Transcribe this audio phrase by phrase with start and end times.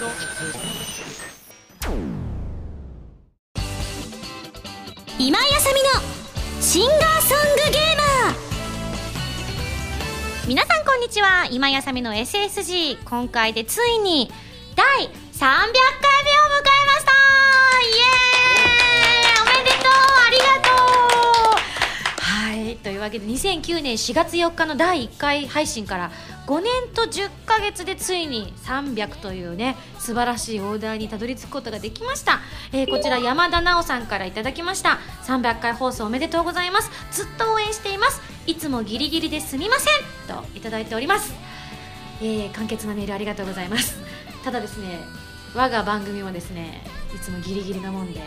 [0.00, 0.08] 今
[5.38, 5.90] 井あさみの
[6.62, 8.36] シンガーソングゲーマー。
[10.48, 11.46] 皆さんこんにちは。
[11.50, 14.30] 今井あさみの SSG 今回でついに
[14.74, 17.12] 第300回目を迎えました。
[17.82, 18.64] イエー
[19.18, 19.36] イ。
[19.42, 19.92] おめでとう。
[20.26, 20.72] ありがと
[21.50, 21.60] う。
[22.22, 22.76] はい。
[22.78, 26.10] というわけで2009年4月4日の第1回配信から
[26.46, 32.40] 5年と10ヶ月でついに300というね素晴らしいオーダーにたどり着くことができました、
[32.72, 34.98] えーこちら山田直さんからいただきました。
[35.24, 36.90] 300回放送おめでとうございます。
[37.12, 38.20] ずっと応援しています。
[38.46, 39.94] いつもギリギリですみません。
[40.26, 41.32] といただいております。
[42.20, 43.98] えー簡潔なメールありがとうございます。
[44.44, 45.00] ただですね
[45.54, 46.82] 我が番組もですね
[47.14, 48.20] いつもギリギリなもんで、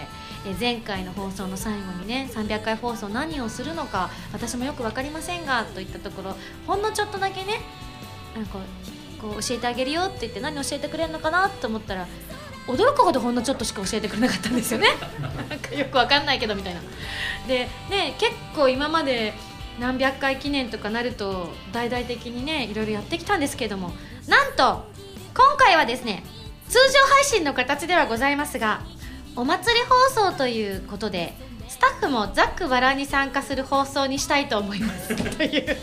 [0.59, 6.35] 前回の放送の最後にね300回放送何をするのか私もよく分かりませんがといったところ
[6.67, 7.61] ほんのちょっとだけね
[8.35, 8.59] なんか
[9.21, 12.07] こう教えてあげるよって言って何教えてくれるのかなと思ったら
[12.67, 14.87] 驚くほどほんのちょっとしか教えてくれなかったんですよね。
[15.49, 16.81] なんかよくわかんないけどみたいな。
[17.47, 19.33] でね結構今まで
[19.79, 23.93] 何百回記念とかなると大々的にねいろいろやってきたんですけども
[24.27, 24.85] なんと
[25.33, 26.23] 今回はですね
[26.69, 28.81] 通常配信の形ではございますが
[29.35, 29.83] お祭り
[30.15, 31.33] 放送ということで
[31.67, 35.15] スタッフもざっくばらんに参加する放送にしたいと思います。
[35.37, 35.77] という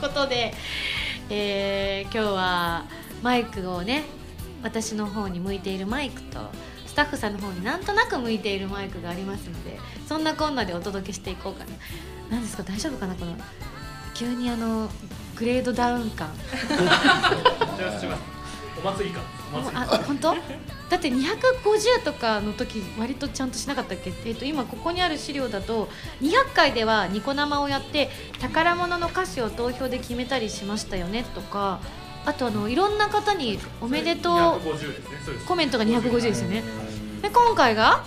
[0.00, 0.54] ことで、
[1.30, 2.84] えー今日は
[3.22, 4.04] マイクをね
[4.62, 6.40] 私の方に向いているマイクと
[6.86, 11.70] スタッフさんの方になんとなく向いているマイクがありますのでそんなこんなでお届けしていこうかな。
[12.30, 12.62] 何ですか？
[12.64, 13.14] 大丈夫かな？
[13.14, 13.36] この
[14.14, 14.88] 急にあの
[15.36, 16.28] グレードダウン感。
[18.82, 19.20] お祭りか。
[19.52, 20.34] お祭りあ本当？
[20.34, 25.88] だって250とかの時割とちゃんとしなかったっけ、えっと今ここにある資料だと
[26.20, 31.80] 200回ではニコ生をやって宝物の歌詞を投票で決めたりしましたよねとか
[32.26, 35.10] あとあのいろんな方に「おめでとう250です。
[35.10, 35.18] ね。
[35.24, 36.64] そうです」コメントが250ですよね。
[37.22, 38.02] で今回が？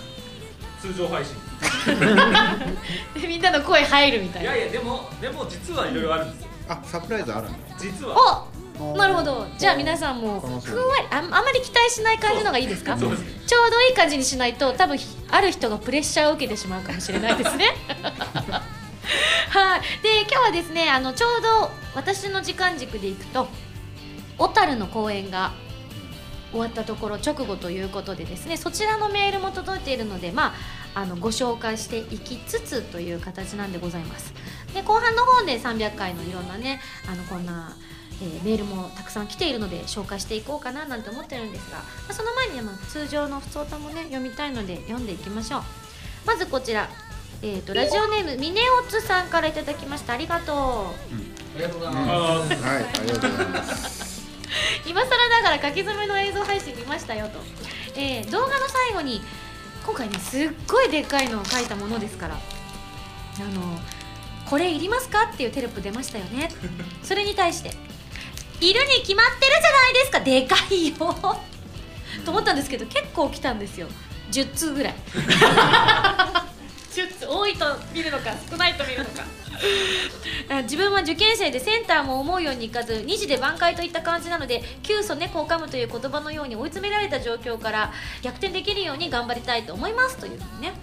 [0.82, 1.36] 通常配信。
[3.22, 4.54] でみんなの声入るみたいな。
[4.56, 6.50] いやいやでもでも実はいろいろあるんですよ。
[6.68, 7.58] あサプライズあるんだ。
[7.80, 8.44] 実は。
[8.52, 8.53] お
[8.98, 9.46] なるほど。
[9.58, 10.62] じゃあ皆さんもふんわ
[11.00, 12.98] りああんまり期待しない感じのがいいですか？
[12.98, 13.12] ちょう
[13.72, 17.68] どいい感じにしないと多分ひある人がプレッシャーを受けてしまうかもしれないですね。
[19.50, 19.82] はい。
[20.02, 23.48] で今日はですねあのちょうど私の時間軸でいくと
[24.38, 25.52] 小樽の公演が
[26.52, 30.54] 終わったところ直後ということでですねそちらのメールも届いているのでま
[30.96, 34.34] ああのご紹介していきつつという形なんでございます。
[34.74, 36.80] で後半の方で300回のいろんなね
[37.12, 37.76] あのこんな、
[38.22, 45.62] えーメールもたくさん来ているので紹介していこうかななんて思ってるんですが、まあその前に、まあ、通常の普通歌もね読みたいので読んでいきましょう。
[46.26, 46.90] まずこちら、
[47.42, 50.14] えー、とラジオネームミネオツさんからいただきました。
[50.14, 50.56] ありがとう。
[50.56, 52.64] ありがとうございます。
[52.64, 54.24] はいありがとうございます。
[54.88, 57.40] 今更ながら書き初めの映像配信見ましたよと、
[57.96, 59.22] えー動画の最後に
[59.86, 62.38] 今回ねすっごいでっかいのを書いたものですからあ
[63.56, 63.80] の
[64.46, 66.50] これいりますかっていうテロップ出ましたよね。
[67.02, 67.72] それに対して
[68.64, 70.20] いるに決まってるじゃないですか。
[70.22, 70.96] でかいよ。
[72.24, 73.88] と思ったんですけど結構来たんですよ。
[74.32, 74.96] 10通ぐらい。
[76.94, 77.28] 10通。
[77.28, 79.24] 多いと見るのか少ないと見るのか。
[80.50, 90.74] あ自分は受験生でセンターも思うようにいかず2時で挽回といった感じなので急須猫を噛むという言葉のように追い詰められた状況から逆転できるように頑張りたいと思いますというふうにね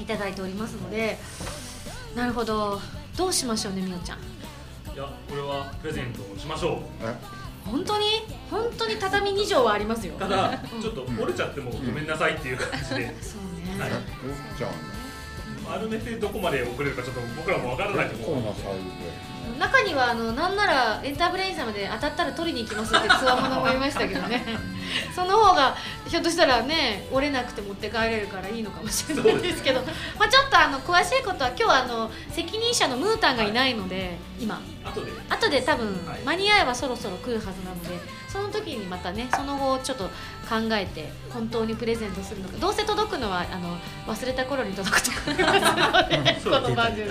[0.00, 1.18] いただいておりますので。
[2.14, 2.80] なるほど。
[3.16, 4.18] どうしましょうねみおちゃん
[4.98, 7.06] いやこれはプレゼントをしましょう。
[7.06, 7.14] え？
[7.64, 8.04] 本当に？
[8.50, 10.14] 本当に畳2畳はありますよ。
[10.18, 13.22] ただちょっと折れちゃってもごめんなさいっていう感じで。
[13.22, 13.90] そうね、はい。
[13.90, 13.94] え？
[13.94, 14.72] おっちゃん
[15.70, 18.80] 丸めてどこまで送れるかちょっと僕らもわからないとこ思うんなサイズ
[19.58, 24.44] 中にはあのなんならエンターブレイン様で当たったら取りに行きますってつわものもいましたけどね。
[25.14, 25.76] その方が
[26.06, 29.80] ひょっとしたらね折れなくて持って帰れるからいいのかもしれないですけど。
[30.18, 34.60] まあちょっとあの詳しいことは今日はあの責任者のムータンがいないので今。
[34.84, 35.12] 後で。
[35.28, 36.20] 後で多分はい。
[36.24, 40.10] 間に合えばそろそろ来るはずなのでその時にまたねその後ちょっと考
[40.72, 43.76] えて本当にプレゼントするのかどうせ届くのはあの
[44.06, 45.60] 忘れた頃に届くと思います
[46.10, 47.08] のでこの番組い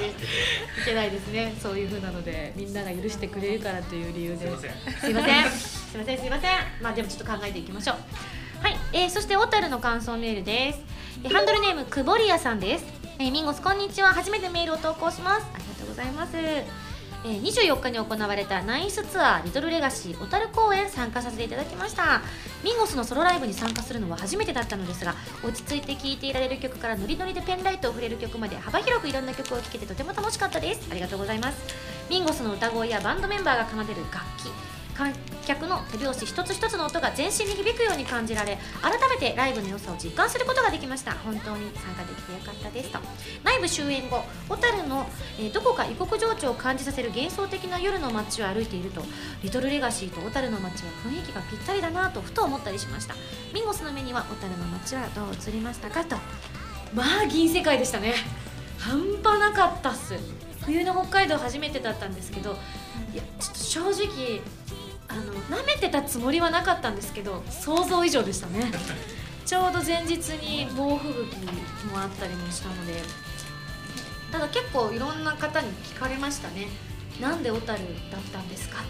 [0.85, 1.17] けないで。
[1.19, 4.99] すねそういう風 なのでみんなが許してくれるからという理由ですいません。
[4.99, 5.51] すいません。
[5.51, 7.95] すいませんませんまあでもちょっと考えていきましょう。
[8.63, 10.79] はい、えー、そして小樽の感想メールです。
[11.23, 12.85] えーハンドルネームくぼりやさんです、
[13.17, 14.09] えーミンゴスこんにちは。
[14.09, 15.45] 初めてメールを投稿します。
[15.53, 16.86] ありがとうございます
[17.27, 22.21] え24日に行われたナインスツアーリトルレガシー小樽公演参加させていただきました。
[22.63, 25.13] ミンゴスのソロライブに参加するのは初めてだったのですが
[25.43, 30.87] 落ち着いて聴いていられる曲からノリノリでペンライトを触れる曲まで幅広くいろんな曲を聴けてとても楽しかったです。
[30.89, 31.57] ありがとうございます。
[32.09, 35.13] ミンゴスの歌声やバンドメンバーが奏でる楽器観
[35.45, 41.11] 客の手拍子一つ一つの音が全身に響くように感じられ改めてライブの良さを実感することができました。
[41.11, 42.99] 本当に参加できてよかったですと。
[43.43, 45.07] ライブ終演後小樽の、
[45.39, 49.03] えーどこか異国情緒を感じさせる幻想的な夜の街を歩いていると
[49.43, 53.15] リトルレガシーと小樽の街は雰囲気がぴったりだなとふと思ったりしました。
[53.53, 56.15] ミンゴスの目には小樽の街はどう映りましたかと。
[56.93, 58.15] まあ銀世界でしたね。
[58.79, 60.15] 半端なかったっす。
[60.65, 62.57] 冬の北海道初めてだったんですけど
[63.13, 63.59] いやちょっと
[63.93, 64.41] 正直
[65.09, 68.71] あの舐めてたつもりはなかったんですけど想像以上でしたね。
[69.45, 73.01] ちょうど前日に猛吹雪もあったりもしたので。
[74.31, 76.67] ただ結構いろんな方に聞かれましたね。
[77.21, 77.79] なんで小樽
[78.11, 78.83] だったんですか？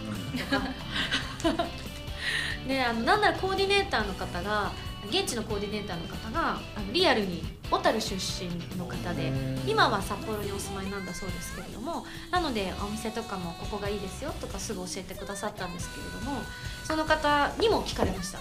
[1.43, 1.65] とか。
[2.65, 4.71] ねあのなんならコーディネーターの方が
[5.05, 9.31] 現地のコーディネーターの方があのリアルに小樽出身の方で
[9.65, 16.41] 今は札幌にお住まいなんだそうですけれどもなのでお店とかもここがいいですよとかすぐ教えてくださったんですけれども
[16.83, 18.39] その方にも聞かれました。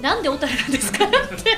[0.00, 1.56] なんで小樽なんですかって。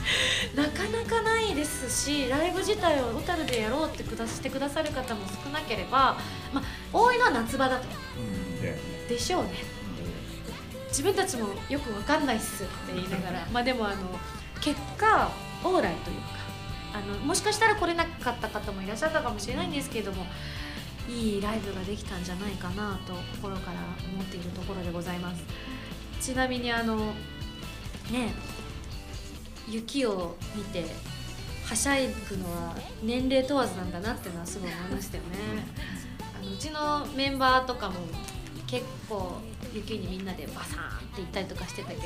[0.56, 6.16] なかなかないですしライブ自体を小樽でやろうってくだしてくださる方も少なければ、
[6.52, 6.62] まあ、
[6.92, 7.86] 多いのは夏場だと。
[9.08, 9.79] でしょうね
[10.90, 13.96] 自分たちもよくわかんないっすって言いながらまあでもあの
[14.60, 15.30] 結果
[15.64, 16.26] オーライというか
[16.92, 20.26] あのもしかしたら来れなかった方もいらっしゃったかもしれないんですけれども
[21.08, 23.78] いいライブができたんじゃないかなと心から
[24.12, 25.42] 思っているところでございます。
[26.20, 26.96] ちなみにあの
[28.10, 28.34] ね
[29.68, 30.84] 雪を見て
[31.64, 35.38] はしゃいぐのは年齢問わずなんだなっていうのはすごい思いましたよね。
[36.38, 37.94] あのうちのメンバーとかも
[38.66, 39.40] 結構
[39.72, 42.02] 雪にみんなでバサーンって行ったりとかしてたけど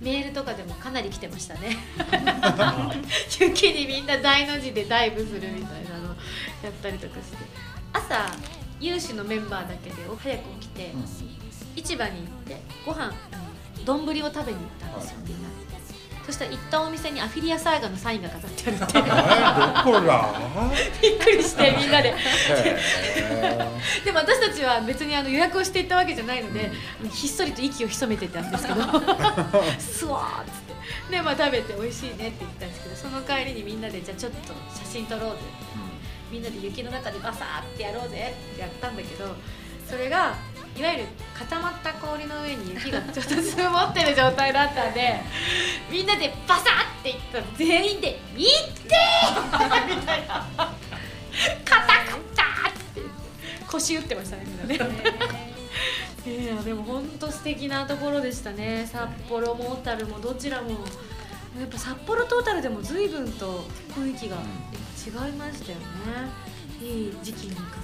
[0.00, 1.76] メールとかでもかなり来てましたね。
[3.40, 6.16] 雪にみんな大の字でダイブするみたいなの
[6.62, 7.72] やったりとかして。
[7.92, 8.26] 朝
[8.80, 10.92] 有志のメンバーだけで早く起きて、
[11.76, 13.12] 市場に行ってご飯
[13.84, 14.34] 丼を食べに行っ
[14.78, 15.51] たんですよみんなで
[16.24, 19.08] そしたら行ったお店にアフィリアサーガのサインが飾ってあるって えど
[19.92, 20.28] こだ？
[21.02, 22.14] びっくりして みんなで。
[24.04, 26.70] でも私たちは別にあの予約をしていったわけじゃないので、
[27.12, 28.82] ひっそりと息を潜めてたんですけど。
[29.78, 30.72] すわーっつって。
[31.10, 35.36] でまあ食べて美味しいねって言ったんですけどその帰りにみんなでじゃあちょっと写真撮ろうぜ。
[36.30, 39.36] みんなで雪の中でバサーってやろうぜってやったんだけど
[39.88, 40.34] それが
[40.76, 41.04] いわゆる
[41.38, 45.20] 固まった氷の上に雪がちょっと積もってる状態だったんで
[45.90, 46.64] みんなでバサー
[47.00, 47.38] っていった。
[47.38, 50.46] ら全員で「いってー!」みたいな
[51.64, 51.82] 「硬
[52.12, 53.02] くった!」って
[53.66, 55.52] 腰打ってましたねみんなね。
[56.24, 58.88] いやでも本当素敵なところでしたね。
[58.90, 60.70] 札幌も小樽もどちらも。
[61.60, 65.84] やっぱ札幌と小樽でも随分と雰囲気が違いましたよね。
[66.80, 67.81] いい時期に行か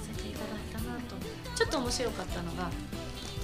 [1.59, 2.69] ちょっと面白かったのが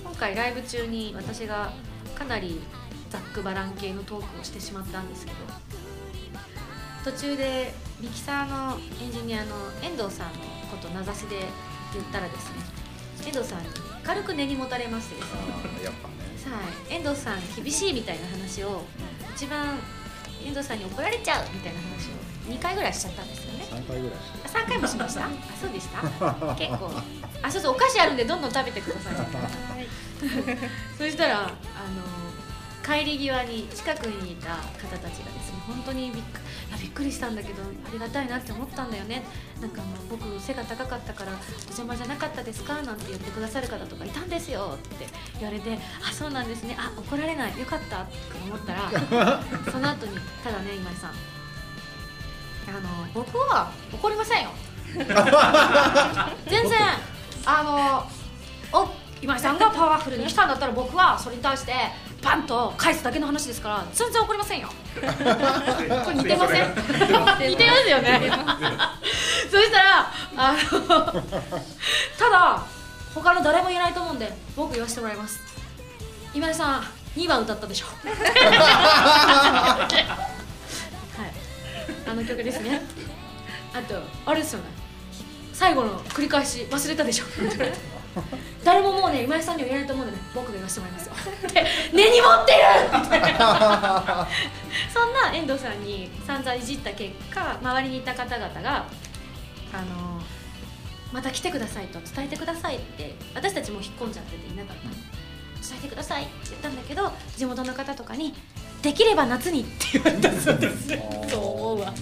[0.01, 1.73] 今回ライブ中に私が
[2.15, 2.61] かなり
[3.09, 5.37] ざっくばらん系のトークをしてしまったんですけど
[7.03, 10.39] 途中でミキサーのエンジニアの遠藤さんの
[10.71, 11.39] こと名指しで
[11.93, 12.85] 言ったらですね
[13.27, 13.67] 遠藤さんに
[14.01, 15.39] 軽く根に持たれましてですね。
[15.83, 16.15] やっぱね。
[16.55, 18.83] はい、遠藤さん厳しいみたいな話を
[19.35, 19.77] 一番
[20.41, 23.65] 遠藤さんに怒られちゃうみたいな話を2回ぐらいしちゃったんですよね。
[23.71, 25.25] 3回ぐらいしてあ3回もしました？
[25.25, 25.29] あ
[25.61, 26.01] そうでした？
[26.55, 26.91] 結構。
[27.41, 29.15] あそうそうお菓子あるんでどんどん食べてください
[30.97, 31.51] そしたらあの
[32.83, 34.61] 帰り際に近くにいた方
[34.97, 36.23] たちがですね本当にびっ
[36.81, 39.23] びっくりしたんだけどありがたいなって思ったんだよね。
[39.61, 45.07] なんかあの僕背が高かったからお邪魔じゃなかったですかなんて言ってくださる方とかいたんですよって
[45.39, 45.77] 言われて
[46.07, 46.75] あそうなんですね。
[46.79, 47.59] あ怒られない。
[47.59, 48.01] よかった。
[48.03, 48.91] って思ったら
[49.71, 51.11] その後にただね今井さん
[52.67, 54.49] あの僕は怒りませんよ。
[56.47, 56.79] 全然。
[57.47, 58.87] あのお
[59.21, 61.73] 今井さんがパワフルに来たんだったら僕はそれに対して
[62.23, 64.67] バンと返すだけの話ですから全然怒りませんよ。
[64.95, 65.01] こ
[66.09, 66.69] れ似てません？
[67.49, 68.31] 似てますよね。
[69.51, 70.89] そしたらあの
[72.17, 72.61] ただ
[73.13, 75.39] 他の誰も言えないと思うんで僕言わせてもらいます。
[76.33, 76.83] 今井さん
[77.15, 77.85] 2番歌ったでしょ
[82.15, 82.81] の曲ですね。
[83.73, 84.65] あとあれですよね
[85.53, 87.25] 最後の繰り返し忘れたでしょ。
[88.63, 91.13] 誰ももうね今井さんには言えないと思うんでね僕が言わせてもらいますよ。
[91.47, 92.99] って根に持ってる！
[93.01, 94.27] みたいな
[94.93, 98.85] そんな遠藤さんに散々いじった結果周りにいた方々が
[99.73, 100.21] あの
[101.11, 105.14] また来てくださいと伝えてくださいって私たちも引っ込んじゃってていなかった
[105.67, 106.23] 伝えてください。
[106.23, 108.33] って言ったんだけど地元の方とかに
[108.81, 110.89] できれば夏にって言われたそうです。
[111.29, 111.93] そう思うわ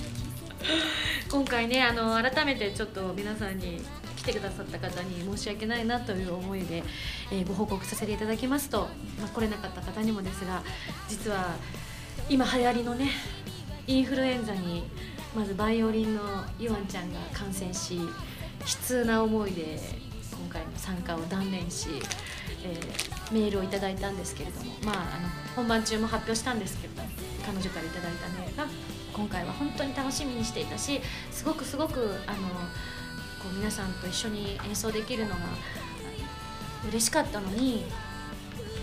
[1.30, 3.82] 今回ねあの改めてちょっと皆さんに
[4.18, 6.84] 期来てくださった方に申し訳ないなという思いで、
[7.32, 8.88] えーご報告させていただきますと、
[9.20, 10.64] まあ、来れなかった方にもですが
[11.10, 11.56] 実は
[12.30, 13.10] 今流行りのね
[13.88, 14.84] インフルエンザに
[15.36, 16.22] まずバイオリンの
[16.58, 18.06] ゆあんちゃんが感染し悲
[18.66, 19.78] 痛な思いで
[20.32, 21.90] 今回の参加を断念し、
[22.64, 27.10] えーメールをいただいたんですけれども、まあ、あの本番中も発表したんですけれども
[27.46, 28.66] 彼女からいただいたメールが
[29.14, 31.02] 今回は本当に楽しみにしていたし
[31.32, 32.38] すごくすごくあの
[33.44, 35.38] こう皆さんと一緒に演奏できるのが
[36.88, 37.86] 嬉しかったのに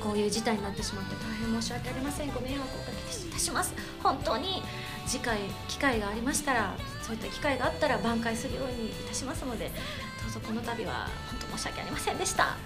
[0.00, 2.28] こういう事態になってしまって大変申し訳ありません。
[2.28, 3.74] ご迷惑をおかけいたします。
[4.02, 4.62] 本当に
[5.06, 12.56] 次回機会がありましたらそういった機会があったら挽回するようにいたしますのでどうぞこの度は本当申し訳ありませんでした。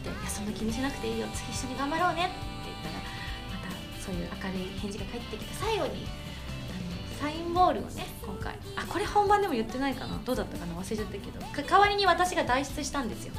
[0.00, 3.04] 来て「いやそんな気にしなくていいよ次一緒に頑張ろうね」って言ったら
[3.52, 6.06] またそういう明るい返事が返ってきて最後に
[6.72, 13.34] あのサインボールをね今回あこれ本番でも言ってないかなどうだったかな忘れちゃったけど代わりに私が代筆したんですよ。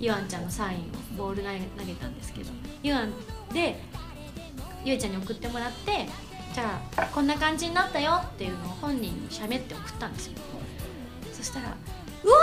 [0.00, 0.80] ゆあんちゃんのサインを
[1.16, 2.50] ボール投げたんですけど
[2.82, 3.12] ゆあん
[3.52, 3.78] で
[4.82, 6.08] ゆえちゃんに送ってもらって
[6.54, 10.32] じゃあこんな感じになったよっていうのを本人に喋って送ったんですよ。
[11.34, 11.66] そしたら
[12.24, 12.38] 「うわ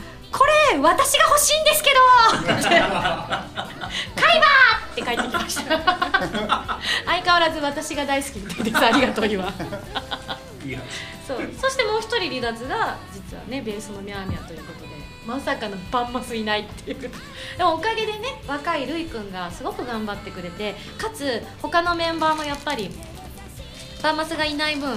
[0.00, 0.05] ー
[0.36, 2.00] これ私が欲しいんですけど!」
[2.52, 2.80] って「買い
[4.40, 4.46] ば!」
[4.92, 9.52] って帰ってきました相変わらず私が大好きみたいですありがとうゆあ
[10.64, 10.82] いい話
[11.26, 14.86] そうそしてもう一人離脱が実はねベースのミャーミャーということで
[15.26, 17.10] まさかのバンマスいないっていう
[17.58, 22.90] でもおかげでね若いるいくんがすごく頑張ってくれてかつ他のメンバーもやっぱり
[24.02, 24.96] バンマスがいない分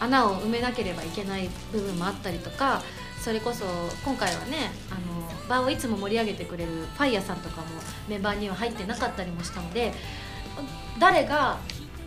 [0.00, 2.82] 穴を埋めなければいけない部分もあったりとか
[3.22, 3.64] それこそ
[4.04, 7.66] 今回はねあの場をいつも盛り上げてくれるファイヤーさんとかも
[8.08, 9.92] メンバーには入ってなかったりもしたので
[10.98, 11.60] 誰が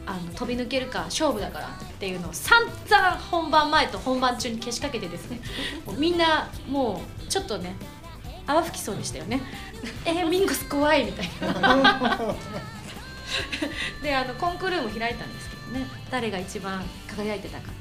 [0.05, 1.69] あの飛び抜けるか勝負だからっ
[1.99, 5.39] ていうのを散々本番前と本番中にけしかけてですね
[5.97, 7.77] みんなもうちょっとね
[8.45, 9.41] 泡吹きそうでしたよね。
[10.05, 11.29] えー、ミンゴス怖いみたい
[11.61, 12.35] な。
[14.03, 17.71] であのコンクールも開いたんですけどね誰が一番輝いてたか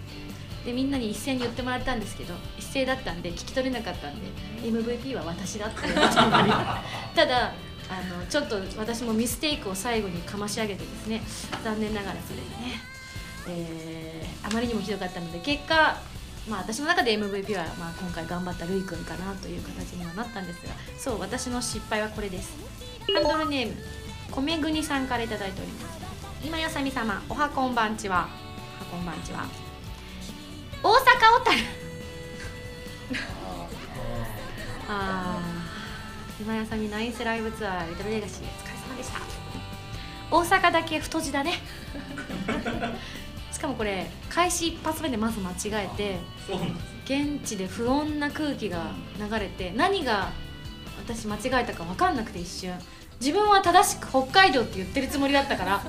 [0.65, 4.27] でみんなに一斉に言ってもらったんですけど一斉だったんで聞き取れなかったんで
[4.63, 7.53] MVP は私だって ただ
[7.91, 11.23] あのちょっと私もミステイクを最後にかまし上げてですね
[11.63, 12.81] 残念ながらそれがね、
[13.49, 15.97] えーあまりにもひどかったので結果
[16.49, 22.53] まあ私の中で MVP は、まあ、今回頑張ったるいくんかなという形にはなったんですがそう私の失敗はこれです。
[23.15, 23.75] ハンドルネーム
[24.43, 25.99] 米国さんからいただいております。
[26.45, 28.29] 今やさみ様おはこんばんちは。
[28.81, 29.64] おはこんばんちは
[30.85, 31.57] 大阪小樽。
[34.87, 36.43] あー。
[36.43, 39.21] 今やさみナイスライブツアーリトルレガシーお疲れ様でした。
[40.31, 41.55] 大阪だけ太字だね。
[43.51, 46.19] しかもこれ開始一発目でまず間違えて
[47.07, 50.33] 現地で不穏な空気が流れて何が
[50.99, 52.79] 私間違えたか分かんなくて一瞬。
[53.21, 55.83] 自分は正しく北海道って言ってるつもりだったから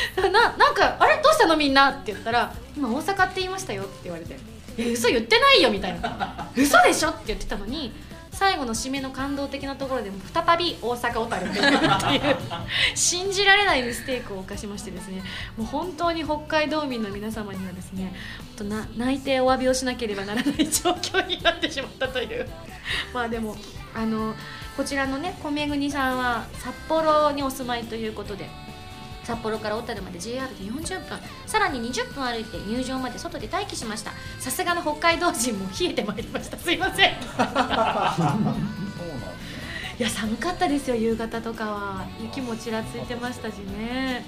[0.16, 1.20] ななんか「あれ？
[1.22, 4.36] どうしたのみんな」って言ったら「今大阪って言いましたよ」って言われて
[4.78, 7.92] 「え嘘言ってないよ」みたいな「嘘でしょ」って言ってたのに
[8.36, 12.36] 最後の締めの感動的なところでも再び大阪小樽っていう。
[12.94, 15.22] 信じられないミステイクを犯しましてですね。
[15.56, 22.46] もう本当に北海道民の皆様にはですね本当な泣いてお詫びをしなければならない状況になってしまったという。
[23.14, 23.56] まあでも
[23.94, 24.34] あの
[24.76, 28.50] こちらのね米国さんは札幌にお住まいということで
[29.26, 34.12] 札幌から小樽まで JR で40分さらに20分歩いて入場まで外で待機しました。
[34.38, 36.56] さすがの北海道人も冷えてまいりました。
[36.56, 37.10] すいません。
[39.98, 42.06] いや寒かったですよ夕方とかは。
[42.20, 44.24] 雪もちらついてましたしね、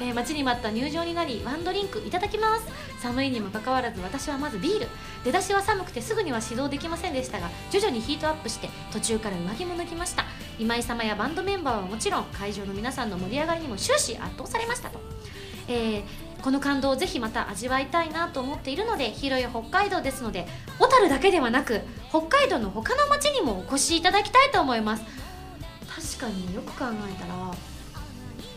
[0.00, 2.66] えー待ちに待った入場になりワンドリンクいただきます。
[3.00, 4.88] 寒いにもかかわらず私はまずビール。
[5.24, 10.24] 出だしは寒くてすぐには指導できませんでしたが徐々にヒートアップして途中から上着も脱ぎました。
[10.58, 14.98] 今井様やバンドメンバーはもちろん会場の皆さんの盛り上がりにも終始圧倒されましたと、
[15.68, 16.02] えー
[16.40, 20.46] この感動をぜひまた味わいたいなと思っているので広い北海道ですので
[20.78, 25.04] 小樽だけではなく北海道の他の町にもお越しいただきたいと思います。
[26.16, 27.34] 確かによく考えたら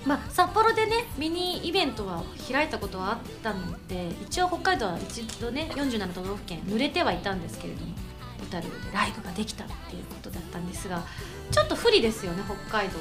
[0.05, 7.93] まあ、札幌でねミニイベントは開いたことはあったので一応北海道は一度ね47都道府県濡れてはいたんですけれども
[8.41, 11.03] 小樽でライブができたっていうことだったんですが
[11.51, 12.99] ちょっと不利ですよね北海道。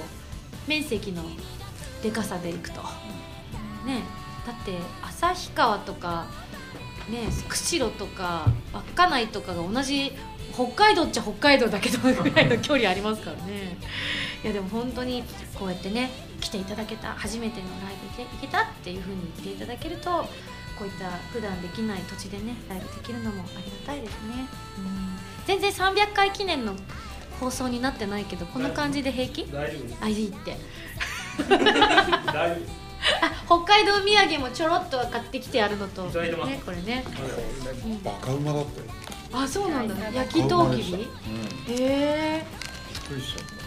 [0.67, 1.25] 面積の
[2.03, 2.83] でかさでいくと。
[3.85, 4.03] ね
[4.47, 6.27] だって旭川とか
[7.09, 10.13] ね釧路とか稚内とかが同じ
[10.53, 13.77] 北海道っちゃ北海道だけどぐらいの距離ありますからね。
[14.45, 15.23] いやでも本当に
[15.55, 16.11] こうやってね
[16.43, 20.11] 来ていただけた初めてのライブで行けたっていう風に言っていただけると
[20.79, 24.47] こういった普段できない土地でねライブできるのもありがたいですね、
[24.79, 26.75] うん、全然300回記念の
[27.39, 29.47] 放送になってないけどこの感じで平気？
[29.51, 29.99] 大丈夫です。
[30.01, 30.57] あいいって。
[31.49, 32.83] 大丈夫です。
[33.21, 36.05] あ北海道土産もちょろっと買ってきてあるのと。
[36.05, 37.05] ねこれね。
[38.05, 38.87] バカうまだったよ。
[39.33, 39.95] あそうなんだ。
[40.13, 41.07] 焼きとうきびへ
[41.69, 42.45] え
[42.93, 43.62] びっくりしちゃっ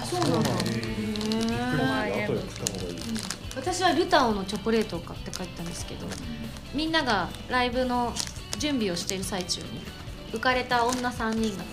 [0.00, 0.50] あそうなんだ。
[0.50, 6.06] たびっくりしたへえ私はルタオのチョコレートを買って帰ったんですけど
[6.74, 8.12] みんながライブの
[8.58, 9.82] 準備をしている最中に
[10.32, 11.68] 浮かれた女3人がで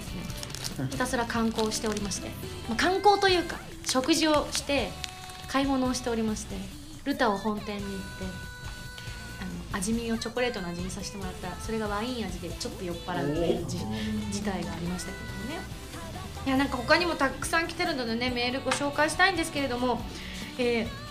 [0.65, 2.29] すね ひたすら観光しておりまして、
[2.67, 4.91] まあ、観光というか食事をして
[5.47, 6.55] 買い物をしておりまして
[7.05, 7.97] ルタオ本店に行って
[9.39, 13.77] あの味見をチョコレートの味にさせてもらったらそれがワイン味でちょっと酔っ払うっていうじ
[14.31, 15.61] 事態がありましたけどね
[16.47, 20.01] いやなんか他にもたくさん来てるのでねメールご紹介したいんですけれども、
[20.57, 21.07] えー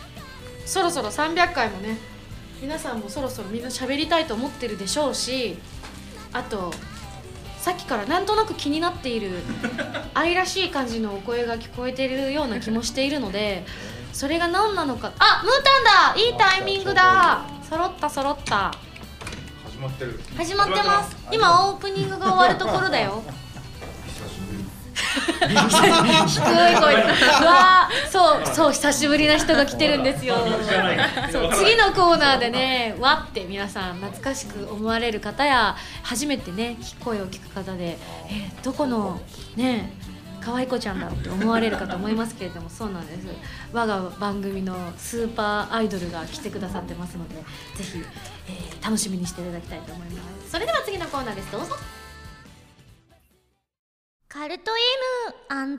[0.67, 1.97] そろそろ300回もね
[2.61, 5.57] 皆さんもそろそろみんな喋りたいと思ってるでしょうし
[6.33, 6.73] あと
[7.61, 9.31] さっきからなんとなく気になっている
[10.13, 13.65] 愛らしい感じのお声が聞こえてるような気もしているので
[14.13, 17.45] それが何なのかあムータンだいいタイミングだ。
[17.69, 18.73] 揃った揃った。
[19.65, 20.21] 始まってる。
[20.37, 21.17] 始まってます。
[21.31, 23.23] 今オープニングが終わるところだよ
[25.37, 27.03] 低い声で
[27.45, 30.37] わそうそう久しぶりな人が来てるんですよ。
[31.31, 37.99] そう次のコーナーでねわって皆さん懐かしく思われる方や初めてね声を聞く方で、
[38.29, 39.21] えーどこの
[39.55, 39.93] ね
[40.41, 43.27] 可愛い子ちゃんだって思われるかと思いますけれどもそうなんです。
[43.73, 47.43] 我が番組のスーパーアイドルが来てくださってますのでぜ
[47.85, 48.03] ひ、
[48.49, 50.53] えー楽しみにしていただきたいと思います。
[50.53, 51.51] それでは次のコーナーです。
[51.51, 51.77] どうぞ。
[54.37, 54.71] カルト
[55.51, 55.79] M&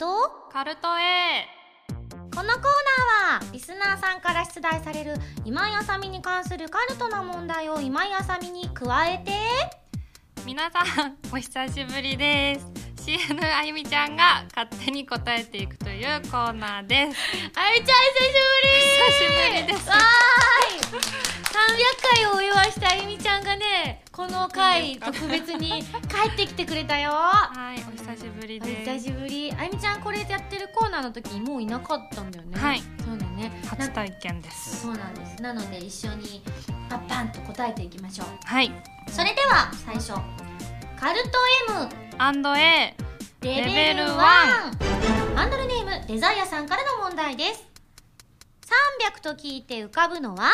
[0.52, 1.46] カルト A
[2.34, 9.32] このコーナーはリスナーさんから出題される今井あさみに関するカルトな問題を今井あさみに加えて。
[10.44, 17.16] 皆さんお久しぶりです CN あゆみちゃんが勝手に答えていくというコーナーです。
[17.56, 18.76] あゆみちゃん久しぶり。
[18.84, 19.88] 久しぶりです。
[19.88, 21.00] わーい。
[21.48, 27.12] 300回をお祝いしたあゆみちゃんがねこの回特別に帰ってきてくれたよ。
[27.12, 28.90] はいお久しぶりおです。
[28.90, 29.52] 久しぶり。
[29.52, 32.58] あゆみちゃんこれやってるコーナーの時にもういなかったんだよね。
[32.58, 32.82] はい。
[33.02, 33.50] そうだよね。
[33.66, 34.82] 初体験です。
[34.82, 35.40] そうなんです。
[35.40, 36.42] なので一緒に
[36.90, 38.26] パッパンと答えていきましょう。
[38.44, 38.70] はい。
[39.08, 40.12] それでは最初。
[41.00, 41.30] カルト
[41.70, 42.32] M A
[43.42, 44.16] レベルレベル1 1
[45.36, 47.64] ハンドルネームデザイアさんからの問題です。
[49.14, 50.50] 300と聞いて浮かぶのは？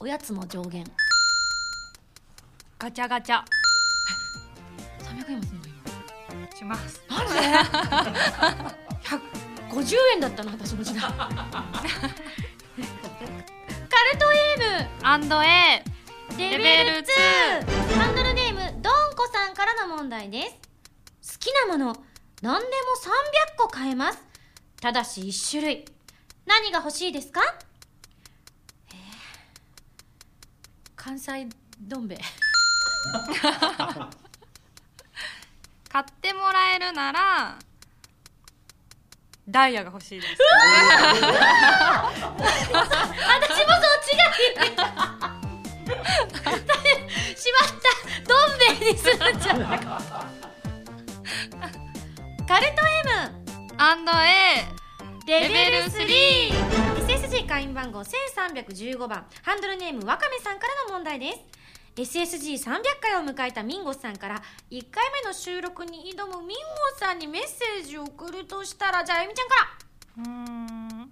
[0.00, 0.82] おやつの上限。
[2.78, 3.42] ガチャガチャ。
[5.02, 5.66] 300円もするの
[6.32, 6.50] 今。
[6.56, 7.02] します。
[7.10, 7.34] なんで
[9.68, 11.02] 150円だったの私の時代。
[11.02, 11.36] カル
[14.18, 14.24] ト
[15.02, 15.84] アンド A
[16.38, 17.06] レベルレベル2
[17.98, 18.25] ハンドル
[19.26, 20.44] ネームドンコさんからの問題で
[21.22, 21.34] す。
[21.34, 21.94] 好きなもの
[22.42, 22.72] 何でも
[23.56, 24.18] 300個買えます。
[24.80, 25.84] ただし1種類。
[26.46, 27.40] 何が欲しいですか？
[28.90, 28.96] えー
[30.94, 31.48] 関西
[31.80, 32.18] どん兵衛
[35.88, 37.56] 買ってもらえるなら
[39.48, 40.34] ダイヤが欲しいです。
[40.36, 40.42] 私
[42.72, 42.84] もそっ
[44.04, 44.24] ちが
[44.64, 44.76] いい
[47.36, 47.84] しまった。
[48.26, 49.78] どん兵衛にするんじゃない
[52.46, 52.82] カルト
[53.78, 54.66] M&A
[55.26, 59.26] レベル 3SSG 会員番号1315番。
[59.42, 61.38] ハンドルネームわかめさんからの問題です。
[61.96, 66.56] SSG300 回を迎えたミンゴさんから1回目の収録に挑むミンゴ
[66.98, 69.66] さんにメッセージを送るとしたらじゃああゆみちゃんから。
[70.18, 71.10] うん。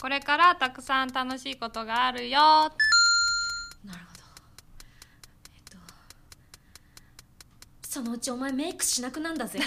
[0.00, 2.70] これからたくさん楽しいことがあるよなる
[3.84, 4.22] ほど
[5.54, 5.76] えっと
[7.96, 9.58] そのうちお前メイクしなくなんだぜ。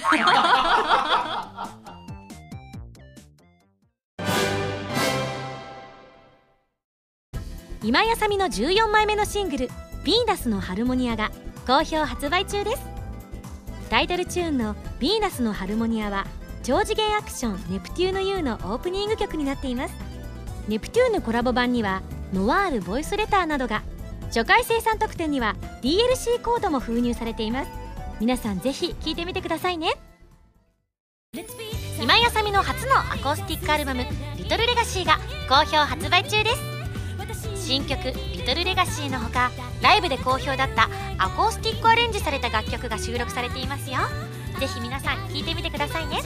[7.82, 9.68] 今井あさみの14枚目のシングル
[10.06, 11.32] 「ヴィーナスのハルモニア」が
[11.66, 12.84] 好評発売中です。
[13.90, 16.28] タイトルチューンの「ヴィーナスのハルモニア」は
[16.62, 19.96] 超次元アクション「ネプテューヌ U」のオープニング曲になっています。
[20.68, 23.82] ネプテューヌコラボ版にはノワールボイスレターなどが
[24.28, 27.89] 初回生産特典には DLC コードも封入されています。
[28.20, 29.94] 皆さんぜひ聴いてみてくださいね。
[32.02, 34.06] 今井あさみの初のアコースティックアルバム
[34.38, 37.68] 「リトルレガシーが好評発売中です。
[37.68, 39.52] 新曲「リトルレガシーのほか
[39.82, 44.00] ライブで好評だったアコースティックアレンジされた楽曲が収録されていますよ。
[44.60, 46.18] ぜひ皆さん聴いてみてくださいね。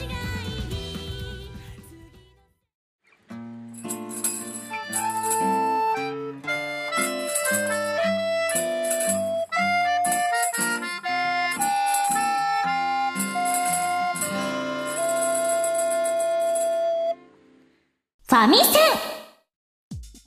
[18.34, 18.64] ファミセン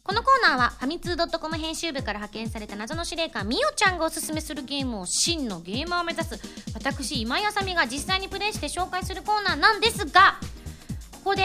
[0.02, 6.40] このコーナーはファミツー .com 編集部から派遣された謎の司令官みおちゃんがおすすめするゲームを真のゲーマーを目指す
[6.74, 10.40] 私今井あさみが実際にプレイして紹介するコーナーなんですが
[11.12, 11.44] ここで、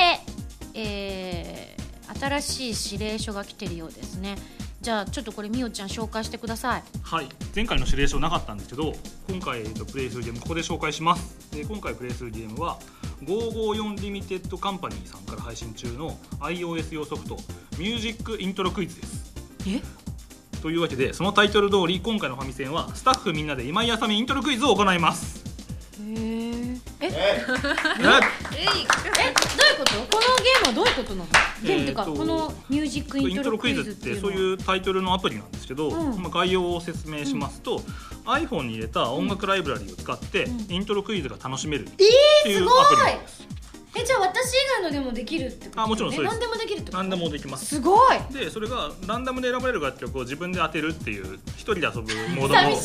[0.74, 1.82] えー
[2.20, 4.36] 新しい指令書が来てるようですね。
[4.80, 6.82] じゃあちょっとこれみおちゃん紹介してください。
[7.02, 7.28] はい。
[7.56, 8.92] 前回の指令書なかったんですけど
[9.28, 11.50] 今回、えっとプレイするゲームここで紹介します。
[11.50, 12.78] で今回プレイするゲームは
[13.26, 17.36] 554リミテッドカンパニーさんから配信中の iOS 用ソフト
[17.78, 19.34] ミュージックイントロクイズです。
[19.66, 19.80] え？
[20.60, 25.42] というわけでそのタイトル通り今回のファミセンはスタッフみんなで今井あさみイントロクイズを行います。
[25.46, 25.51] へ
[27.02, 27.06] え？
[27.06, 27.10] え？
[27.10, 27.14] え？
[27.14, 27.42] え？
[27.98, 28.66] どうい
[29.72, 29.92] うこと？
[30.16, 31.30] このゲームはどういうことなの？
[31.62, 36.22] ゲームっていうか、えーとこのミュージックイントロクイズっイントロクイズってていうのはそういうタイトルのアプリなんですけど、うん。
[36.22, 37.80] まあ、概要を説明しますと、
[38.24, 40.72] iPhone に入れた音楽ライブラリを使って、うん。
[40.72, 42.04] イントロクイズが楽しめるっえて
[42.50, 43.42] いうアプリなんです
[43.94, 46.32] えじゃあ私以外のでもできるってことあもちろんそうです。
[46.32, 46.96] 何でもできるってこと？
[46.96, 47.66] 何でもできます。
[47.66, 48.18] すごい。
[48.32, 52.00] でそれがランダムで選ばれる楽曲を自分で当てるっていう一人で遊ぶ
[52.34, 52.76] モードも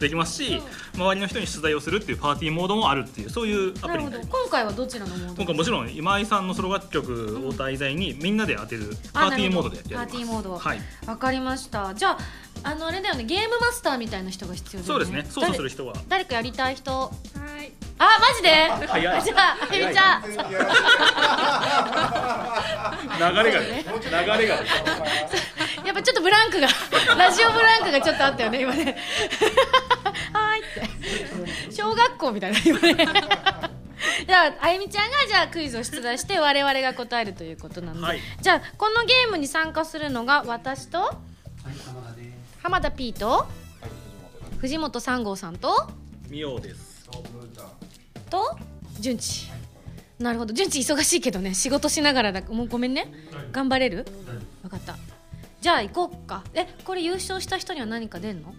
[0.00, 0.60] できますし、
[0.94, 4.18] 周りの人に出題をするっていうパーティーモードもあるっていうそういうアプリにな。
[4.18, 5.34] ります今回はどちらのモード？
[5.36, 10.06] 今回もちろん今井さんのソロ楽曲を題材にみんなで当てるパーティーモードでやります。
[10.06, 11.94] パーティーモードはいわかりました。
[11.94, 12.18] じゃあ
[12.64, 15.04] あのあれだよねゲームマスターみたいな人が必要だよね。
[15.06, 15.32] そうですね。
[15.32, 15.94] 操作する人は。
[16.08, 16.90] 誰誰かやりたい人？
[16.90, 17.12] はい。
[17.98, 18.68] あマジで？
[18.86, 19.22] 早い。
[19.24, 20.22] じゃあえみちゃん。
[20.22, 20.58] 全然や
[23.20, 24.54] ら流れがね流れが。
[24.54, 26.68] やっぱちょっとブランクが
[27.16, 28.96] ラジオブランクがちょっとあったよね今ね。
[30.32, 30.64] はーいっ
[31.68, 31.72] て。
[31.72, 32.94] 小学校みたいな今ね。
[34.26, 38.20] じゃああゆみちゃんがじゃあクイズを出題して我々が答えるということなので、はい。
[38.40, 40.98] じゃあこのゲームに参加するのが私と？
[41.64, 42.07] 浜田
[42.96, 43.46] P と
[44.58, 45.88] 藤本三号さんと
[46.28, 47.08] みようです。
[48.30, 48.56] と
[49.00, 49.48] 順次。
[50.18, 50.52] なるほど。
[50.52, 51.54] 順次忙しいけどね。
[51.54, 52.42] 仕事しながらだ。
[52.42, 53.12] もうごめんね。
[53.52, 54.04] 頑張れる？
[54.62, 54.96] 分かった。
[55.60, 56.42] じゃあ行こうか。
[56.54, 58.52] えこれ優勝した人には何か出んの？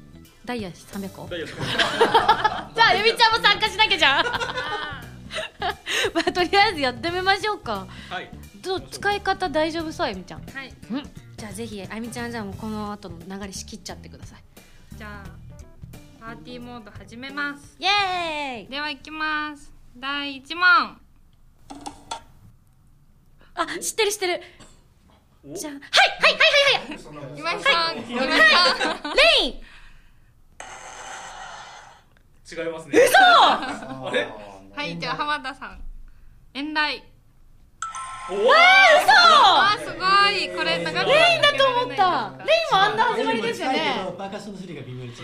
[0.46, 1.28] ダイヤ300個？
[2.74, 4.26] じゃあゆみちゃんも参加しなきゃじゃん。
[4.26, 7.86] まあとりあえずやってみましょうか。
[8.10, 8.30] はい。
[8.64, 8.82] どう？
[8.90, 10.42] 使い方大丈夫そうゆみちゃん。
[10.46, 10.74] はい。
[10.92, 11.04] うん
[11.40, 14.44] じゃあぜひあゆみちゃんじゃあもうこの後の流れ仕切っちゃってください。
[14.98, 15.30] じゃあ
[16.20, 17.78] パーティーモード始めます。
[17.80, 18.70] イエーイ。
[18.70, 19.72] では行きます。
[19.96, 20.66] 第1問。
[23.56, 24.42] あ知ってる知ってる。
[25.50, 25.54] お？
[25.56, 25.82] じゃあはい
[26.24, 27.40] はいはいはいはい。
[27.40, 28.34] 今井さん今井さ
[28.98, 29.52] んレイン。
[32.52, 33.00] 違いますね。
[33.18, 34.28] あれ
[34.76, 35.82] はいじゃあ浜田さん。
[36.54, 36.74] 遠
[38.30, 42.34] 来おおあーすごいこれ長くレインだと思った。
[42.46, 43.96] レインもあんな始まりですよね。
[44.18, 45.16] パーカッションの種類が微妙に違う。
[45.16, 45.22] フ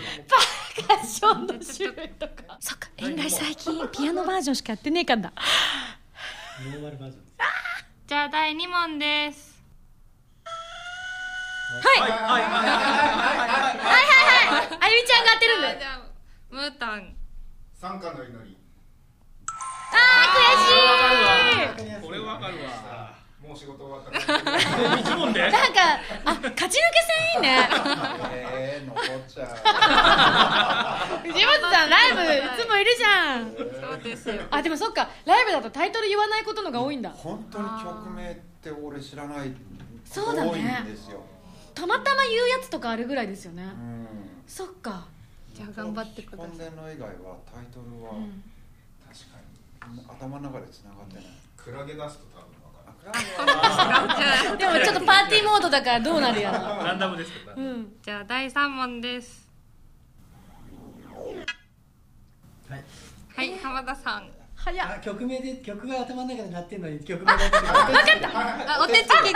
[0.82, 2.58] ァッションの種類とか。
[2.58, 5.32] そっか遠来最近ピアノバージョンしかやってねえかんだ。
[6.64, 7.24] ノーマルバージョン。
[8.08, 9.54] じゃあ第2問です。
[11.98, 12.00] はい。
[12.00, 12.50] はいはいはいはい。
[14.80, 15.68] あゆみちゃんが当てるんだ。
[16.50, 17.14] ムータン。
[17.80, 18.56] 参加の祈り。
[19.92, 20.42] あー
[21.70, 22.02] 悔しい。
[22.02, 22.70] これわかるわ
[23.56, 24.98] 仕事終わったから。
[24.98, 27.68] 一問でなんかあ勝ち抜け戦いいね。
[28.42, 29.46] えー、残っちゃ
[31.22, 33.54] 藤本さんライブいつもいるじゃん。
[33.54, 34.42] そうですよ。
[34.50, 35.08] あでもそっか。
[35.24, 37.10] ライブだとタイトル言わないことのが多いんだ。
[37.10, 39.52] う本当に曲名って俺知らない
[40.04, 41.22] そうだね多いんですよ。
[41.74, 43.64] たまたま言うやつとかあるぐらいですよね。
[43.64, 44.06] うん。
[44.46, 45.06] そっか。
[45.54, 46.48] じゃあ頑張ってください。
[46.48, 48.42] 本殿の以外はタイトルは、ん
[49.06, 49.38] 確か
[49.90, 51.24] に頭の中で繋がってない。
[51.56, 52.65] クラゲ出すと多分
[54.58, 56.58] でもちょっとパーティーモードだからどうなるやら。
[56.84, 57.96] ランダムですうん。
[58.02, 59.48] じゃあ第3問です。
[62.68, 62.84] はい。
[63.36, 64.30] はい浜田さん。
[65.00, 67.32] 曲名で曲が頭の中で鳴ってるのに曲名。
[67.36, 67.60] 分かっ
[68.20, 68.76] た。
[68.76, 69.30] あお手つきで。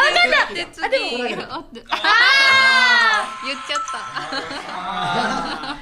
[0.51, 1.71] お手つきあでもお手あー。
[3.47, 5.77] 言っちゃった。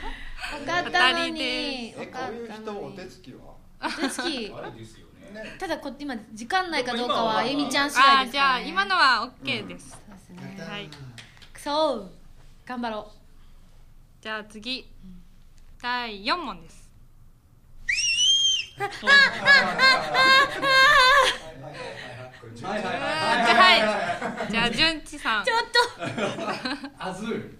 [0.58, 1.94] 分かったのに。
[1.96, 3.54] え分かこういう人お手つきは？
[3.82, 4.52] お手つき。
[4.54, 5.07] あれですよ
[5.58, 10.88] ただこ今時間内かどうかはあゆみちゃん次あーじゃ第ですから、ね、あ今のは OK です、そうですねはい。
[11.52, 11.94] くそ
[12.66, 13.10] 頑張ろ
[14.20, 14.86] じゃあ次。
[15.80, 16.90] 第4問です。
[18.78, 18.86] は
[22.78, 23.00] いはい
[23.52, 27.58] はいじゃあ純ちさんうちょっとアズール。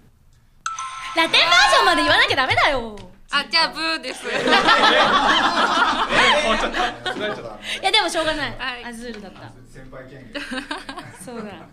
[1.15, 2.97] ラテンバージョンまで言わなきゃダメだよ
[3.31, 4.29] あじゃあブーです、い
[7.83, 10.41] やでもしょうがない、はいアズールだった先輩権限
[11.23, 11.67] そうだ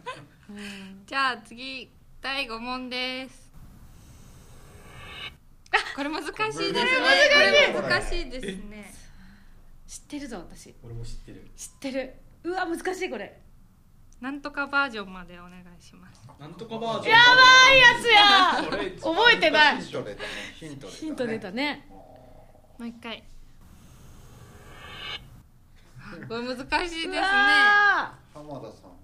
[1.06, 1.90] じゃあ次
[2.20, 3.50] 第5問です
[5.94, 6.52] これ難しいですね
[7.74, 8.94] これ難しいですね
[9.86, 11.46] 知ってるぞ私俺も知ってる。
[11.56, 12.14] 知ってる
[12.44, 13.40] うわ難しいこれ
[14.20, 17.14] なんとかバージョンまでお願いしますなんとかバージョン。
[17.14, 19.00] やばいやつや。
[19.00, 19.80] 覚えてない。
[19.80, 20.28] ヒント出たね。
[20.60, 20.96] ヒント出たね。
[20.98, 21.86] ヒント出たね
[22.78, 23.24] もう一回。
[25.98, 27.18] あこれ難しいですね。
[27.22, 28.96] あ浜田さん。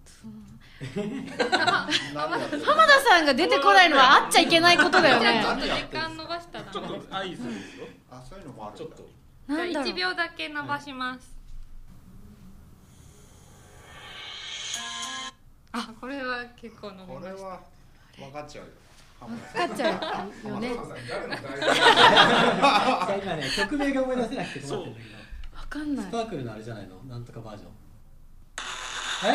[2.65, 5.43] 浜田さんが出てこないのはあっちゃいけないことだよね。
[5.43, 6.65] ちょっと時間伸ばしたら。
[6.67, 7.45] ちょっと合図です
[7.79, 7.87] よ。
[8.11, 8.79] あそういうのもあるんだ。
[8.79, 9.09] ちょっと
[9.49, 11.35] じゃあなんだろう1秒だけ伸ばします、
[15.73, 17.33] あこれは結構伸びました。
[17.33, 17.61] これは
[18.19, 18.71] 分かっちゃうよ。
[19.21, 19.93] 浜田かっちゃう
[20.49, 20.61] よ。
[20.61, 20.69] ね。
[20.69, 21.75] 浜田さん誰の大じゃ
[23.09, 25.15] あ今ね曲名が思い出せなくて困ってるんだけど。
[25.57, 26.07] わかんない。
[26.07, 26.97] スパークルのあれじゃないの？
[27.05, 27.71] なんとかバージョン。
[29.25, 29.35] え違う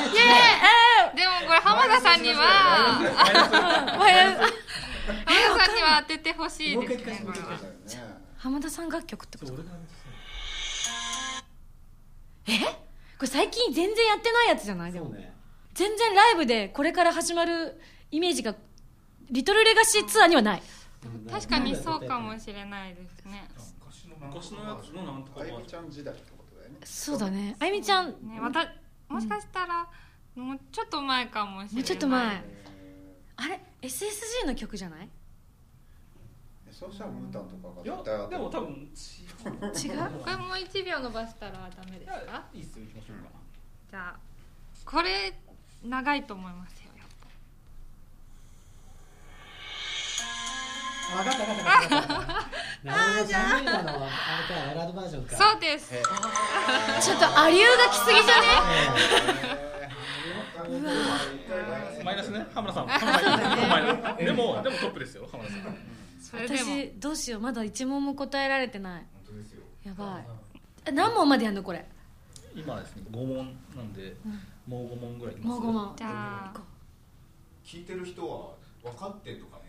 [1.16, 3.00] でもこれ浜田さんには。
[3.00, 3.16] 浜田
[3.50, 3.82] さ
[5.72, 7.26] んには当ててほしいですね
[8.38, 9.54] 浜田さん楽曲ってこと
[12.48, 12.60] え？
[12.60, 12.66] こ
[13.22, 14.92] れ最近全然やってないやつじゃない？
[14.92, 15.06] でも。
[15.08, 15.34] そうね
[15.78, 18.56] 全然ライブでこれから始まるイメージが
[19.30, 20.64] リトルレガシーツアーにはない。
[21.30, 23.48] 確かにそうかもしれないですね。
[24.20, 26.80] 昔のやつのなんとかあゆみちゃん時代ってことだよね。
[26.84, 27.56] そうだね。
[27.60, 28.06] あゆみちゃん。
[28.08, 28.40] もね。
[28.42, 28.74] また
[29.08, 29.88] もしかしたら
[30.36, 31.82] もうちょっと前かもしれない。
[31.82, 32.26] うちょっと前。
[32.38, 32.66] え
[33.36, 35.08] あれ？SSG の曲じゃない？
[36.68, 38.90] ーそうしたらムータンとかがいや絶対でも多分違う？
[40.24, 42.44] これもう1秒伸ばしたらダメですか？
[42.56, 42.86] いいっすよ。
[42.86, 43.30] 行きましょうか。
[43.92, 44.20] じゃあ
[44.84, 45.34] これ
[45.84, 46.88] 長いと思いますよ
[51.16, 52.58] 分かった分かった分かった分かった。
[52.84, 55.38] なるほど寒いなのはあれかバラードバージョンか。
[55.38, 55.94] ぱそうです。
[55.96, 56.02] え
[57.02, 58.48] ちょっとアリューが来すぎじゃね？
[62.02, 62.04] ー。
[62.04, 62.46] マイナスね？
[62.54, 62.88] 浜田さん。
[64.20, 65.78] でもでもトップですよ浜田さん。
[66.46, 67.42] 私どうしよう。
[67.42, 69.06] まだ一問も答えられてない。
[69.14, 69.64] 本当ですよ。
[69.86, 70.26] やばい。
[70.88, 71.86] え何問までやんのこれ？
[72.54, 74.14] 今ですね5問なんで
[74.68, 75.48] もう5問ぐらいいます？
[75.48, 76.52] もう5問じゃあ。
[77.66, 78.52] 聞いてる人は
[78.84, 79.64] 分かってとかね。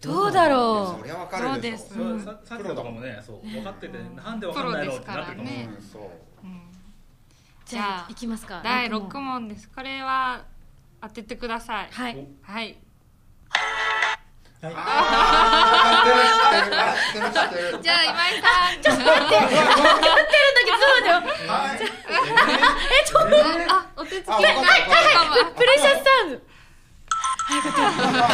[0.00, 1.78] どうだろそりゃ分かるでしょ。
[1.78, 2.24] そうです。
[2.24, 5.48] それささっきのとかもねそう分かっててなんで分かんないのってなってるかも。
[5.92, 6.02] そう
[6.44, 6.60] うんう。
[7.66, 8.60] じゃあいきますか。
[8.64, 9.68] 第六6問です。
[9.68, 10.44] これは
[11.02, 11.88] 当ててください。
[11.90, 12.26] はい。
[12.42, 12.76] はい。
[14.60, 14.72] じゃあ
[18.04, 18.82] 今井さん。
[18.82, 19.46] ちょっと分か ってるんだ
[20.64, 21.52] けどちょっと待ってよ。
[21.52, 21.78] はい。
[21.78, 21.80] え
[23.06, 23.36] ちょっと
[23.72, 25.58] あお手つきあ分かった分かった。
[25.58, 27.78] プレシャスサウンドはいよかった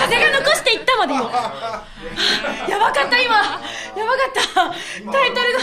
[0.00, 1.20] 風が残していったまでよ
[2.68, 3.36] やばかった今。
[3.36, 5.12] やばかった。
[5.12, 5.60] タイトルが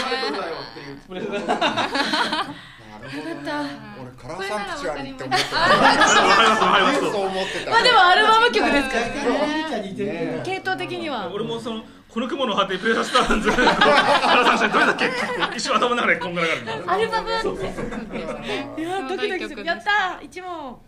[4.00, 7.00] 俺カラーサンクチュアリって思ってたますわかります。
[7.00, 9.06] そう思ってたまあでもアルバム曲ですから
[9.46, 10.42] ね。
[10.44, 11.30] 系統的には。
[11.32, 15.10] 俺もそのこの雲の果てプレッシャースターンズ原さんしどれだっけ？
[15.56, 19.54] 一瞬頭の中でこんがらがるアルバムいいやドキドキす。
[19.54, 20.78] るやったー一問。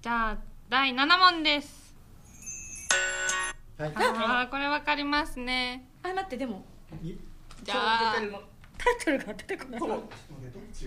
[0.00, 0.36] じゃあ
[0.68, 1.96] 第7問です。
[3.76, 3.92] はい。
[3.96, 5.84] あーこれわかりますね。
[6.04, 6.64] あ待ってでも
[7.02, 8.14] じゃあ
[8.78, 9.80] タイトルが出てこない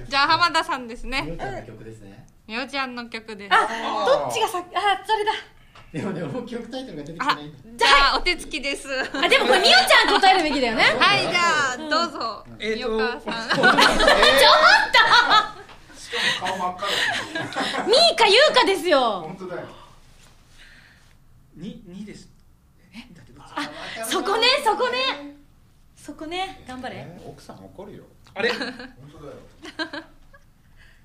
[0.07, 2.25] じゃあ浜田さんですみねおちゃんの曲ですね。
[2.47, 3.53] みおちゃんの曲です。
[3.53, 3.57] あ
[4.05, 5.33] どっちがさあそれだ
[5.91, 7.51] でもねもう曲タイトルが出てきてあない。
[7.75, 8.87] じゃあお手つきです。
[8.87, 10.83] はあでもこれみおちゃん答えるべきだよね。
[10.83, 12.45] いじゃあどうぞ。
[12.59, 13.49] えーとみおかさん。
[16.39, 16.87] 顔真っ赤だ
[17.87, 18.87] みーかゆうかです。
[18.87, 19.67] よ本当だよ。
[21.55, 22.29] 二二です。
[22.93, 22.97] え？
[23.15, 23.45] だってどっ
[24.07, 24.11] ち？
[24.11, 25.35] そこねそこね。
[25.95, 26.63] そこね。
[26.67, 26.95] 頑張れ。
[26.97, 28.03] えー奥さん怒るよ。
[28.35, 28.51] あれ？
[28.51, 28.59] 本
[29.11, 29.37] 当だよ。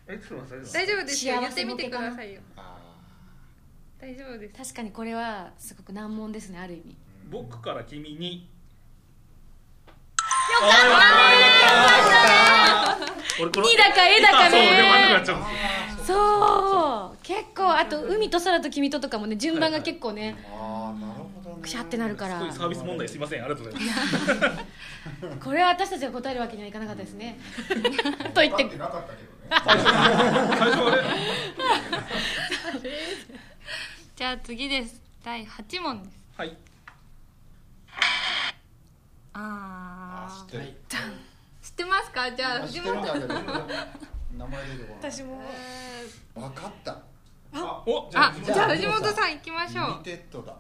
[0.07, 0.73] えちょっと待って。
[0.73, 1.35] 大丈夫ですよ。
[1.37, 2.43] 幸言ってみてくださいよ。
[2.54, 2.54] あ
[4.05, 4.55] 大丈夫です。
[4.55, 6.95] 確かにこれはすごく難問ですねある意味。
[7.31, 8.51] 僕から君に。
[10.21, 10.71] よかっ
[12.99, 15.25] たね俺この二だか絵だかね。
[16.07, 17.17] そう。
[17.23, 21.63] 結構あと「海と空と君と」とかもね順番が結構ねーあーなるほどね。
[21.63, 22.41] くしゃってなるから。
[22.53, 23.43] サービス問題すいません。
[23.43, 23.95] ありがとうございま
[25.33, 25.39] す。
[25.43, 27.39] これは私たちが答えるわけにはいかなかったですね。
[28.35, 28.65] と言って。
[28.65, 29.35] 分かってなかったけどね。
[29.49, 31.03] 最初あれ
[34.25, 35.03] じゃあ次です。
[35.23, 36.17] 第8問です。
[36.35, 36.57] はい。
[39.35, 40.33] あー。
[40.33, 40.73] あ知ってる。
[41.63, 42.33] 知ってますか？
[42.33, 43.13] じゃあ藤知ってるん本だ。
[43.13, 43.37] けど名
[44.47, 45.43] 前出てこない私も
[46.35, 47.03] 分かった。
[47.85, 49.87] おじゃああじゃあ藤本さん行きましょう。
[49.87, 50.57] リミテッドだ。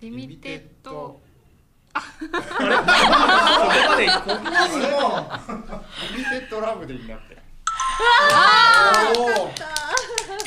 [0.00, 0.90] リミテッド。
[0.90, 1.20] そこ
[3.88, 4.38] まで行こう。
[6.16, 7.38] リミテッドラブでいいなって。
[8.34, 9.68] あおー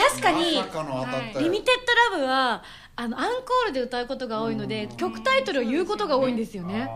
[0.09, 2.63] 確かにまリミテッドラブは
[2.95, 6.89] あのアンコールで歌うことが多いので曲タイトルを言うことが多いんですよね。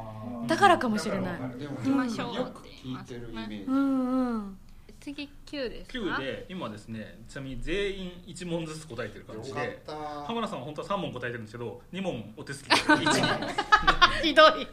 [0.47, 1.59] だからかもしれない。
[1.59, 3.65] でも行きましょうよく聞いてるイメージ。
[3.67, 4.57] うんうん
[5.05, 9.93] 次9ですか？9で今ですねちなみに全員1問ずつ答えてる感じでた。
[10.25, 12.75] 浜田さんは本当は3問答えてるんですけど2問お手つきで。
[12.75, 14.67] 1ひどい。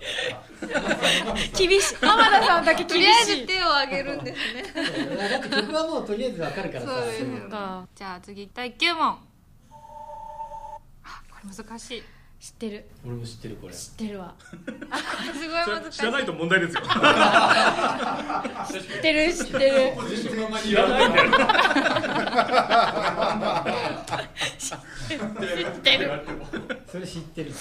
[1.54, 1.96] 厳しい。
[1.96, 4.62] 浜田さんだけとりあえず手を挙げるんですね。
[5.28, 6.86] だって曲はもうとりあえずわかるからさ。
[6.86, 7.86] そうですか。
[7.94, 9.18] じゃあ次第9問。
[11.04, 12.02] あこれ難しい
[12.42, 12.85] 知ってる。
[13.07, 13.72] 俺も知ってるこれ。
[13.72, 14.35] 知ってるわ。
[14.42, 14.68] すごい
[15.48, 16.83] 難しい知らないと問題ですよ。
[16.83, 19.92] 知ってる知ってる。
[20.61, 21.31] 知らないんだよ。
[24.59, 26.11] 知ってる。
[26.90, 27.52] それ知ってる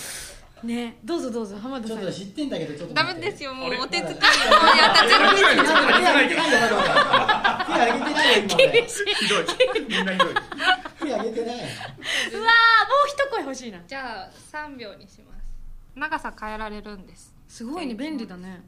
[0.64, 1.98] ねどうぞどうぞ浜田さん。
[1.98, 3.26] ちょっと知ってんだけどちょっとダ待って。
[3.26, 6.78] メですよもうお手つきもうやった全部手挙げてないよ。
[6.78, 8.48] まだ手挙げてないよ。
[8.58, 9.46] 厳しいひどい
[9.88, 10.34] みんなひどい
[11.04, 11.56] 手挙げてない。
[11.56, 13.80] うわーもう一声欲しいな。
[13.88, 15.42] じゃあ3秒にします。
[15.96, 17.34] 長さ変えられるんです。
[17.48, 18.64] すごいね便利だね。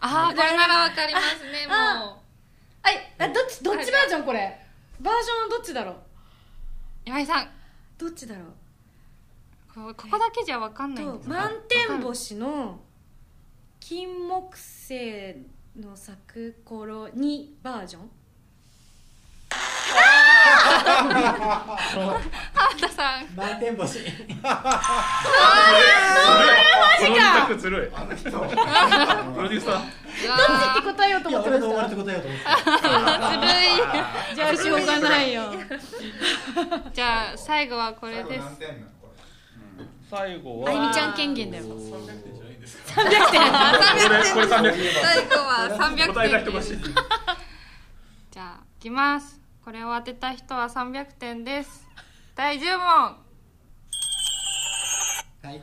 [0.00, 2.22] ああこれならわかりますねあも
[2.82, 4.60] はいあどっちどっちバージョンこれ？
[5.00, 5.98] バージョンどっちだろうう？
[7.06, 7.48] 岩井さん。
[7.96, 8.44] どっちだろう？
[9.74, 12.80] こここだけじゃわかんないんですと満天星の
[13.80, 15.36] 金木犀
[15.76, 18.10] の咲く頃にバージョン。
[21.54, 24.08] 浜田さん満天星こ
[27.00, 27.96] の二択ずるい。
[27.96, 28.30] あの人。
[28.30, 29.74] プロデューサー。
[29.74, 30.36] うわ
[30.72, 31.66] って答えようとい思ってましたや俺の？
[31.66, 35.42] 終わりって答えようと思ってじゃあしょうがないよ。
[35.52, 38.44] ー じゃあ最後はこれです。
[38.44, 38.93] 何点
[40.10, 41.64] 最後あゆはみちゃん権限だよ。
[41.64, 42.34] こ300点
[43.04, 43.10] れ
[44.32, 46.78] これ300最後は300答えた点人欲しい
[48.30, 49.40] じゃあいきます。
[49.64, 51.86] これを当てた人は300点です。
[52.34, 52.84] 第10問。
[55.42, 55.62] はい。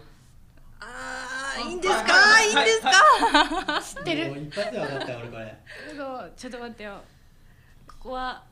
[0.79, 2.41] あいいんですか？
[2.43, 3.81] いいんですか？
[3.81, 4.29] 知ってる。
[4.29, 5.57] もう一発で分かったよ俺これ。
[6.37, 7.03] ちょっと待ってよ。
[7.87, 8.43] ここは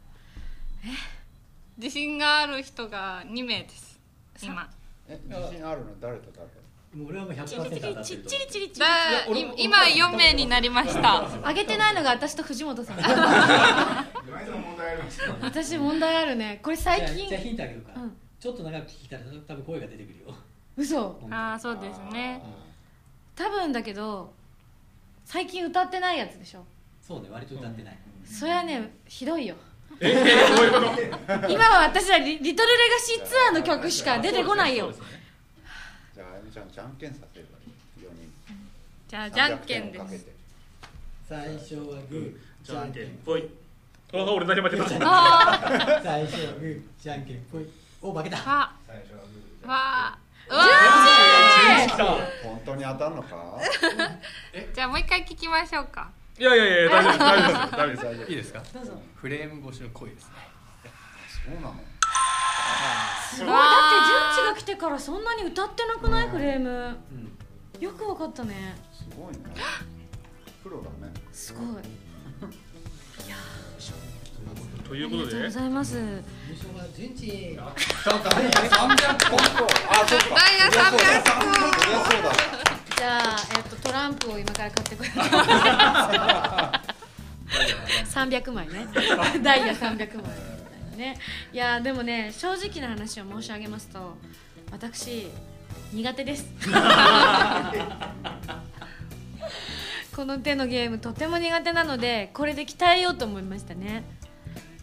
[1.78, 4.00] 自信がある人が2名です。
[4.44, 4.64] 今。
[4.64, 4.79] れ
[5.10, 6.00] え自信あるの？
[6.00, 6.48] 誰と誰
[6.94, 12.98] もう俺はもう100%チ当たってるリチリチリチリだい今4名になりました上げてないのが私と藤本さん
[15.42, 20.34] 私問題あるねこれ最近じゃヒントあげるか、うんちょっと長く聞いたら多分声が出てくるよ
[20.78, 22.42] 嘘ああそうですね
[23.36, 24.32] 多分だけど
[25.26, 26.64] 最近歌ってないやつでしょ
[27.02, 29.56] そうね割と歌ってない、それはねひどいよ
[30.02, 30.80] ええどういうこ
[31.44, 31.50] と？
[31.50, 34.90] 今は私はリリトルレガシーツアーの曲しか出てこないよ。
[34.92, 34.96] ね
[36.16, 38.32] じゃああゆみちゃんじゃんけんさせればいい4人。
[39.08, 40.32] じゃあじゃんけん300点をかけですて。
[41.28, 43.50] 最初はグーじゃんけんぽい。
[44.12, 47.68] あ俺何もやってないあ最初はグーじゃんけんぽい。
[48.02, 48.38] お負けた。
[48.38, 49.68] ーわ最初はグー。
[49.68, 50.18] わ
[50.50, 50.64] うわ
[51.88, 52.06] 来た
[52.44, 53.60] 本当に当たるのか？
[54.74, 58.04] じゃあもう一回聞きましょうかいやいやいや大丈夫大丈夫です大丈夫です。
[58.06, 58.64] 大丈夫いいですか？
[58.74, 59.02] どうぞ。
[59.16, 60.32] フレーム越しの声ですね。
[61.46, 61.76] そうなの。
[63.30, 64.08] すごいだって
[64.40, 66.30] 純ちが来てからそんなに歌ってなくない？
[66.30, 66.70] フレーム。
[66.70, 66.72] う
[67.16, 67.30] ん
[67.82, 68.78] よくわかったね。
[68.94, 69.40] すごいね
[70.64, 71.14] プロだね。
[71.32, 71.66] すごい。
[74.88, 75.94] ということでありがとうございます。
[76.96, 77.70] 順次300本
[78.06, 78.48] 当あ
[80.08, 80.36] そっか。
[80.36, 81.22] ダイヤ300そりゃ
[82.10, 85.14] そうだじゃあ、えっと、トランプを今から買ってこよう
[88.06, 88.88] 300枚ね。
[89.42, 90.26] ダイヤ300枚
[90.98, 91.18] ね。
[91.54, 94.18] いやでもね正直な話を申し上げますと
[94.70, 95.30] 私
[95.94, 96.46] 苦手です。
[100.14, 104.04] この手のゲームとても苦手なのでこれで鍛えようと思いましたね。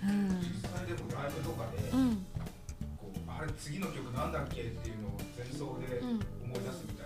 [0.03, 0.41] うん。
[0.63, 2.25] それでもライブとかで、うん。
[2.97, 6.09] こうあれ次の曲なんだっけっていうのを前奏でうん。
[6.09, 7.06] 思い出すみたい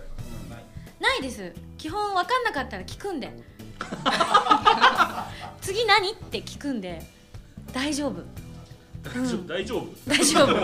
[1.01, 1.53] ないです。
[1.77, 3.31] 基本分かんなかったら聞くんで。
[5.61, 7.01] 次何って聞くんで。
[7.73, 8.21] 大丈夫。
[9.03, 9.87] 大丈夫大丈夫？
[10.07, 10.47] 大丈夫。
[10.47, 10.55] 聞い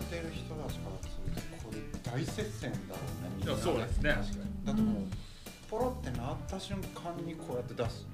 [0.00, 1.78] てる人たちからするとこれ
[2.12, 4.10] 大接戦だろうねみんないやそうですね。
[4.64, 5.04] だってもう
[5.70, 8.06] ポロってなった瞬間にこうやって出す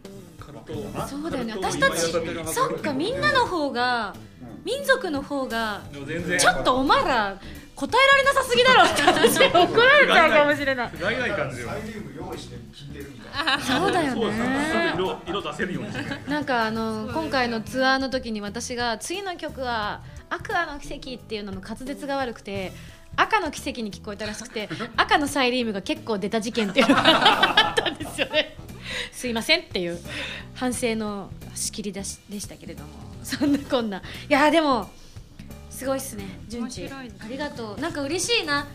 [1.08, 1.52] そうだよね。
[1.54, 2.12] 葛私たち
[2.54, 4.64] そっかみんなの方がうん。
[4.64, 5.82] 民族の方が
[6.38, 7.38] ちょっとお前ら
[7.76, 10.88] 答えられなさすぎだろって話で怒られちゃうかもしれない。
[10.90, 11.68] 不甲斐ない感じよ。
[11.68, 14.92] サイリウム用意して聴いてるみたいなそうだよね。
[14.94, 22.72] 色色出せるようになんかあの今回のツアーの時に私が次の曲は「アクアの奇跡」っていうのの滑舌が悪くて
[23.16, 28.56] 赤の奇跡に聞こえたらしくて 赤のサイリウムが結構出た事件っていうのがあったんですよね。
[29.10, 29.98] すいませんっていう
[30.54, 32.90] 反省の仕切り出しでしたけれども。
[33.24, 33.98] そんなこんな。
[33.98, 34.90] いやでも
[35.74, 37.80] すごいっすね純ち面白いですありがとう。
[37.80, 38.66] なんか嬉しいな。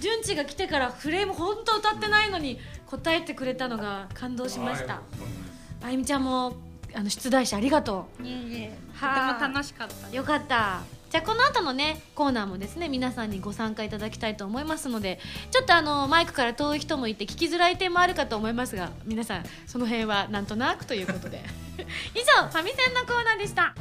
[0.00, 4.94] 純ちが来てからフレーム本当歌ってないのに答えてくれたのが感動しました。
[4.94, 5.02] はい
[5.82, 6.56] あゆみちゃんも
[6.92, 8.76] あの出題者ありがといえいえ。
[8.92, 10.80] とてはあも楽しかったうよかった。
[11.08, 15.18] じゃあこの後のねコーナーもですね皆さんにご参加いただきたいと思いますので
[15.50, 21.42] ちょっとあのマイクから遠い人もいて聞きづらい点もあるかと思いますが皆さんその辺はなんとなくということで。
[22.14, 23.74] 以上ファミセンのコーナーでした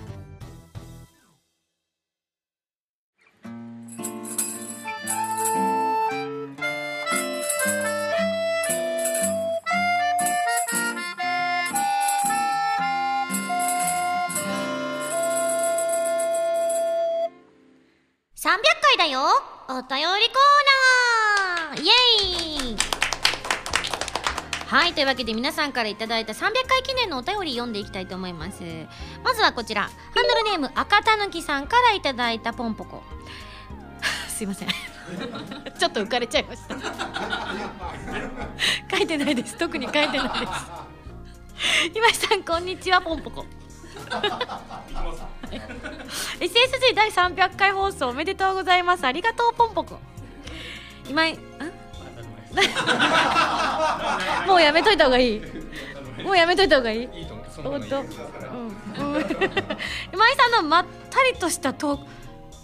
[18.58, 19.22] 回だよ。
[19.68, 20.08] お便りコー
[21.70, 21.82] ナー。
[21.84, 22.78] イエーイ
[24.66, 28.64] はいというわけで皆さんからいただいた300回記念のお便り読んでいきたいと思います。
[29.24, 29.84] まずはこちら。
[29.84, 29.91] ハン
[30.28, 33.04] ドルネーム赤たぬきさんからいただいたポンポコ。
[34.28, 34.70] すいません。
[35.78, 36.76] ちょっと浮かれちゃいました。
[38.97, 39.58] 書いてないです。
[39.58, 41.91] 特に書いてないです。
[41.93, 43.45] 今井さんこんにちはポンポコ。
[46.39, 49.06] SSG 第300回放送おめでとうございます。
[49.06, 50.00] ありがとうポンポコ
[51.10, 51.39] 今井ん
[54.47, 55.41] もうやめといた方がいい。
[56.24, 57.10] もうやめといた方がいい。
[57.14, 57.72] いいと思う。
[57.72, 57.82] んうん。
[60.14, 62.06] 今井さんのまったりとしたトーク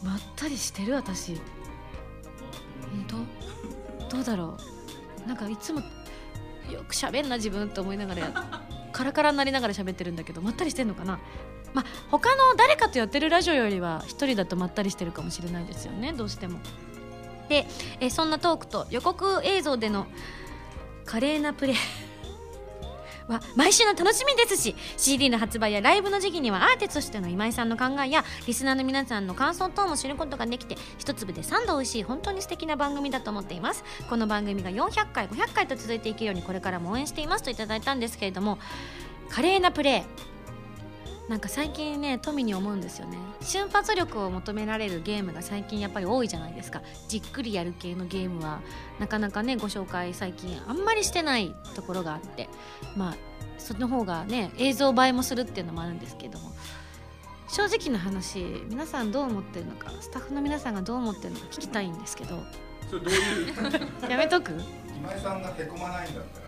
[0.03, 1.36] まったりしてる私。
[1.36, 1.41] 本
[4.09, 4.15] 当？
[4.15, 4.57] どうだろ
[5.25, 5.27] う。
[5.27, 5.81] なんかいつも
[6.71, 8.31] よく喋んな自分と思いながらや
[8.95, 11.19] カラカラになりながら喋ってるんだけどまったりしてんのかな？
[11.73, 16.59] まあ他の誰かとやってるラジオよりは1人だとまったりしてるかもしれないですよねどうしても。
[17.49, 17.67] で
[17.99, 20.07] えそんなトークと予告映像での
[21.03, 21.75] 華麗なプレー
[23.28, 33.84] は毎週の楽しみですし CD の発売やライブの時期にはアーティストとしての今井さんの考えやリスナーの皆さんの感想等も知ることができて一粒で3度美味しい本当に素敵な番組だと思っています。
[34.09, 38.57] この番組が400回500回と続いていけるようにこれからも応援していますといただいたんですけれども
[39.30, 40.34] 華麗なプレー
[41.30, 43.17] なんか最近ね富に思うんですよね。
[43.41, 46.84] 瞬発力を求められるゲームが最近やっぱり多いじゃないですか。
[47.07, 48.61] じっくりやる系のゲームは
[48.99, 52.47] なかなかねご紹介最近あんまりしてないところがあって。
[52.95, 53.15] まあ
[53.57, 56.51] その方がね映像映えもするっていうのもあるんですけども。
[57.47, 62.43] 正直な話皆さんどう思ってるのかスタッフの皆さんがどう思ってるのか聞きたいんですけど。
[62.89, 64.09] それどういう？
[64.11, 64.51] やめとく？
[64.97, 66.44] 今井さんがへこまないんだったら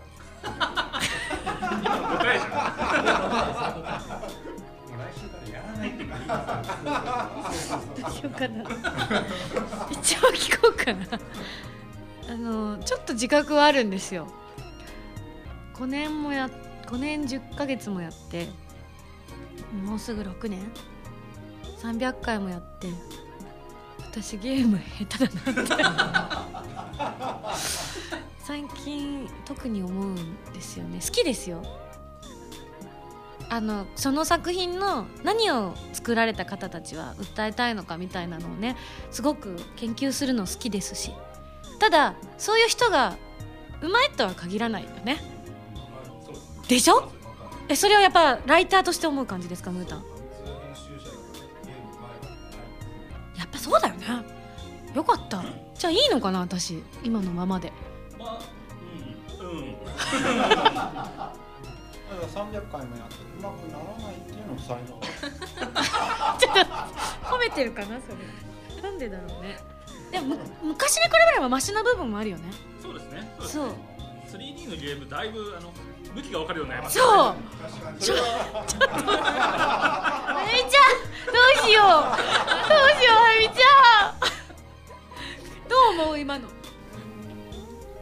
[8.17, 8.63] しようかな。
[9.91, 11.05] 一応聞こうかな。
[12.29, 14.27] あのちょっと自覚はあるんですよ。
[15.75, 16.49] 5年もや
[16.87, 18.49] 5年10ヶ月もやって
[19.83, 20.59] もうすぐ6年。
[21.81, 22.87] 300回もやって
[23.99, 26.35] 私ゲーム下手だなっ
[27.53, 27.57] て。
[28.39, 30.15] 最近特に思うん
[30.53, 30.99] ですよね。
[30.99, 31.61] 好きですよ。
[33.49, 38.75] あのその作品の何を作られた方たちは訴えたいのかみたいなのをね
[39.09, 41.11] すごく研究するの好きですし。
[41.79, 43.15] ただそういう人が
[43.81, 45.21] うまいとは限らないよね。
[46.67, 47.11] でしょ？
[47.69, 50.03] えそれはやっぱライターとして思う感じですかムータン？
[53.37, 54.05] やっぱそうだよね。
[54.95, 55.43] よかった。
[55.75, 56.83] じゃあいいのかな私。
[57.03, 57.71] 今のままで。
[58.17, 58.39] まあ
[59.39, 59.49] うん。
[59.49, 59.75] うん。
[62.15, 64.99] 300回もやってうまくならないっていうのも才能
[67.23, 68.09] 褒めてるかなそ
[68.75, 68.81] れ。
[68.81, 69.57] なんでだろうね。
[70.11, 72.43] でもむ昔に比べればマシな部分もあるよね。
[72.81, 73.29] そうですね。
[73.39, 73.73] ですそうね。
[74.31, 75.71] 3D のゲームだいぶあの
[76.13, 77.15] 向きが分かるようになりましそう。
[77.17, 77.39] たね
[77.71, 78.29] 確かにちょちょっと
[78.99, 80.81] あゆみちゃん
[81.27, 81.33] ど
[81.63, 81.99] うしようどう
[83.01, 83.63] しようあゆみちゃ
[84.11, 84.13] ん
[85.69, 86.47] どう思う今の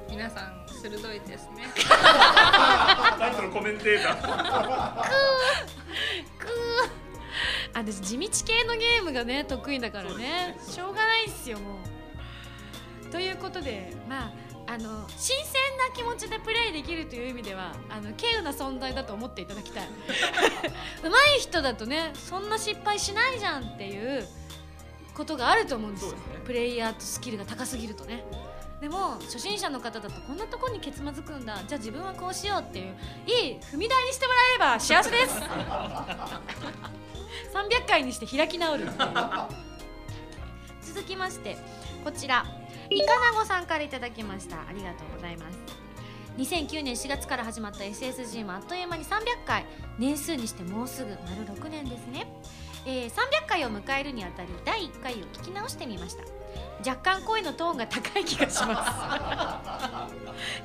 [0.10, 1.44] 皆さん鋭いですね
[3.18, 4.16] タイトルコメンテーター。
[6.38, 7.05] くー。
[7.74, 10.57] 私地道系のゲームがね得意だからね。
[10.68, 11.76] しょうがないっすよも
[13.07, 13.11] う。
[13.11, 14.32] ということでまあ
[14.68, 19.88] あの新鮮な気持ちでプレイできるという意味ではあの稀有な存在だと思っていただきたい。
[21.03, 24.28] 上手い人だとねそんな失敗しないじゃんっていう
[25.13, 26.11] ことがあると思うんですよ。
[26.13, 26.18] ね。
[26.45, 28.24] プレイヤーとスキルが高すぎるとね
[28.82, 31.55] でも初心者の方だとこんなところにケツまずくんだ。
[31.67, 32.95] じゃあ自分はこうしようっていう
[33.26, 35.36] いい踏み台にしてもらえれば幸せです。
[37.53, 38.88] 300回にして開き直る。
[40.82, 41.57] 続きまして
[42.03, 42.45] こちら。
[42.89, 44.57] イカナゴさんからいただきました。
[44.57, 45.57] ありがとうございます。
[46.38, 49.65] 2009年4月から始まった SSG もあっという間に300回。
[49.97, 52.28] 年数にしてもうすぐ丸6年ですね、
[52.86, 56.23] えー300回を迎えるにあたり第1回を聞き直してみました。
[56.86, 58.86] 若干声のトーンが高い気がしま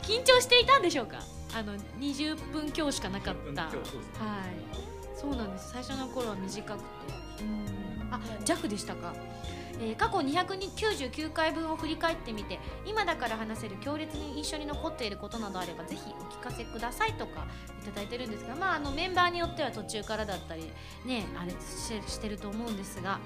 [0.02, 0.06] す。
[0.12, 1.18] 緊張していたんでしょうか？
[1.54, 3.62] あの20分強しかなかった。
[3.64, 3.72] はい。
[5.18, 5.70] そうなんです。
[5.72, 6.84] 最初の頃は短くて。
[7.40, 8.08] うん。
[8.12, 9.12] あ弱でしたか？
[9.82, 17.46] えー過去299回分を振り返ってみて今だから話せる強烈に印象に残っていることなどあればぜひお聞かせくださいとか
[17.82, 20.70] いただいてるんですが、まあ、あのメンバーによっては途中からだったり
[21.06, 21.56] ねあれし
[22.06, 23.20] してると思うんですが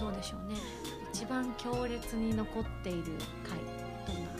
[0.00, 0.56] どうでしょうね
[1.22, 3.12] 一番強烈に残っている
[3.48, 3.56] 回
[4.12, 4.30] どんな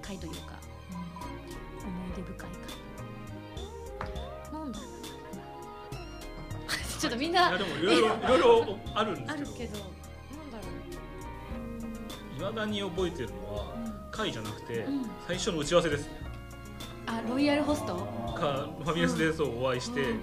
[0.00, 0.58] 回というか、
[0.90, 2.48] うん思い出深い
[4.50, 4.60] 回。
[4.60, 4.88] なんだろう
[7.00, 9.34] ちょっとみんいなやでもいろいろ いろいろあるんですけど。
[9.34, 9.90] あるけどなん
[10.50, 10.64] だろ
[12.38, 14.10] いまだに覚えてるのはう、うん。
[14.10, 15.10] 会じゃなくてうん。
[15.26, 16.08] 最初の打ち合わせです。
[17.04, 17.94] あロイヤルホスト？
[17.94, 20.20] かファミレスでそうお会いしてうん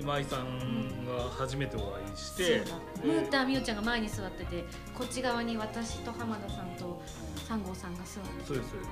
[0.00, 2.64] 今井さんが初めてお会いして。
[2.64, 2.74] そうだ。
[3.04, 7.02] ムーターみおちゃんが前に座っててこっち側に私と浜田さんと
[7.46, 8.90] 三郷さんが座ってそうですそうです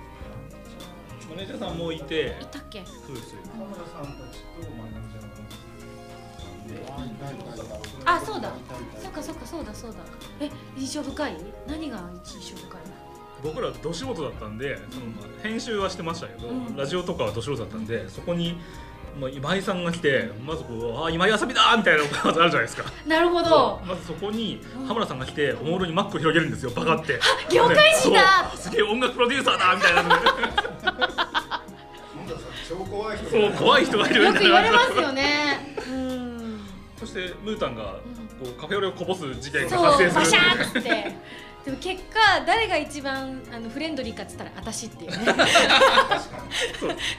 [1.31, 2.37] マネージャーさんもいて。
[2.41, 2.85] いたっけ？
[2.85, 5.29] そうです浜田さんたちとマネージャーの
[8.05, 8.53] あそうだ。
[9.03, 9.97] そっかそっかそうだそうだ。
[10.41, 11.37] え印象深い？
[11.67, 12.81] 何が印象深い？
[13.43, 16.77] 僕らど素人だったんでそのまあ編集はしてましたけど、うん。
[16.77, 18.59] ラジオとかはど素人だったんでそこに、
[19.21, 22.85] まあ、今井さんが来てまずこう「あ今井あさみだ!」みたいなのがまずあるじゃないですか。
[23.07, 27.21] なるほそどうまずそこにうん浜田さんが来ておもむろにマックを広げるんですよバカって。
[27.51, 28.51] 業界人だ。
[28.53, 28.61] そう。
[28.63, 30.03] すげえ音楽プロデューサーだみたいな。
[32.69, 35.75] 超怖い人そう怖い人がいるよく言われますよね。
[35.89, 36.61] うん。
[36.99, 38.01] そしてムータンがこ
[38.57, 40.21] うカフェオレをこぼす事件がそう発生する。
[40.21, 41.17] バシャーって
[41.69, 45.19] でも結果誰が一番あのフレンドリーかっつったら私っていうね。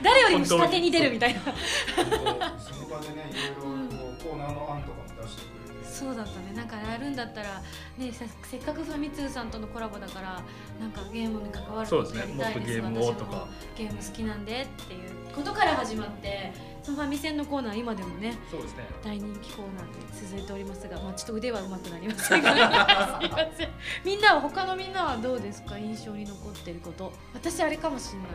[0.02, 1.42] 誰よりも下手に出るみたいな。
[1.42, 3.30] その場でね。
[3.30, 6.54] いろいろこうコーナーの案とかも出してくれてそうだったね。
[6.56, 7.62] なんかやるんだったら
[8.00, 10.42] ねさせっかくファミ通さんとのコラボだから
[10.80, 12.60] なんかゲームに関わることやりたいです。
[12.60, 12.90] そうですね。
[12.90, 13.48] もっとゲームをとか。
[13.78, 16.52] ゲーム好きなんでっていうことから始まって
[16.84, 18.86] そのファミセンのコーナー今でもねそうですね。
[19.04, 22.52] 大人気コーナーで続いておりますが、まあ、ちょっと腕は上手くなりませんが。
[23.22, 23.70] すいません。
[24.06, 25.78] みんなは他のみんなはどうですか？
[25.78, 27.12] 印象に残ってること。
[27.34, 28.28] 私あれかもしれない。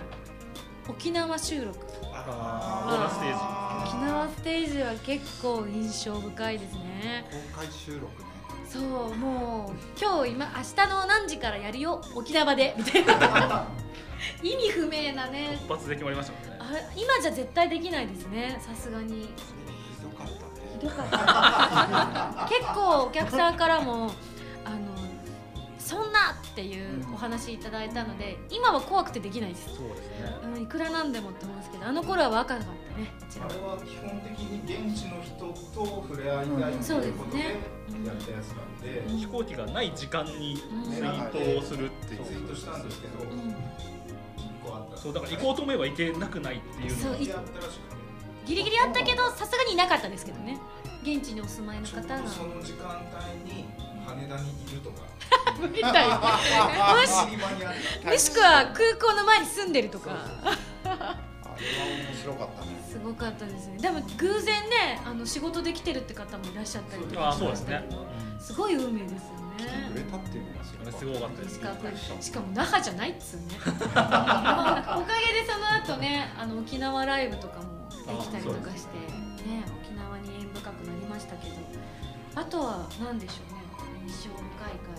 [0.88, 1.78] 沖縄収録。
[2.12, 3.96] あーボーナスステージ。
[3.96, 7.26] 沖縄ステージは結構印象深いですね。
[7.54, 8.28] 公開収録ね。
[8.68, 12.00] そうもう今日今明日の何時からやるよ？
[12.14, 12.74] 沖縄で。
[12.76, 13.66] みたいな
[14.42, 15.58] 意味不明なね。
[15.60, 16.56] 一発で決まりましたもんね。
[16.60, 18.58] あれ今じゃ絶対できないですね。
[18.60, 19.22] さすがに。
[19.22, 19.28] ひ
[20.02, 20.32] どかった。
[20.32, 20.38] ね
[20.80, 22.48] ひどかった。
[22.48, 24.10] 結構お客さんからも
[24.64, 24.94] あの
[25.78, 30.34] そんなっていうお話いただいたので今は怖くてできないです、そうですね。
[30.56, 33.12] うん、いくらなんでもって思うんですけどあの頃は若かったね
[33.44, 35.36] あれは基本的に現地の人
[35.74, 37.54] と触れ合いたいってそうですいうことでやね。
[37.54, 40.90] ったやつなんで、うん飛行機がない時間にうん。
[40.90, 42.24] ツイートをするっていう。
[42.24, 43.52] ツイートしたんですけど、う1ん。
[43.52, 43.93] 個あった
[45.04, 47.16] そうだから行こうと思えば行けなくないっていうのが。
[47.16, 47.96] そういやったらしくて
[48.46, 50.58] ギリギリあったけどさすがにいなかったですけどね。
[51.02, 52.22] 現地にお住まいのちょう方が。
[52.22, 53.66] どその時間帯に
[54.06, 55.02] 羽田にいるとか。
[55.70, 56.16] みたい も
[57.04, 60.10] しもしくは空港の前に住んでるとか。
[60.10, 62.84] あれは面白かったね。
[62.90, 63.78] すごかったですね。
[63.78, 67.74] でも偶然ねあの仕事で来てるって方もいらっしゃったりとかしあそうですね。
[67.74, 68.06] ましたけど
[68.40, 71.58] すごい運命ですよ売れねたっていうのがすごかったす。
[71.58, 72.26] ごかったです。
[72.26, 73.44] しかも那覇じゃないっつうね。
[73.94, 78.98] ま あおかげでその後ねあの沖縄ライブとかもできたりとかして
[79.48, 79.64] ね。
[79.82, 81.54] 沖縄に縁深くなりましたけど。
[82.36, 83.60] あとは何でしょうね。
[84.06, 84.94] 印象深い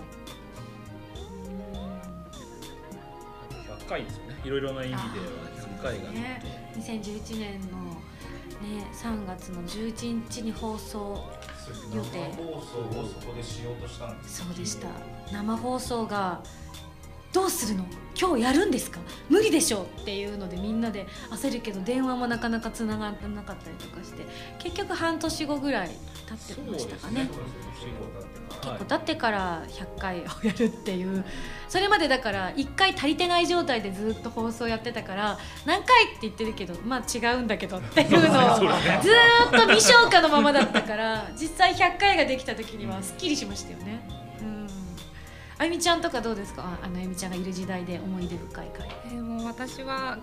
[3.86, 4.42] 100回ですよね。
[4.44, 5.06] いろいろな意味では
[5.80, 6.42] 100回がね。
[6.76, 7.78] 2011年の
[8.62, 11.24] ね3月の11日に放送
[11.94, 12.32] 予定。
[12.32, 14.88] 生放送をそこでしようとしたんですそうでした。
[15.32, 16.42] 生放送が
[17.36, 17.86] どうするの？
[18.20, 19.00] 今日やるんですか？
[19.30, 24.26] 無理でしょっていうのでみんなで焦るけど電話もなかなかつながってなかったりとかして
[24.58, 27.24] 結局半年後ぐらい経ってましたかね。
[27.26, 27.30] ね
[28.62, 31.26] 結構経ってからはい結構経ってから100回をやるっていう。
[31.68, 44.08] それまでだから1回足りてない状態でずっと放送やってたから何回って言ってるけどまあ違うんだけどっていうのを ずーっと未消化のままだったから実際100回ができた時にはすっきりしましたよね。
[44.20, 44.25] うん
[45.58, 46.64] あゆみちゃんとかどうですか？
[46.64, 48.90] ああのあゆみちゃんがいる時代で思い出深い回。
[49.06, 50.18] えーもう私は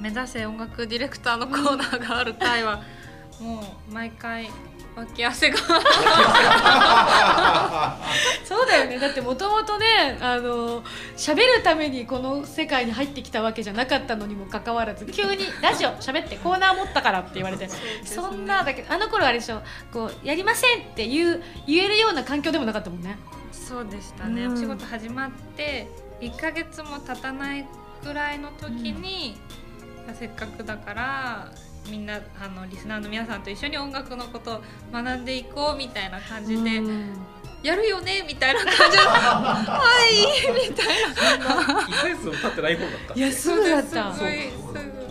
[0.00, 2.82] 目指せ音楽ディレクターのコーナーがある回は
[3.40, 4.48] もう毎回
[4.96, 5.58] 脇汗が。
[8.44, 8.98] そうだよね。
[8.98, 10.82] だってもともとねあの
[11.16, 17.68] 喋るためにこの世界に入ってきたわけじゃなかったのにもかかわらず急に「ラジオ喋ってコーナー持ったから」って言われて
[18.04, 19.62] そんなだけどあの頃あれでしょ
[19.92, 23.18] こうやりませんって言う言えるような環境でもなかったもんね
[23.68, 24.52] そうでしたね、うん。
[24.54, 25.88] お仕事始まって
[26.20, 27.66] 1ヶ月も経たない
[28.02, 29.36] ぐらいの時に、
[30.18, 31.52] せっかくだから
[31.90, 37.12] みんなあのリスナーの皆さんと一緒に音楽のことを学んでいこうみたいな感じで、うん。
[37.62, 38.24] やるよね？
[38.26, 40.06] みたいな感じで は
[40.64, 40.86] いみたい
[41.38, 41.46] な。
[41.82, 44.14] 1ヶ月も経ってない方だったいやすぐだった。
[44.14, 44.20] す。
[44.20, 45.07] ごいすうん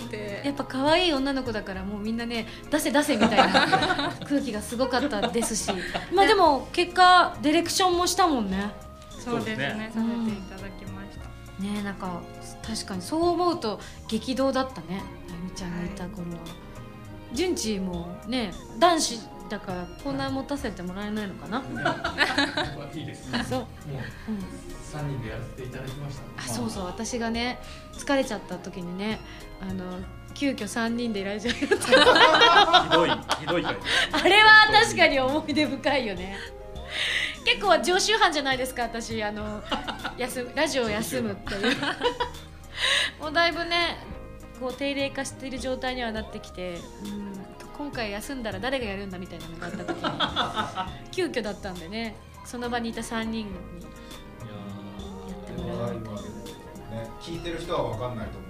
[0.00, 5.70] ぐすぐでやっぱ可愛い女の子だからもうみんなね出せ出せみたいな 空気がすごかったですし。
[6.12, 8.70] まあでも結果ディレクションもしたもんね。
[9.10, 9.90] そうですね。
[9.94, 12.20] させていただきました、ねなんか
[12.62, 13.02] 確かに。
[13.02, 15.02] そう思うと激動だったね。
[15.28, 16.70] あゆみちゃんがいた頃は。
[17.32, 19.20] 順次もね男子
[19.50, 21.58] だからコーナー持たせてもらえないのかな、
[22.94, 22.98] い。
[23.02, 23.68] いですあそう、もう
[24.28, 24.44] うん、
[24.80, 26.22] 三人でやらせていただきました。
[26.40, 26.84] あそうそう。
[26.86, 27.58] 私がね
[27.92, 29.18] 疲れちゃった時にね
[29.60, 29.98] あの
[30.34, 31.76] 急遽3人でラジオやった
[32.82, 33.76] ひどいひどい回。
[34.12, 36.36] あれは確かに思い出深いよね。
[37.44, 39.22] 結構常習犯じゃないですか私。
[39.22, 39.62] あの
[40.16, 41.76] 休むラジオを休むっていう。
[43.20, 43.98] もうだいぶね
[44.58, 47.32] こう定例化している状態にはなってきて、うん、
[47.76, 53.52] 今回休んだら誰がやるんだみたいなのがあった時に 急遽だったんでねその場にいた3人に
[55.28, 56.20] やってもらうみたいな
[56.90, 58.49] ね、聞いてる人は分かんないと思い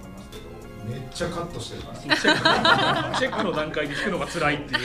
[0.85, 1.99] めっちゃカットしてるから。
[1.99, 2.21] チェック
[3.19, 4.79] チェックの段階で聞くのが辛いっていう。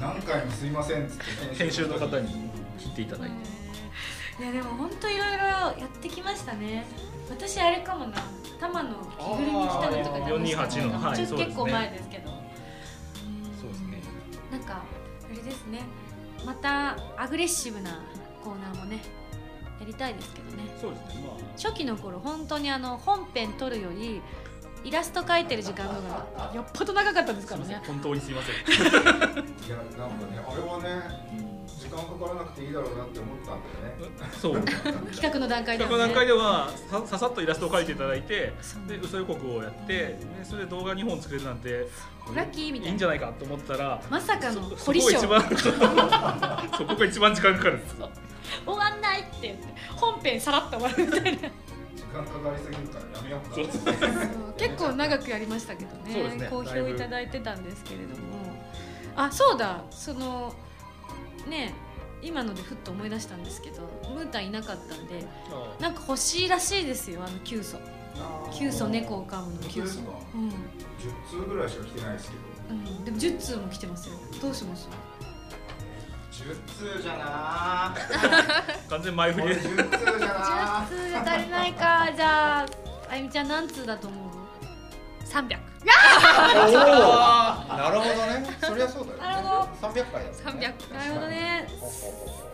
[0.00, 1.24] 何回もすいませんっつって。
[1.56, 4.42] 編集の方に聞いていただいて。
[4.42, 6.86] いやでも本当いろいろやってきましたね。
[7.28, 8.22] 私あれかもな。
[8.60, 10.98] 玉の着ぐるみ着たのとかあー428の。
[11.00, 12.30] はい結構前ですけど。
[13.60, 14.02] そうですね。
[14.52, 14.82] なんか
[15.24, 15.80] あれですね。
[16.44, 18.02] またアグレッシブな
[18.44, 19.02] コーナーもね
[19.80, 20.64] やりたいですけどね。
[20.80, 21.22] そうですね。
[21.26, 21.36] まあ。
[21.56, 24.20] 初期の頃本当にあの本編撮るより
[24.84, 27.82] イラスト描いてる時間の方がよっぽど長かったですからね。
[27.86, 28.54] 本当にすいません。
[28.54, 34.32] いやなんかねあれはね時間かからなくていいだろうなって思ったんだよね。
[34.40, 34.60] そう。
[35.12, 35.90] 企画の段階でね。
[35.90, 38.52] 画の段階ではさささっとイラストを描いていただいて
[38.86, 41.88] で嘘予告をやってでそれで動画2本作れるなんて
[42.34, 42.88] ラッキーみたいな。
[42.88, 47.96] いいんじゃないかと思ったらまさかのそ凝り性そこが一番 そこが一番時間かかるんです
[48.64, 49.64] 終わんないって言って
[49.96, 51.30] 本編さらっと終わるみたいな。
[51.30, 56.12] 時間かかりすぎるからやめようかそうそう結構長くやりましたけどね。
[56.12, 56.48] そうですね。
[56.50, 58.16] 好評だいただいてたんですけれども。
[59.16, 59.82] あそうだ。
[59.90, 60.54] その
[61.48, 61.74] ね
[62.22, 63.82] 今のでふっと思い出したんですけど
[64.14, 65.24] ムータンいなかったんで
[65.78, 67.78] なんか欲しいらしいですよあのキュウソ。
[68.50, 70.00] キュウソ猫を飼うのキュウソ。
[70.00, 70.56] 本当です
[71.28, 71.36] か？
[71.36, 72.42] うん、10通ぐらいしか来てないですけど。
[72.70, 74.16] うん、でも10通も来てますよ。
[74.40, 74.88] どうします？
[76.46, 77.94] 10通じゃな。
[78.88, 80.34] 完全前振りでー10通じゃな。
[80.84, 82.08] 10通じゃ足りないか。
[82.14, 82.66] じゃあ
[83.10, 84.30] あゆみちゃん何通だと思う
[85.26, 85.58] ？300
[86.56, 88.46] おおなるほどね。
[88.60, 89.22] そりゃそうだよね。
[89.22, 90.74] なるほ300回だもんね。
[90.88, 91.68] 300なるほどね。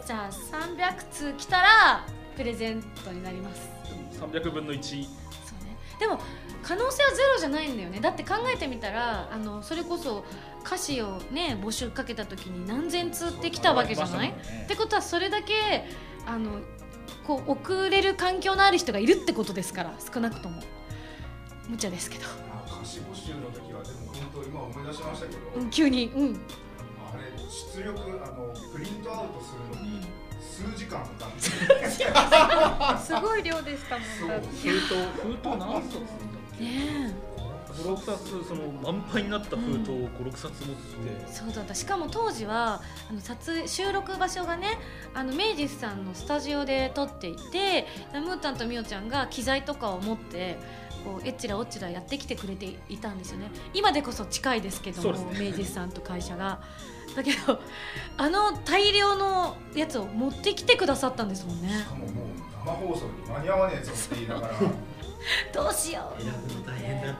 [0.07, 3.68] じゃあ300通来たらプレゼントになります。
[4.18, 5.76] 300分の1そうね。
[6.01, 6.18] でも
[6.62, 8.01] 可能性はゼロじゃないんだよね。
[8.01, 10.24] だって考えてみたらあのそれこそ
[10.64, 15.84] 歌詞をね募集かけた時に何千通ってきたわけじゃない、ってことはそれだけ
[16.26, 16.60] あの
[17.26, 20.62] こう送れる環境のある人がいるってことですから少なくとも。
[21.68, 26.06] 無茶ですけど、あ歌詞募集の時はでも本当今思い出しましたけど、うん、急に。
[26.14, 26.40] うん。
[27.12, 30.02] あれ出力あのプリントアウトするのに
[30.40, 31.40] 数時間かかって。
[33.06, 34.46] すごい量でしたもんだって。
[34.48, 35.98] 封筒封筒何冊
[36.58, 37.14] ね
[37.73, 41.75] 56冊その満杯になった封筒を56冊持ってえそうだった。
[41.75, 44.79] しかも当時はあの撮影収録場所がね
[45.14, 50.59] あの明治さんのスタジオで撮っていてムータンとミオちゃんが機材とかを持って
[51.05, 53.51] こうえっちらおっちらやってきてくれていたんですよね。
[53.75, 56.61] 今でこそ近いですけども、そうです明治さんと会社が。
[57.14, 57.61] だけど
[58.16, 61.68] あの大量のやつを持ってきてくださったんですもんね。
[61.68, 64.55] しかももう生放送に間に合わねえぞって言いながら。
[65.53, 66.23] どうしよう。
[66.23, 67.14] 選ぶの大変だっ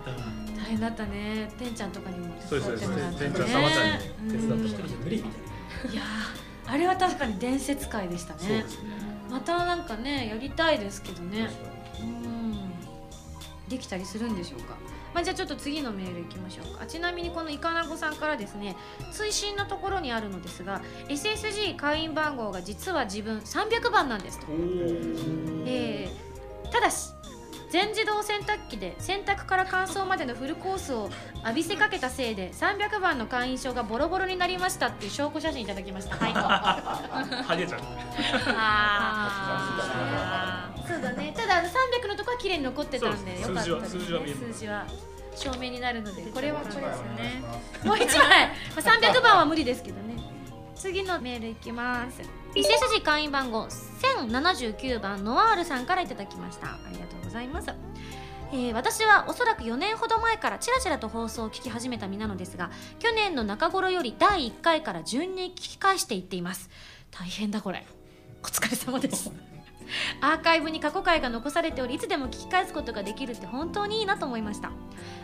[0.73, 1.51] 変だったね。
[1.59, 5.29] てんちゃんとかにも手伝ってもらってそうですてんちゃんさまちゃんに手伝って一人じゃ無理みた
[5.89, 8.64] いいやーあれは確かに伝説会でしたね。
[9.31, 11.49] またなんかねやりたいですけどね。
[12.01, 12.70] うん。
[13.68, 14.77] できたりするんでしょうか、
[15.14, 16.85] まあ、じゃあちょっと次のメールいきましょうか。
[16.87, 18.77] ちなみにこのいかなごさんからですね
[19.12, 24.47] 追伸のところにあるのですが SSG 会員番号が実は自分300番なんですと。
[25.66, 26.33] えー
[26.73, 27.12] ただし
[27.73, 36.16] 全自動洗濯機で洗濯から乾燥までのフルコースを浴びせかけたせいで300番の会員証がボロボロになりましたっていう証拠写真いただきました。
[36.16, 36.33] はい。
[36.37, 37.81] ハゲちゃん。
[38.55, 40.87] あー。
[40.87, 41.33] そうだね。
[41.35, 44.85] ただあの300のとこは綺麗に残ってたんでよかったです、ね、数字は数字は
[45.35, 47.43] 証明になるのでこれはこれですよね。
[47.85, 48.35] もう一枚、ま
[48.77, 50.23] あ、300番は無理ですけどね。
[50.75, 56.67] 次のメールいきます SSG 会員番号1079番ノワールさんからいただきました。
[56.67, 57.69] ありがとうございます。
[58.53, 66.69] えー私はおそらく4年ほど前からちらちらと放送を聞き始めた身なのですが去年の中頃より第1回から順に聞き返していっています。
[67.11, 67.87] 大変だこれ。
[68.43, 69.52] お疲れ様です。
[70.20, 74.70] アーカイブに過去回が残されておりいつでも聞き返すことができるって本当にいいなと思いました、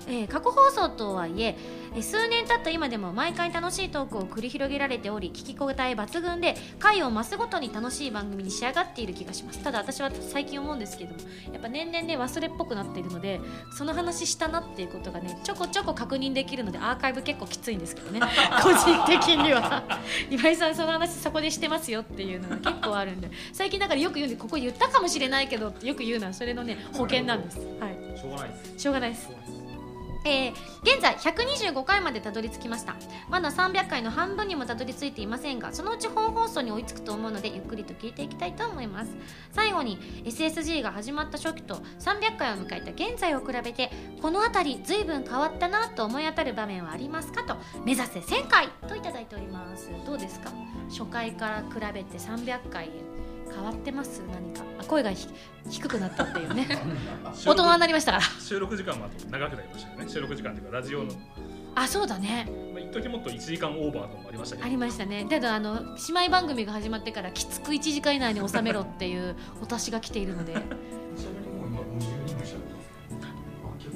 [0.07, 1.57] えー過去放送とはいえ
[1.95, 9.63] えー数年経った今でも毎回楽しいトークを繰り広げられており聞き応え抜群で回を増すごとに楽しい番組に仕上がっている気がします。
[9.63, 11.21] ただ私は最近思うんですけども
[11.53, 13.41] やっぱ年々ね忘れっぽくなっているので
[13.77, 18.21] その話したなっていうことがねちょこちょこ確認できるのでアーカイブ結構きついんですけどね。
[18.63, 19.83] 個人的には。
[20.31, 27.59] 今井さんその話そこでしてますよっていうのが結構あるんで最近だからよく言うんでここ言ったかもしれないけどってよく言うのはそれのね保険なんです。
[27.81, 28.19] はい。
[28.19, 28.79] しょうがないです。
[28.79, 29.29] しょうがないです。
[30.25, 30.53] えー
[30.83, 32.95] 現在125回までたどり着きました。
[33.29, 39.11] まだ300回の半分にもたどり着いていませんがそのうち本放送に追いつくと思うのでゆっくりと聞いていきたいと思います。
[39.53, 43.91] 最後に SSG が始まった初期と300回を迎えた現在を比べて
[44.23, 49.91] この辺り随分変わったなと思い当たる場面はありますかと目指せ1000回といただいております。
[50.07, 50.51] どうですか？
[50.91, 52.91] 初回から比べて300回
[53.53, 54.23] 変わってます？
[54.33, 54.63] 何か。
[54.81, 55.29] あ声がひ
[55.71, 56.67] 低くなったっていうね。
[57.47, 58.25] 大人になりましたから。
[58.41, 60.09] 収録時間もあと長くなりましたよね。
[60.09, 61.13] 収録時間っていうかラジオの。
[61.75, 62.47] あそうだね。
[62.73, 64.67] まあ一時もっと1時間オーバーとかもありましたけど。
[64.67, 65.27] ありましたね。
[65.29, 70.53] ただあの姉妹番組が始まってからきつく1時間以内に収めろっていうお達しが来ているので。
[70.53, 72.68] ちなみにもう今50人ぐらい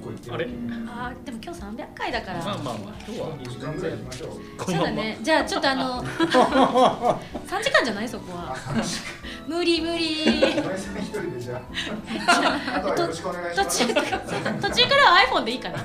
[0.02, 0.28] あ結構いって。
[0.30, 0.44] るあれ？
[0.88, 2.74] あーでも今日300回だから、まあまあまあ
[3.06, 3.36] 今日は。
[3.38, 5.18] 2時間ぐらい行きましょうそうだね。
[5.22, 8.56] じゃあちょっとあの 3時間じゃないそこは。
[9.46, 10.22] 無理無理。
[10.22, 12.76] 今井さん一人でじゃあ。
[12.76, 13.86] あとはよろしくお願いし途ます。
[13.86, 15.78] 中から途中からは iPhone でいいかな。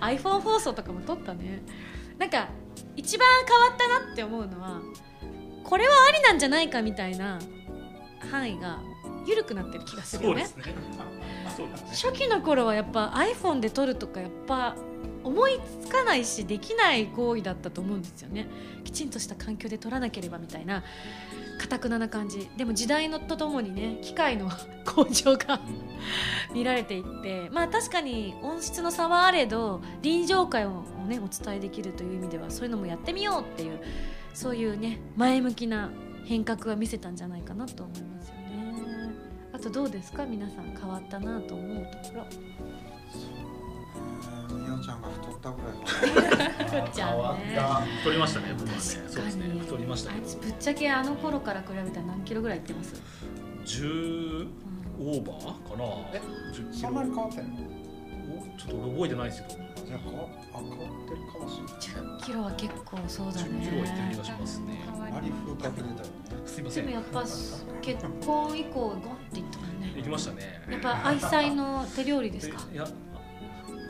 [0.00, 1.62] iPhone 放送とかも撮ったね。
[2.18, 2.48] なんか
[2.96, 4.80] 一番変わったなって思うのは
[5.64, 7.38] これはありなんじゃないかみたいな
[8.30, 8.78] 範囲が
[9.26, 10.46] 緩くなってる気がするよね。
[11.90, 14.76] 初期の頃はやっぱ iPhone で撮るとかやっぱ
[15.24, 18.48] 思いつかないしできない行為だったと思うんですよね。
[18.84, 20.82] きちんとした環境で撮らなければみたいな
[21.60, 22.50] かたくなな感じ。
[22.56, 24.50] でも時代のとともにね機械の
[24.84, 25.60] 向上が
[26.52, 33.80] 見られていってまあ確かに音質の差はあれど臨場感をねお伝えできるという意味ではそういうのもやってみようっていう
[34.34, 35.90] そういうね前向きな
[36.24, 38.41] 変革は見せたんじゃないかなと思いますよね。
[38.41, 38.41] あ
[39.62, 40.26] とどうですか？
[40.26, 42.26] 皆さん変わったなと思うところ。
[44.58, 46.82] みおちゃんが太ったぐらい。
[46.84, 47.58] ふっちゃんね。
[48.00, 48.78] 太りましたね僕はね。
[48.80, 49.12] 確かに。
[49.12, 52.94] そうですね太りましたけどあいつぶっちゃけあの頃から比べたら何キロぐらいいってます、
[53.64, 54.48] 10
[55.00, 55.84] オーバーかな。
[56.12, 56.20] え
[56.52, 57.54] 10キそロんなに変わってんの？
[57.54, 57.81] お
[58.58, 59.62] ちょっと俺覚えてないですけど。
[59.84, 60.28] じゃあ変わっ
[61.08, 62.18] てるかもしれない。
[62.20, 63.48] 10キロは結構そうだね。
[63.48, 64.78] 10キロはいってる気がしますね。
[64.88, 66.02] あり風かけてたよね。
[66.46, 66.86] すいません。
[66.86, 69.00] でもやっぱ結婚以降ゴンっ
[69.32, 69.92] ていったもんね。
[69.96, 70.62] 行きましたね。
[70.70, 72.60] やっぱ愛妻の手料理ですか？
[72.72, 72.86] いや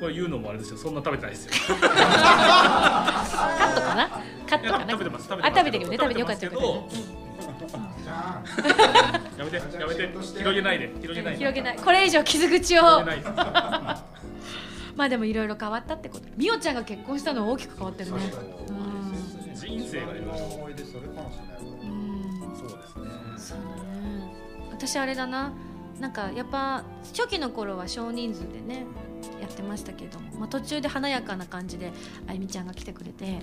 [0.00, 0.78] これ言うのもあれですよ。
[0.78, 1.52] そんな食べてないですよ。
[1.76, 4.08] カットかな？
[4.48, 4.84] カッいトかな？
[4.84, 5.28] や食べてます。
[5.28, 5.44] 食べてます。
[5.44, 6.64] あ食べてるよね食べてよかったよかった。
[8.02, 8.42] じゃあ
[9.38, 10.08] やめてやめて。
[10.08, 10.92] 広げないで。
[11.00, 11.38] 広げないで。
[11.38, 11.76] 広げない。
[11.76, 12.82] これ以上傷口を
[14.96, 16.24] まあでもいろいろ変わったってこと。
[16.36, 18.18] みおちゃんが結婚したのは大きく変わってるね。
[18.68, 21.58] うん人生がいろいろ思い出それかもしれない。
[21.60, 22.56] うん。
[22.58, 23.04] そうですね。
[23.38, 24.34] そうだね。
[24.72, 25.52] 私あれだな。
[26.00, 26.84] なんかやっぱ
[27.14, 28.84] 初期の頃は少人数でね
[29.40, 31.92] やってましたけども、まあ、途中で華やかな感じで
[32.26, 33.38] あゆみちゃんが来てくれて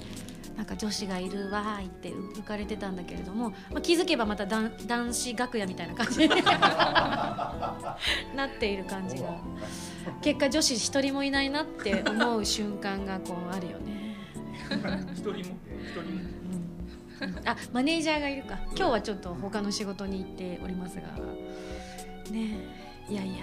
[0.60, 6.30] なんか女子がいるわーいって浮かれてたんだけれども、まあ、気づけばまた男男子楽屋みたいな感じに
[8.36, 9.38] なっている感じが。
[10.22, 14.18] 結果女子一人もいないなって思う瞬間がこうあるよね。
[15.14, 15.38] 一人も？
[15.38, 15.56] 一人も？
[17.22, 17.40] うん。
[17.48, 18.60] あマネージャーがいるか。
[18.76, 21.04] 今日はちょっと他の仕事に行っておりますが。
[22.34, 22.58] ね。
[23.10, 23.36] えいやいや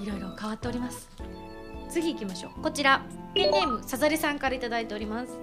[0.00, 1.08] いろいろ変わっております。
[1.88, 2.62] 次行きましょう。
[2.62, 3.00] こちら。
[3.32, 5.38] ペンネームさざれさんからいただいております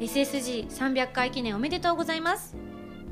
[0.00, 2.54] SSG300 回記念おめでとうございます。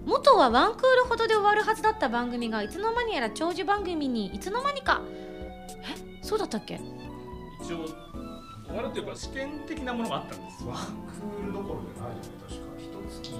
[0.05, 5.01] 元はワンクールほどで終わるはずだった番組がいつの間にやら長寿番組にいつの間にか。
[5.68, 6.78] えそうだったっけ？
[7.62, 7.87] 一応
[8.66, 10.64] 終わるというか試験的なものがあったんです。
[10.64, 12.64] ワンクールどころじゃないよね確か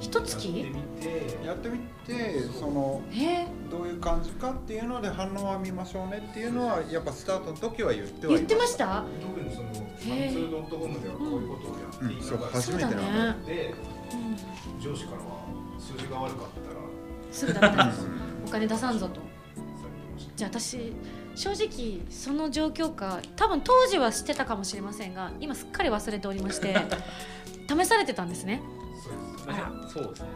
[0.01, 0.73] 一月？
[1.45, 3.47] やってみてそのえ。
[3.71, 9.05] どういう感じかっていうので反応は見ましょうねっていうのはやっぱスタートの時は言ってはい言ってました？
[9.21, 13.47] 特にそのマンツへーードットコムではこういうことをやっていながら、うん初めてなんだね。
[13.47, 13.75] で
[14.13, 14.17] う
[14.79, 15.45] ん上司からは
[15.79, 16.81] 数字が悪かったら。
[17.33, 18.47] すぐだうん。
[18.47, 19.21] お金出さんぞと。
[20.37, 20.93] じゃあ私
[21.37, 26.77] 正直その状況か多分当時は知ってたかもしれませんが今すっかり忘れておりまして
[27.69, 28.61] 試されてたんですね。
[29.03, 29.34] そうです
[29.89, 30.29] そうですね。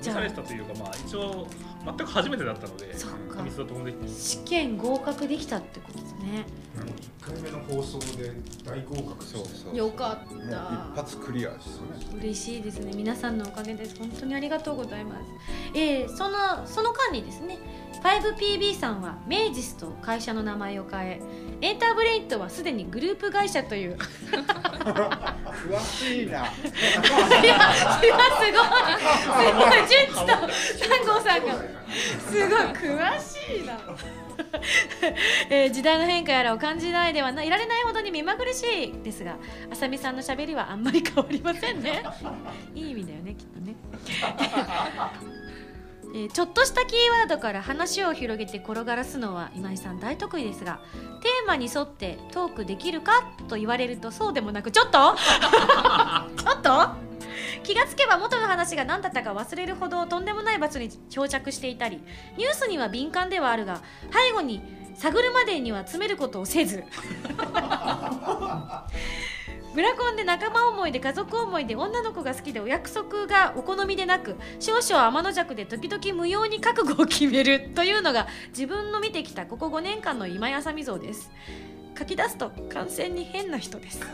[0.00, 0.16] じゃあ。
[0.16, 1.46] 試されてたというかまあ一応
[1.86, 3.42] 全く初めてだったのでそっか。
[3.42, 4.08] ミスド飛んできて。
[4.08, 6.44] 試験合格できたってことですね。
[7.22, 8.32] 1回目の放送で
[8.64, 12.18] 大合格そうそうよかっもう一発クリアですね。
[12.18, 12.92] 嬉しいですね。
[12.94, 13.96] 皆さんのおかげです。
[13.98, 15.22] 本当にありがとうございます。
[15.74, 17.58] えー、そのその間にですね
[18.02, 21.20] 5PB さんはメイジスと会社の名前を変え
[21.62, 23.96] エンターブレインとはすでにグループ会社という。
[23.96, 26.32] 詳しいな。
[26.32, 26.50] いや
[27.72, 28.56] すごい。
[29.22, 29.78] すごい。
[29.88, 30.26] 純ちと
[30.84, 31.75] 三号さんが
[32.28, 33.78] すごい詳しいな、
[35.50, 39.36] えー時代の変化やらを感じないではないられないほどに目まぐるしいですが
[39.70, 42.02] あさみさんのしゃべりはあんまり変わりませんね。
[42.74, 43.74] いい意味だよねきっとね。
[46.14, 50.80] えーちょっとしたキーワードから話を広げて転がらすのは今井さん大得意ですが
[51.20, 55.14] テーマに沿ってトークできるかと言われるとそうでもなくちょっと？
[56.36, 56.88] ちょっと？
[57.62, 62.00] 気がつけば元の話が何だったか忘れるほどとんでもない場所に漂着していたり
[62.36, 64.62] ニュースには敏感ではあるが背後に
[64.94, 66.84] 探るまでには詰めることをせず。
[69.74, 78.26] ブラコンで仲間思いで家族思いで女の子が好きでお約束がお好みでなく少々天の弱で時々無用に覚悟を決めるというのが
[78.56, 81.30] 自分の見てきたここ5年間の今井あさみ像です
[81.98, 84.00] 書き出すと完全に変な人です。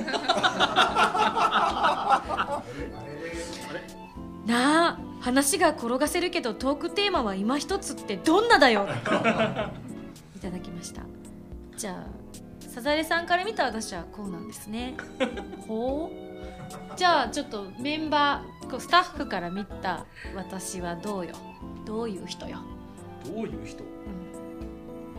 [4.46, 8.86] なあ話が転がせるけどトークテーマは今一つってどんなだよ。
[10.36, 11.02] いただきました。
[11.76, 12.04] じゃあ
[12.68, 14.94] サザエさんから見た私はこうなんですね。
[15.68, 16.96] ほう？
[16.96, 21.34] じゃあちょっとメンバーこうスタッフから見た私はどうよ。
[21.84, 22.58] どういう人よ、
[23.26, 23.84] どういう人？
[23.84, 23.91] うん、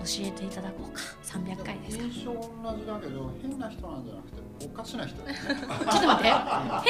[0.04, 1.02] 教えていただこうか。
[1.24, 2.04] 300回ですか。
[2.04, 2.42] 印象同
[2.78, 5.36] じだけど変な人なんじゃなくておかしな人 ちょっ
[6.02, 6.32] と待って。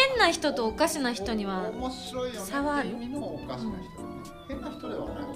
[0.10, 2.46] 変な人とおかしな人には面白いよね。
[2.46, 3.78] 差はあるおかしな人だね。
[4.48, 5.24] 変な人ではない。
[5.24, 5.28] う。
[5.30, 5.34] ん。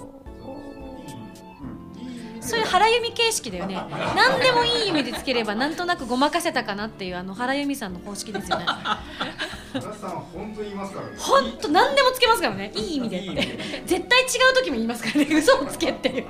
[2.00, 3.74] いい意味でそういう原由美形式だよね。
[4.16, 8.64] 何でもいい意味でつければなんとなくごまかせたかなっていうあの原由美さんの方式ですよね。
[8.66, 11.12] 原さん本当に言いますからね。
[11.18, 12.72] 本当何でもつけますからね。
[12.74, 13.26] いい意味でって。
[13.26, 13.82] いい意味で。
[13.86, 15.34] 絶対違う時も言いますからね。
[15.34, 16.26] 嘘をつけっていう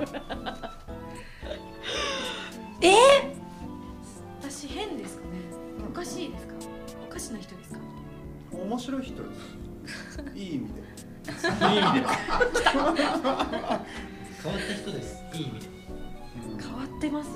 [2.81, 2.93] えー、
[4.41, 5.29] 私変ですかね。
[5.87, 6.53] おかしいですか？
[7.07, 7.79] おかしな人ですか？
[8.53, 9.39] 面白い人です。
[10.35, 10.81] いい意味で。
[10.81, 12.07] いい意味で。
[12.07, 15.23] 変わった人です。
[15.33, 15.67] いい意味で。
[15.67, 17.29] うん変わってます？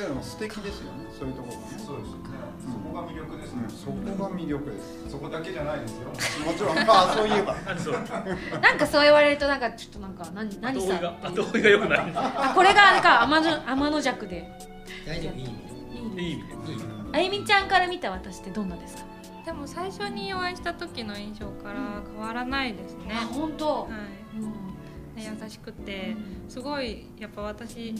[0.00, 1.04] いやでも素敵ですよね。
[1.12, 1.66] そういうところがね。
[1.76, 2.30] そうですよね。
[2.64, 3.62] そこが魅力ですね。
[3.64, 5.10] うん、そこが魅力です。
[5.10, 6.08] そこだけじゃないですよ。
[6.08, 6.76] もちろん。
[6.86, 7.54] まあそういえば。
[7.66, 7.92] 何そう。
[7.92, 12.12] なんかそう言われるとなんかちょっとなんか何何さ後追いが良くない。
[12.14, 14.50] あこれがあれか天の天の弱で。
[15.06, 15.34] 大丈夫。
[15.34, 16.16] いい意味。
[16.16, 16.48] でいいいい意味。
[17.12, 19.04] あゆみちゃんから見た私ってどんなですか？
[19.44, 24.38] でも最初にお会いした時の印象から変わらないですね、あ本当、はい。
[24.38, 24.52] うん。
[25.42, 26.16] 優しくて。
[26.48, 27.94] すごいやっぱ私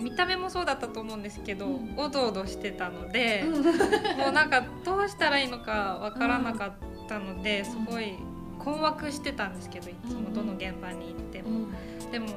[0.00, 1.94] 見た目もそうだったと思うんですけど、うん。
[1.96, 3.64] おどおどしてたので、うん。
[3.64, 6.72] もうなんかどうしたらいいのかわからなかっ
[7.08, 8.14] たので、すごい
[8.58, 11.68] 困惑してたんですけどいつもどの現場に行っても、
[12.10, 12.30] でもい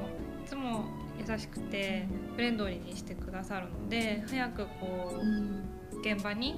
[0.46, 0.84] つも
[1.18, 6.54] 優しくてフレンドリーにしてくださるので早くこう現場に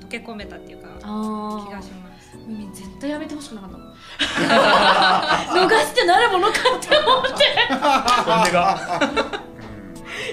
[0.00, 2.36] 溶け込めたっていうかあ気がします。
[2.46, 3.92] ミミ絶対やめてほしくなかったもん。
[5.68, 7.44] 逃してなるものかって思って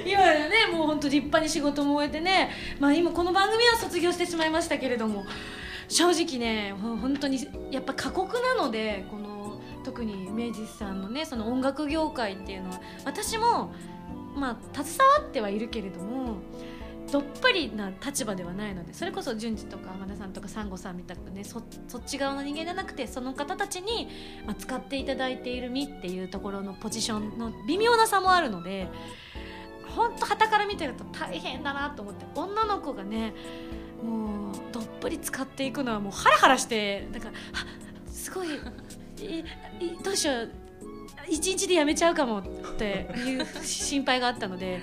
[0.10, 2.50] 今やねもう本当立派に仕事も終えてね
[2.80, 5.26] まあ今この番組は卒業してしまいましたけれども
[5.88, 13.72] 正直ね本当にやっぱ過酷なのでこの特に明治さんのねその音楽業界っていうのは私も
[14.36, 16.38] まあ携わってはいるけれども
[17.12, 24.08] どっぷりな立場ではないのでそれこそ順次とか天田さんとかサンゴさんみたくねそそっち側の人間じゃなくてその方たちに、
[24.46, 28.88] まあ、使っていただいている身っていうところのポジションの微妙な差もあるので
[30.00, 33.34] 本当旗から見てると大変だなと思って女の子がね
[34.02, 37.30] もうどっぷり使っていくのはもうハラハラしてだか
[38.08, 39.44] すごいいい
[40.02, 40.52] どうしよう
[41.28, 42.44] 一日でやめちゃうかもっ
[42.78, 44.82] ていう心配があったので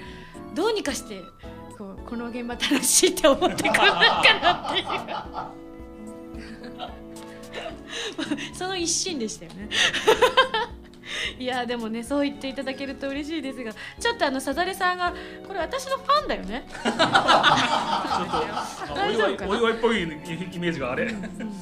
[0.55, 1.23] どうにかして
[1.79, 4.87] こうこの現場楽しいって思ってくれないかなっていう。
[8.55, 9.69] その一心でしたよね。
[11.38, 15.12] いやでもねそう言っていただけると嬉しいですがちょっとあのさざれさんが
[15.46, 16.66] これ私のファンだよね。
[16.68, 18.26] ちょっとあ
[19.07, 21.12] お祝いお祝いっぽいイメージがあれ。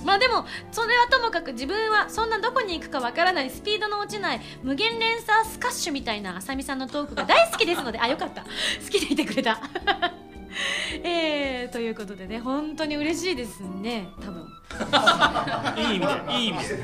[0.04, 8.42] まあでもそれはともかく自分はそんなどこに行くかわからないスピードの落ちない無限連鎖スカッシュみたいなあさみさんのトークが大好きですのであよかった。
[8.42, 8.48] 好
[8.90, 9.60] きでいてくれた
[11.04, 14.48] えー、ということでね本当に嬉しいですね多分。
[15.76, 16.78] いい意味でいい意味で。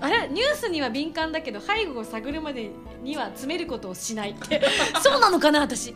[0.00, 0.28] あれ？
[0.28, 2.70] ニュースには敏感だけど背後を探るまで
[3.02, 4.62] には詰めることをしないって。
[5.02, 5.94] そうなのかな私。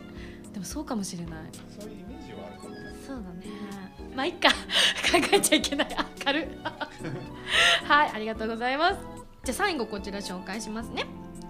[0.52, 1.38] でもそうかもしれない。
[1.78, 3.46] そういうイメージはあるかもねそうだね。
[4.14, 4.48] まあいっか。
[5.10, 5.88] 考えちゃいけない。
[5.96, 6.46] あ軽い
[7.84, 8.96] はいありがとうございます。
[9.44, 11.06] じゃあ最後こちら紹介しますね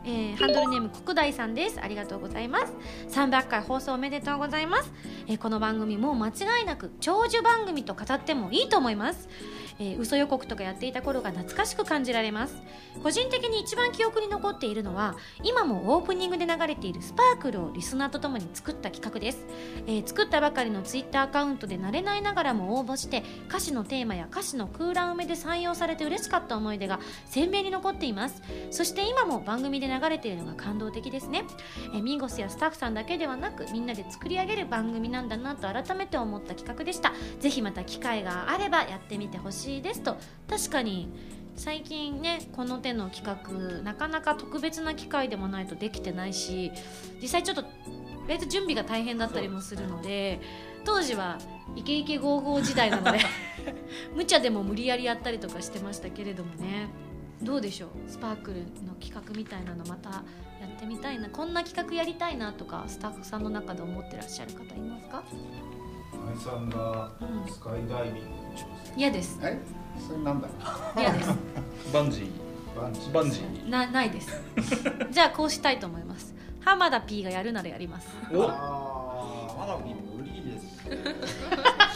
[0.07, 1.81] えーハンドルネーム国大さんです。
[1.83, 2.73] ありがとうございます。
[3.11, 4.93] 300回放送おめでとうございます、
[5.27, 9.29] えーこの番組もう間違いなく長寿番組と語ってもいいと思います、
[9.79, 12.63] えー嘘予告とかやっていた頃が懐かしく感じられます。
[13.03, 19.45] 個人的に一番記憶に残っているのは今もオープニングで流れているスパークルをリスナーとともに作った企画です、
[19.87, 28.43] えー作ったばかりのツイッターアカウントで慣れないながらも応募して歌詞のテーマや歌詞の空欄埋めで採用されて嬉しかった思い出が鮮明に残っています。
[28.71, 31.45] そして今も番組で流れているのが感動的ですね、
[31.95, 37.13] えーミンゴスやスタッフさんだけではなくみんなで作り上げる番組なんだなと改めて思った企画でした。
[37.41, 39.66] ぜひまた機会があればやってみてほしい。
[39.83, 40.17] ですと。
[40.49, 41.09] 確かに
[41.57, 46.71] 最近ねこの手の企画なかなか特別な機会でもないとできてないし
[47.23, 47.65] 実際ちょっと
[48.29, 50.41] 割と準備が大変だったりもするので
[50.85, 51.39] 当時は
[51.75, 53.21] イケイケゴーゴー時代なので
[54.15, 56.89] 無茶でも無理やりやったりとかしてましたけれどもね。
[57.43, 57.91] どうでしょう？
[58.11, 60.23] スパークルの企画みたいなのまたや
[60.75, 65.23] ってみたいなこんな企画やりたいなとかスタッフさんの中で思ってらっしゃる方いますか？
[66.17, 68.25] 今井さんがうんスカイダイビングに
[68.57, 69.59] 挑戦嫌ですえ
[70.07, 70.49] それなんだ
[70.99, 71.31] 嫌です
[71.93, 74.31] バンジーバンジーバンジーなないです
[75.11, 80.99] じゃあこうしたいと思います浜田 P がやるならやりますおあーまだ無理ですね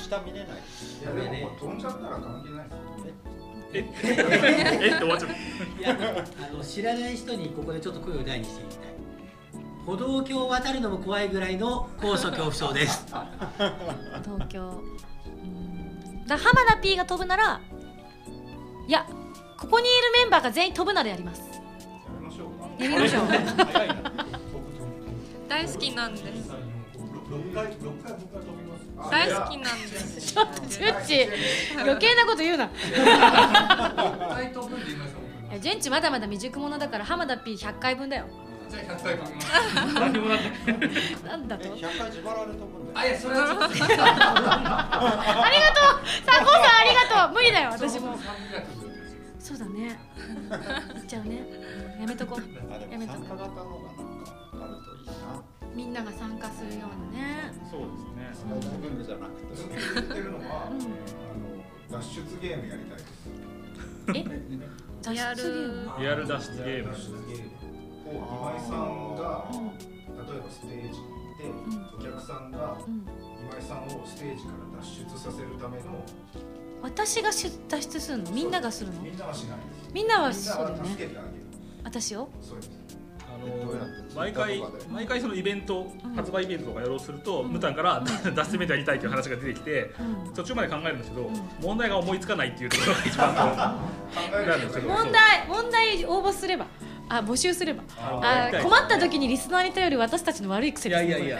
[0.05, 2.71] 下見れないいやでも飛んじゃったら関係ないで
[3.03, 3.15] すよ
[3.73, 3.85] え
[4.83, 8.90] えって終わっちゃったいやあの知らない人にここでちょっと声を大にして言いたい
[9.91, 13.05] 歩道橋を渡るのも怖いぐらいの高所恐怖症です。
[13.09, 13.27] 東
[14.49, 14.81] 京
[15.27, 17.61] うんだから浜田 P が飛ぶなら
[18.87, 19.05] いや
[19.59, 21.43] ここにいるメンバーが全員飛ぶならやります。
[21.43, 21.49] や
[22.19, 22.69] りましょうか。
[22.79, 23.27] やりましょう。
[23.27, 23.95] 早いな
[25.49, 26.19] 大好きなんで。
[26.19, 26.53] す
[29.11, 30.21] 大好きなんです。
[30.35, 31.29] ちょっとジュンチ
[31.81, 32.67] 余計なこと言うな。
[32.67, 32.69] い
[35.55, 38.27] やジュンチまだまだ未熟者だから浜田 P100 回分だよ
[38.71, 39.43] じゃあ100回飛びます。
[39.95, 40.47] 何にもなって
[41.29, 43.07] なんだと100回自腹で飛ぶんだよ。
[43.07, 43.65] あいやそれはちょっと。
[43.67, 43.75] あ
[45.51, 46.07] りがとう。
[46.25, 47.35] さあゴーさんありがとう。
[47.35, 48.15] 無理だよ私も。
[48.17, 48.23] 300
[49.41, 49.99] そうだね。
[50.95, 51.43] 言っちゃうね
[52.01, 52.39] やめとこ
[52.91, 55.13] やめとこも参加型のがなんかあるといいな。
[55.75, 57.53] みんなが参加するようなね。
[57.71, 59.47] そうですスカイダイビングじゃなくて。
[59.95, 60.77] 言ってるのは、うん。
[60.79, 63.11] あの脱出ゲームやりたいです。
[64.15, 64.25] え？
[65.03, 65.75] 脱や出ゲーム？
[65.75, 66.93] るリアル脱出ゲーム。
[66.93, 67.51] 脱出ゲーム
[68.11, 69.71] を今井さんがうん。
[70.27, 72.11] 例えばステージに行って、うん。
[72.11, 73.07] お客さんがうん。
[73.41, 76.05] 今井さんをステージから脱出させるための
[76.83, 78.31] 私が出脱出するの？
[78.31, 79.01] みんながするの？
[79.03, 79.91] みんなはしないです。
[79.93, 81.35] みんなはみんなそうだよは助けねてあげる。
[81.85, 82.29] 私を？
[82.41, 82.71] そうです。
[83.21, 86.15] あどうやのって毎回毎回そのイベント、うん。
[86.15, 87.53] 発売イベントとかやろうとすると、うん。
[87.53, 88.03] ムタンから
[88.35, 89.93] 脱出イベントやりたいという話が出てきて
[90.27, 90.35] うん。
[90.35, 91.35] 途中まで考えるんですけど、うん。
[91.63, 93.79] 問題が思いつかないっていうところが一番
[94.89, 96.67] 問題問題応募すれば
[97.11, 97.83] あ募集すれば。
[97.83, 101.39] うあ困った時にリスナーに頼る私たちの悪い癖いですねやいやいや。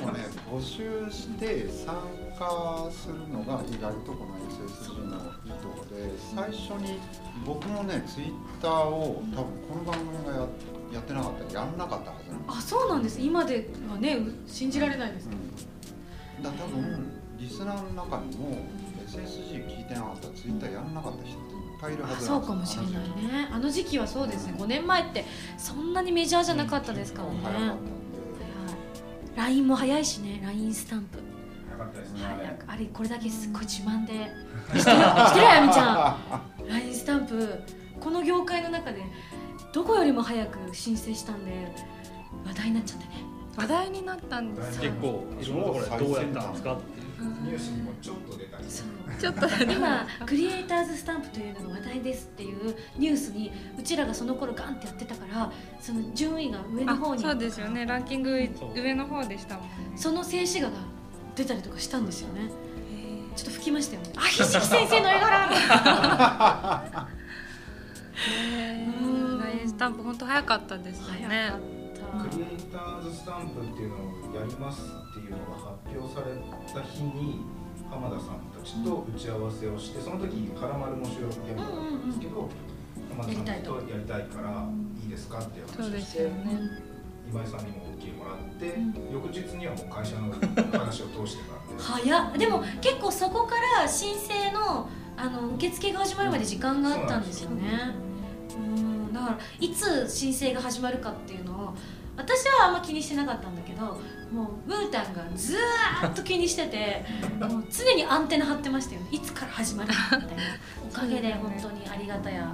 [0.00, 1.96] でもね募集して参
[2.38, 6.98] 加するのが意外とこの SSG のいいところで最初に
[7.46, 10.46] 僕もねツイッターを多分この番組がや
[10.92, 13.20] やってなかったらやんなかったはずなんですあそうなんです。
[13.20, 18.58] 今ではねう信じられないですうん、だから多分リスナーの中にも
[19.06, 21.38] SSG 聞いてなかったらツイッターやんなかった人
[21.80, 23.48] ぱいいるはあずそうかもしれないね。
[23.52, 24.54] あの時期はそうですね。
[24.58, 25.24] 5年前って
[25.58, 27.90] そんなにメジャーじゃなかったですからね、早かったんでは
[29.34, 30.40] い LINE も早いしね。
[30.44, 31.18] LINE スタンプ。
[31.70, 32.20] なかったですね。
[32.22, 34.12] 早くあれこれだけすっごい自慢で。
[34.12, 34.18] 知っ
[34.72, 36.18] てる知ってるあやみちゃ
[36.64, 36.68] ん。
[36.68, 37.62] LINE スタンプ。
[38.00, 39.02] この業界の中で
[39.72, 41.50] どこよりも早く申請したんで
[42.46, 43.24] 話題になっちゃってね。
[43.56, 46.74] 話題になったんです結構いろんなところでどうやったんですか。
[46.74, 46.82] って
[47.18, 48.64] ニュースにもちょっと出たり
[49.18, 55.50] ちょっと今クリエイターズスタンプというのが話題ですっていうニュースにうちらがその頃ガンってやってたから
[55.80, 57.24] その順位が上の方に。
[57.24, 57.86] あそうですよね。
[57.86, 58.30] ランキング
[58.74, 59.70] 上の方でしたもんね。
[59.96, 60.76] その静止画が
[61.34, 62.50] 出たりとかしたんですよね。
[63.34, 64.12] ちょっと吹きましたよね。
[64.16, 67.06] あひじき先生の絵柄。
[69.66, 71.52] スタンプ本当早かったですよ早ね
[72.30, 74.80] クリエイターズスタンプっていうのをやります
[75.16, 76.36] っていうのが発表され
[76.68, 77.40] た日に
[77.88, 82.48] 浜田さんたちと打ち合わせをしてその時「カラマル」の収録現場だったんですけど、
[83.16, 84.68] 浜田さんとやりたいから
[85.02, 86.96] いいですかっていうそうで話をしてすよね。
[87.28, 89.12] 今井さんにも OK もらって、うん。
[89.12, 91.82] 翌日にはもう会社の話を通してたんで。
[91.82, 92.38] 早っ。
[92.38, 97.94] でも結構そこから申請のあの受付が始まるまで時間があったんですよね。
[98.56, 99.12] うん。
[99.12, 101.74] だからいつ申請が始まるかっていうのを
[102.16, 103.98] 私はあんま気にしてなかったんだけど
[104.32, 107.04] もうムータンがずーっと気にしてて
[107.40, 109.00] もう常にアンテナ張ってましたよ。
[109.02, 110.42] ねいつから始まるのみたいな。
[110.88, 112.52] おかげで本当にありがたや。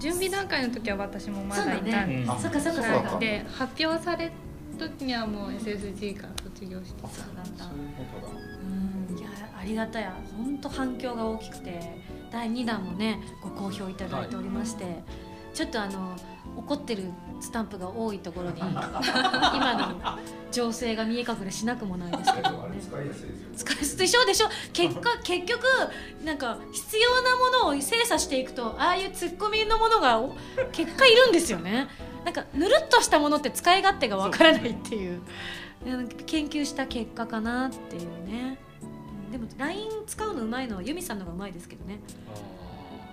[0.00, 3.18] 準備段階の時は私もまだいたんで、そっかそっかそっか。
[3.18, 4.32] で発表され
[4.78, 7.64] た時にはもう SSG から卒業してそうだった。
[7.64, 8.32] そういうことだ。
[8.32, 9.18] うん。
[9.18, 9.28] いや
[9.60, 10.14] ありがたや。
[10.36, 12.12] 本当反響が大きくて。
[12.32, 14.86] 第2弾もねご好評いただいておりまして、
[15.54, 16.16] ちょっとあの
[16.56, 17.04] 怒ってる
[17.40, 20.18] スタンプが多いところに 今の
[20.50, 22.50] 情勢が見え隠れしなくもないですけど。
[22.68, 24.48] ね使いやすいですよ使いでしょでしょ？
[24.72, 25.64] 結果結局
[26.24, 30.34] なんか必要なものを精査していくとああいうツッコミのものがお
[30.72, 31.88] 結果いるんですよね。
[32.24, 35.20] なんかぬるっとしたものって使い勝手がわからないっていう。
[36.26, 38.58] 研究した結果かなっていうね。
[38.82, 42.00] うんでも LINE 使うのうまいのはユミさんのがうまいですけどね。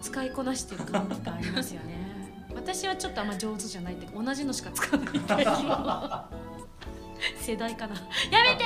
[0.02, 2.09] 使いこなしてる感がありますよね
[2.56, 5.48] 私はちょっとあんま上手じゃないって同じのしか使わないっていう
[7.38, 7.96] 世代かな。
[7.96, 8.02] や
[8.44, 8.64] めて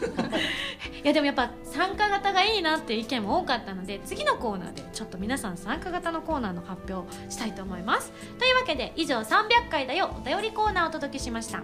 [1.02, 8.12] いやでもやっぱ参加型がいいなっていう意見も多かったので次のコーナーでちょっと皆さん参加型のコーナーの発表をしたいと思います。
[8.38, 10.14] というわけで以上300回だよ。
[10.16, 11.62] お便りコーナーをお届けしました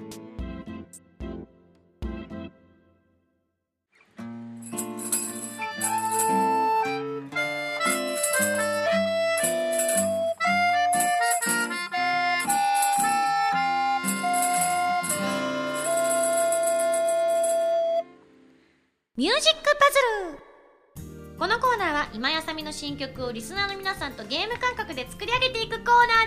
[21.39, 26.27] このコーナーは今やさみの新曲をリスナーの皆さんとゲーム感覚で作り上げていくコーナー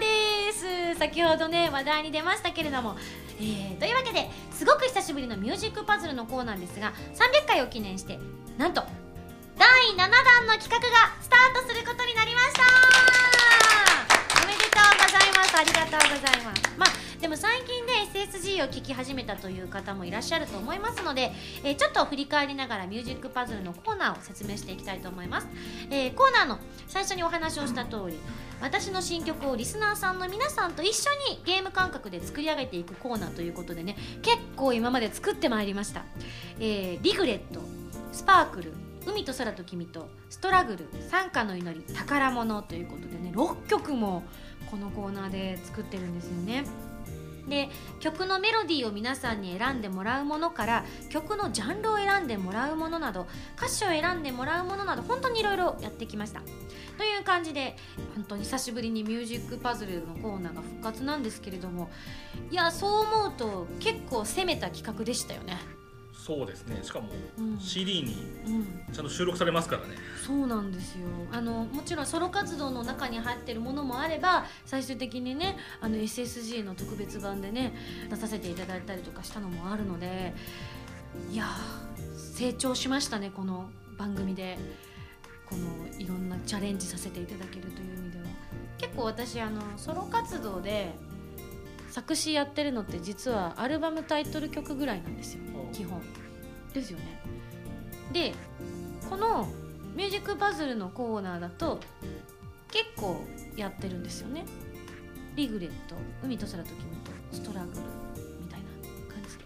[0.93, 0.99] です。
[0.99, 2.95] 先ほどね話題に出ましたけれども、
[3.39, 8.19] えー、というわけですごく久しぶりのミュージックパズルのコーナーですが300回を記念して
[8.57, 8.83] なんと
[9.57, 10.07] 第7弾
[10.45, 12.63] の企画がスタートすることになりました。
[14.43, 15.57] おめでとうございます。
[15.57, 16.61] ありがとうございます。
[16.77, 21.31] まあでも最近ね SSG を聞き始めたという方もいらっしゃると思いますので、
[21.63, 25.47] えーちょっと振り返りながらミュージックパズルのコーナーを説明していきたいと思います、
[25.89, 28.17] えーコーナーの最初にお話をした通り
[28.61, 36.05] 私の新曲をリスナーさんの皆さんと一緒にゲーム感覚で作り上げていくコーナーということでね結構今まで作ってまいりました、
[36.59, 37.59] えーリグレット
[38.11, 38.73] スパークル
[39.05, 44.23] 海と空と君とストラグル参加の祈り宝物ということでね6曲も
[44.69, 46.63] このコーナーで作ってるんですよね。
[47.49, 47.69] で
[47.99, 53.27] 曲のメロディーを皆さんに選んでもらうものから曲のジャンルを選んでもらうものなど
[53.57, 56.41] 歌詞を選んでもらうものなど本当にいろいろやってきました。
[56.97, 57.77] という感じで
[58.15, 61.89] 本当に久しぶりにミュージックパズルのコーナーが復活なんですけれども
[62.51, 65.78] いやそう思うと結構攻めた企画でしたよね。
[66.29, 66.79] そうですね。
[66.83, 67.09] しかも
[67.39, 67.59] うん。
[67.59, 68.13] CD に
[68.45, 68.93] うん。
[68.93, 69.95] ちゃんと収録されますからね。
[70.23, 71.07] そうなんですよ。
[71.31, 77.73] あのもちろんソロ活動の中に入ってるものもあれば最終的にねあの SSG の特別版でね
[78.11, 80.35] 出させていただいたりとかしたのもあるので
[81.31, 84.59] いやー成長しましたねこの番組で。
[85.49, 88.25] このいろんなチャレンジさせていただけるという意味では。
[88.77, 90.93] 結構私あのソロ活動で
[91.89, 95.41] 作詞やってるのって実はアルバムタイトル曲ぐらいなんですよ
[95.73, 96.01] 基本。
[96.73, 97.19] ですよね。
[98.13, 98.33] で
[99.09, 99.47] この
[99.95, 101.79] ミュージックパズルのコーナーだと
[102.71, 103.25] 結構
[103.55, 104.45] やってるんですよね。
[105.35, 107.81] リグレット海と空と君とストラグル
[108.41, 108.67] みたいな
[109.13, 109.45] 感じで。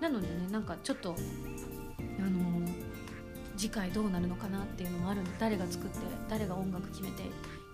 [0.00, 1.14] なのでねなんかちょっと
[2.18, 2.96] あのー
[3.56, 5.98] 次回どうなるのかなっていうのもあるんで誰が作って
[6.28, 7.22] 誰が音楽決めて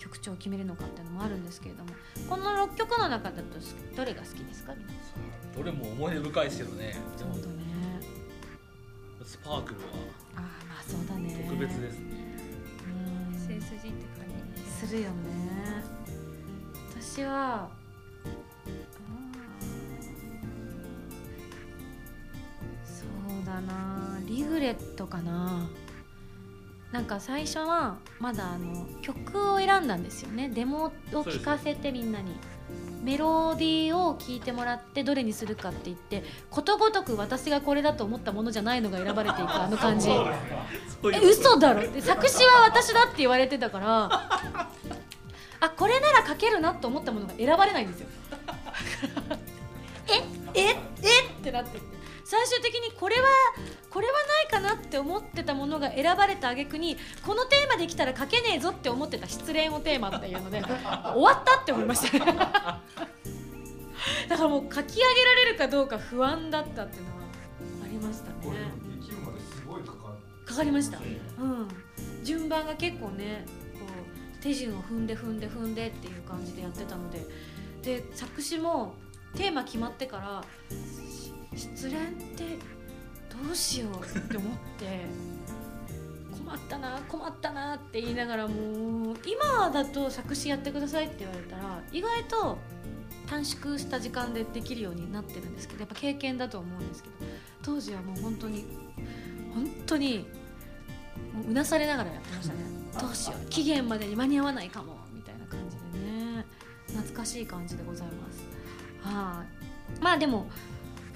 [0.02, 1.90] 曲調を決めるのかっていうのもあるんですけれども
[2.28, 3.42] この6曲の中だと
[3.96, 4.74] どれが好きですか？
[4.74, 6.96] 皆さんどれも思い出深いですけどね。
[7.16, 7.42] そうだね。
[9.24, 9.86] スパークルは
[10.36, 11.46] ああまあそうだね。
[11.48, 12.34] 特別ですね。
[12.86, 12.88] う
[13.30, 13.36] ん。
[13.36, 14.26] SSG って感
[14.56, 14.62] じ。
[14.88, 15.14] するよね。
[16.90, 17.70] 私は
[22.84, 23.04] そ
[23.42, 24.18] うだな。
[24.26, 25.68] リグレットかな
[26.92, 30.50] なんか最初はまだあの曲を選んだんですよね。
[30.50, 32.36] デモを聴かせてみんなに。
[33.02, 40.08] メロディーを聴いてもらってどれにするかって言ってことごとく私がこれだと思ったものじゃないのが選ばれていくあの感じ。
[41.12, 41.84] え嘘だろ。
[41.84, 44.68] って作詞は私だって言われてたから。
[45.60, 48.08] あこれなら書けるなと思ったものが選ばれないんですよ。
[50.54, 50.76] えええっ
[51.42, 51.91] てなってって
[52.32, 53.28] 最終的にこれは
[53.90, 56.96] これはないかなって思ってたものが選ばれた挙句に
[57.26, 60.72] このテーマできたら書けねえぞって思ってた失恋をテーマっていうので 終
[61.20, 62.24] わったって思いました。
[62.24, 62.80] ね だ
[64.38, 67.22] からもう書き上げられるかどうか不安だったっていうのは
[67.84, 68.36] ありましたね。
[70.46, 70.98] かかりました。
[70.98, 71.68] うん。
[72.24, 73.44] 順番が結構ね
[73.74, 73.80] こ
[74.40, 77.26] う手順を踏んで踏んで踏んでっていう感じでやってたので
[77.82, 78.94] で作詞も
[79.36, 81.98] テーマ決まってからし失恋っ
[82.36, 82.44] て
[83.44, 85.00] どうしようって思って
[86.32, 92.58] 困ったな困ったなって言いながらもう今だと作詞やってくださいって言われたら意外と
[93.26, 97.14] 短縮した時間でできるようになってるんですけどやっぱ経験だと思うんですけど
[97.62, 98.64] 当時はもう本当に
[99.54, 100.26] 本当に
[101.32, 102.60] もううなされながらやってましたね。
[103.00, 106.44] どうしよう期限までに間に合わないかもみたいな感じでね。
[106.88, 108.44] 懐かしい感じでございます。
[109.00, 109.44] は
[109.98, 110.02] い。
[110.02, 110.50] まあでも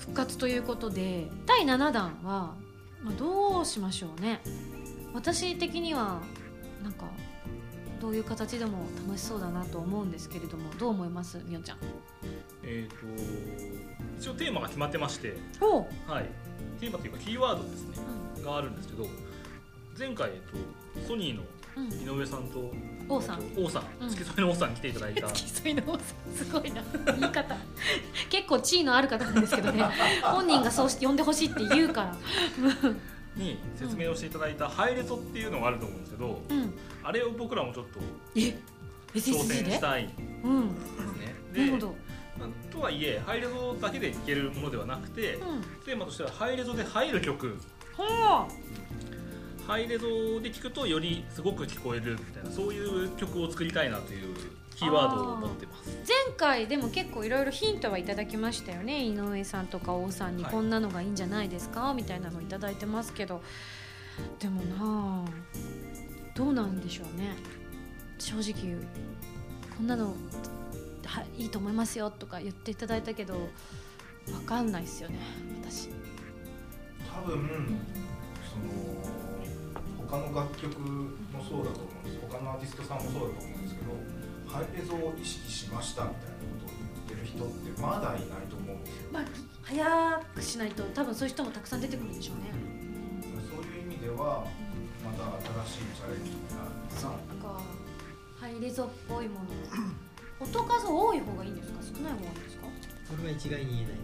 [0.06, 2.54] 復活ということで第7弾は、
[3.02, 4.40] まあ、どうしましょうね。
[5.14, 6.20] 私的には
[6.82, 7.06] なんか
[8.00, 11.40] どういう形でも楽しそうだなと思うんですけれどもどう思います？
[11.46, 11.78] みおちゃん。
[12.62, 12.96] えっ、と
[14.20, 15.80] 一応テーマが決まってましてお
[16.10, 16.28] はい。
[16.80, 17.96] テーマというかキーワードですね、
[18.44, 19.06] があるんですけど
[19.98, 22.72] 前回、えっと、ソニーのうん井上さんと
[23.08, 23.42] 王さん。
[23.42, 23.84] えっと王さん。
[24.00, 24.08] うん。
[24.08, 26.34] 付き添いの王さんに来ていただいた、付き添いの王さん。
[26.34, 26.82] すごいな。
[27.18, 27.56] 言い方。
[28.30, 29.84] 結構地位のある方なんですけどね。
[30.24, 32.16] 本人がそうして呼んでほしいって言うから。
[33.36, 36.74] に説明をしていただいたハイレゾっていうのがあると思うんですけど、うん。
[37.04, 38.00] あれを僕らもちょっと
[38.34, 38.58] え？
[39.14, 40.10] 挑戦でしたいん
[40.42, 40.74] うん。
[40.74, 41.34] ですね。
[41.52, 41.94] なるほど。
[42.38, 45.62] まあとはいえハイレゾだけで聴けるものではなくて、うん。
[45.84, 47.58] テーマとしてはハイレゾで入る曲。
[47.94, 48.04] ほ
[49.66, 50.06] ハイレゾ
[50.40, 54.34] で聴くとよりすごく聞こえるみたいなそういう曲を作りたいなという
[54.76, 55.90] キーワードを持ってます。
[56.06, 60.52] 前回でも結構いろいろヒントはいただきましたよね井上さんとか王さんにはい。
[60.52, 63.42] こんなのがいいんじゃないですか、みたいなのいただいてますけど。
[64.38, 65.30] でもなあ
[66.34, 67.34] どうなんでしょうね。
[68.18, 68.76] 正直
[69.76, 70.14] こんなの
[71.04, 75.18] はいいと思いますよとか言っていただいたけどわかんないですよね
[75.60, 75.88] 私。
[77.12, 77.76] 多分
[78.48, 79.05] その
[80.08, 81.10] 他の楽曲も
[81.42, 83.92] そうだと思うんです他のアーティストさんもそうだと思うんですけど
[84.46, 89.24] ハイレゾを意識しましたみたいなことを言ってる人ってまだいないと思うんですよまあ
[89.62, 92.54] 早くしないと多分そういう人もたくさん出てくるんでしょうね。
[93.50, 94.46] そういう意味では
[95.04, 95.24] また
[95.66, 97.60] 新しいチャレンジになるそかっか
[98.40, 99.46] ハイレゾっぽいもの。
[100.38, 101.80] 音数多い方がいいんですか？
[101.82, 102.66] 少ない方がいいんですか？
[102.66, 102.70] こ
[103.22, 103.96] れは一概に言えない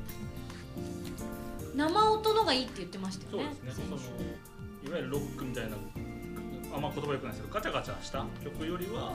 [1.76, 3.84] 生音のがいいって言ってましたそうよねですね。
[4.84, 5.76] いわゆるロックみたいな
[6.74, 9.12] あんま言葉良くないですけどガチャガチャした曲よりは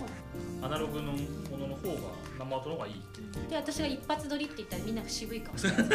[0.62, 1.18] アナログのも
[1.58, 3.22] のの方が生音の方がいいって。
[3.50, 5.88] で私が一発撮りって言ったらみんなが渋いかもしれない。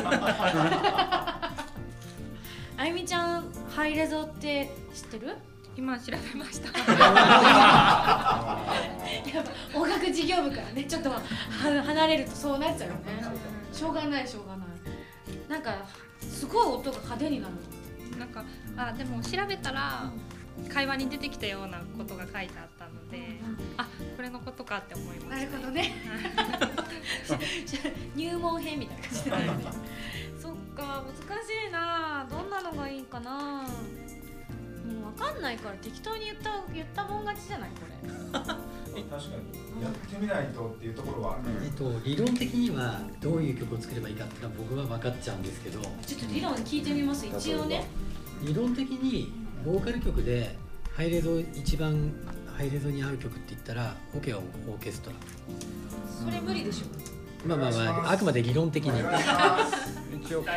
[2.77, 5.37] あゆみちゃんハイレゾって知ってる？
[5.77, 6.67] 今調べました。
[6.79, 6.85] や
[9.41, 11.23] っぱ音楽事業部からねちょっとは
[11.61, 13.03] 離れるとそうなっちゃうよね。
[13.73, 14.69] しょうがないしょうがない。
[15.49, 15.87] なんか
[16.21, 17.55] すごい音が派手になる
[18.23, 18.45] なんか
[18.77, 20.13] あでも調べたら
[20.73, 23.41] 会話に出てきたようなことが書いてあったので
[23.77, 25.93] あこれのことかって思いまなしたるほどね。
[28.15, 29.71] 入門編みたいな感じで、
[30.41, 32.27] そっか難しいな。
[32.31, 33.33] どんなのがいいかな。
[33.33, 37.77] もう分かんないから適当に言った言ったもん勝ちじゃないこ
[38.07, 38.13] れ。
[39.11, 39.83] 確かに。
[39.83, 45.81] やってみないとっていうところはある、えっと、理論的にはどういう曲を作ればいいかっていうのは僕は分かっちゃうんですけど。
[46.07, 47.87] ちょっと理論聞いてみます一応ね
[48.45, 49.33] 理論的に
[49.65, 50.57] ボーカル曲で
[50.97, 52.13] ハイレゾ一番
[52.57, 55.17] ハイレゾに合う曲って言ったらオケはオーケストラ。
[56.25, 57.49] それ無理でしょ。
[57.49, 59.01] まあまあまああくまで理論的に。
[60.25, 60.55] 一応曲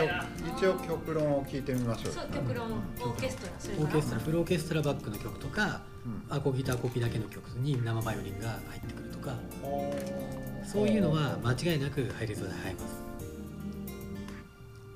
[0.57, 2.13] 一応極論を聞いてみましょう。
[2.13, 5.81] そう極論オーケストラそれオーケストラフルオーケストラバックの曲とか
[6.29, 6.35] うん。
[6.35, 9.35] アコギとアコギだけの曲に生バイオリンが入ってくるとか。
[9.61, 9.93] ほ
[10.65, 13.05] そういうのは間違いなくハイレゾで入ります。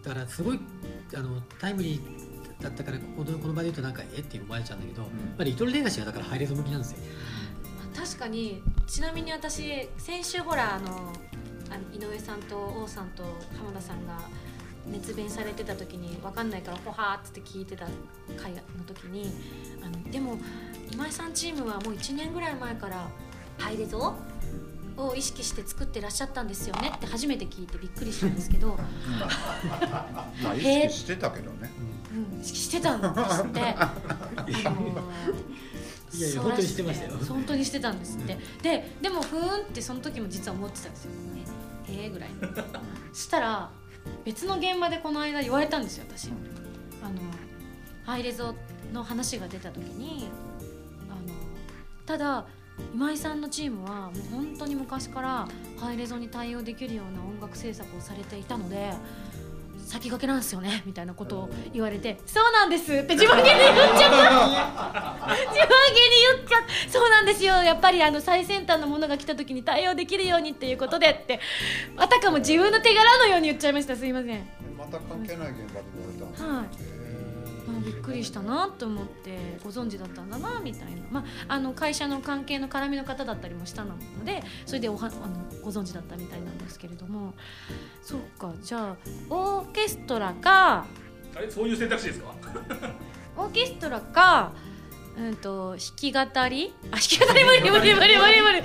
[0.03, 0.59] だからすごい
[1.15, 2.18] あのタイムリー
[2.61, 4.19] だったからこのこの場で言うとなんかえ？
[4.19, 5.05] って思われちゃうんだけど、ん。
[5.05, 6.97] まあ、リトルレガシーはだからハイレゾ向きなんですよ。
[7.77, 11.13] まあ確かにちなみに私先週ほらあの
[11.69, 13.23] あの井上さんと王さんと
[13.57, 14.19] 浜田さんが
[14.87, 17.85] 熱弁されてた時に分かんないからほはーっつって聞いてた
[18.37, 19.31] 回の時に
[19.83, 20.37] あのでも
[20.91, 23.07] 今井さんチームはもう1年ぐらい前から
[23.57, 24.15] 「ハイレゾ」
[24.97, 28.75] を意識して作ってらっしゃったんですよねって初めて聞いてびっくりしたんですけど、
[30.43, 31.71] まあ意識してたけどね
[32.11, 33.59] うん、してたんですって。
[33.61, 33.95] あ
[34.71, 35.03] の
[36.11, 37.11] いやいや本当にしてましたよ。
[37.27, 41.11] 本当にしてたんですって、ででもふーんってその時も実は思ってたんですよ。
[41.87, 42.29] ええー、ぐらい
[43.13, 43.69] そしたら
[44.25, 46.29] 別の現場でこの間言われたんですよ私。
[47.03, 47.21] あの
[48.05, 48.55] ハイレゾ
[48.91, 50.29] の話が出た時に
[51.09, 51.33] あの
[52.05, 52.47] ただ
[52.93, 55.47] 今井さんのチームはもう本当に昔から
[55.79, 58.93] ハイレゾに対応できるような音楽制作をされていたので
[59.89, 65.35] 先駆けなんですよねみたいなことを言われて「そうなんです」って自分げに言っちゃった。
[65.49, 66.91] 自分げに言っちゃった。
[66.91, 67.63] そうなんですよ。
[67.63, 71.39] やっぱりあの最先端のものが来た時に対応できるようにっていうことでって
[71.97, 73.95] あたかも自分の手柄のように言っちゃいました。
[73.95, 74.47] すいません。
[74.77, 76.88] また関係ない現場で言われたんですはい
[77.81, 83.95] びっくりしたなと思ってご存知だったんだなみたいな、まあ、あの会社の関係の絡みの方だったりもしたの
[84.25, 87.33] でそれでおはあのご存知だったみたいなんですけれども。
[88.01, 88.95] そうかじゃあ
[89.29, 90.85] オーケストラか
[91.35, 92.33] あれそういう選択肢ですか？
[93.37, 94.51] オーケストラか
[95.17, 96.19] うんと弾き語
[96.49, 96.73] り？
[96.91, 98.63] あ弾き語り無理無理無理無理無理。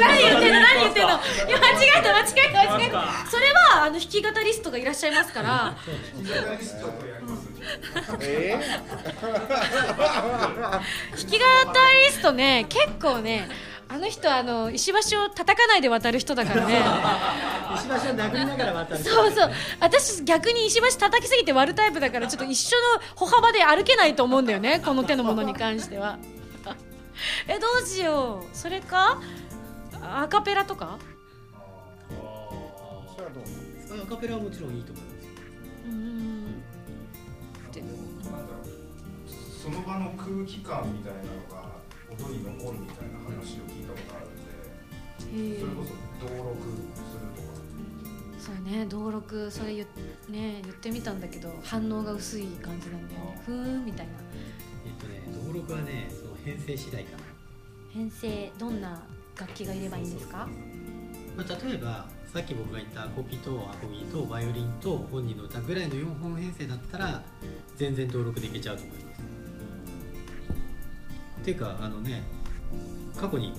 [0.00, 1.08] 何言ってんの何言ってんの？
[1.08, 1.12] い
[1.50, 3.26] や間違えた間違えた間違えた。
[3.30, 5.76] それはあの弾き語リストがいらっしゃいますから。
[6.16, 6.40] ギタ
[8.20, 8.58] え
[9.16, 10.82] 弾
[11.16, 11.44] き語
[12.06, 13.48] リストね結構ね
[13.88, 16.82] あの人あの石橋を叩かないで渡る人だからね。
[17.76, 19.52] 石橋を殴りながら渡るそうそう。
[19.78, 26.18] 私逆に石橋叩きすぎて割るタイプだからちょっと一緒の歩幅で歩けないと思うんだよねこの手のものに関しては。
[27.46, 28.56] えどうしよう。
[28.56, 29.20] それか
[30.02, 30.98] アカペラとか？
[32.10, 35.16] それはどうなのそのアカペラはもちろんいいと思います
[37.80, 38.66] ようーんなんだろう。
[39.26, 41.76] その場の空気感みたいなのが
[42.10, 45.92] 音に残るみたいな話を聞いたことあるんでそれこそ
[46.24, 46.62] 登録
[46.94, 47.56] するとか。
[48.38, 49.86] そうね登録それ言,、
[50.28, 53.42] ね、言ってみたんだけど反応が薄い感じなんだよね。
[53.44, 54.12] ふーんみたいな。
[54.84, 57.24] えっとね登録はねその編成次第かな、
[57.92, 59.02] 編成どんな
[59.36, 60.48] 楽器がいればいいんですか？
[61.36, 67.22] まあ、例えばさっき僕が言ったコピとアコギとバイオリンと本人の歌ぐらいの4本編成だったら
[67.76, 69.22] 全然登録できちゃうと思います。
[71.40, 72.24] っていうかあのね
[73.16, 73.54] 過去に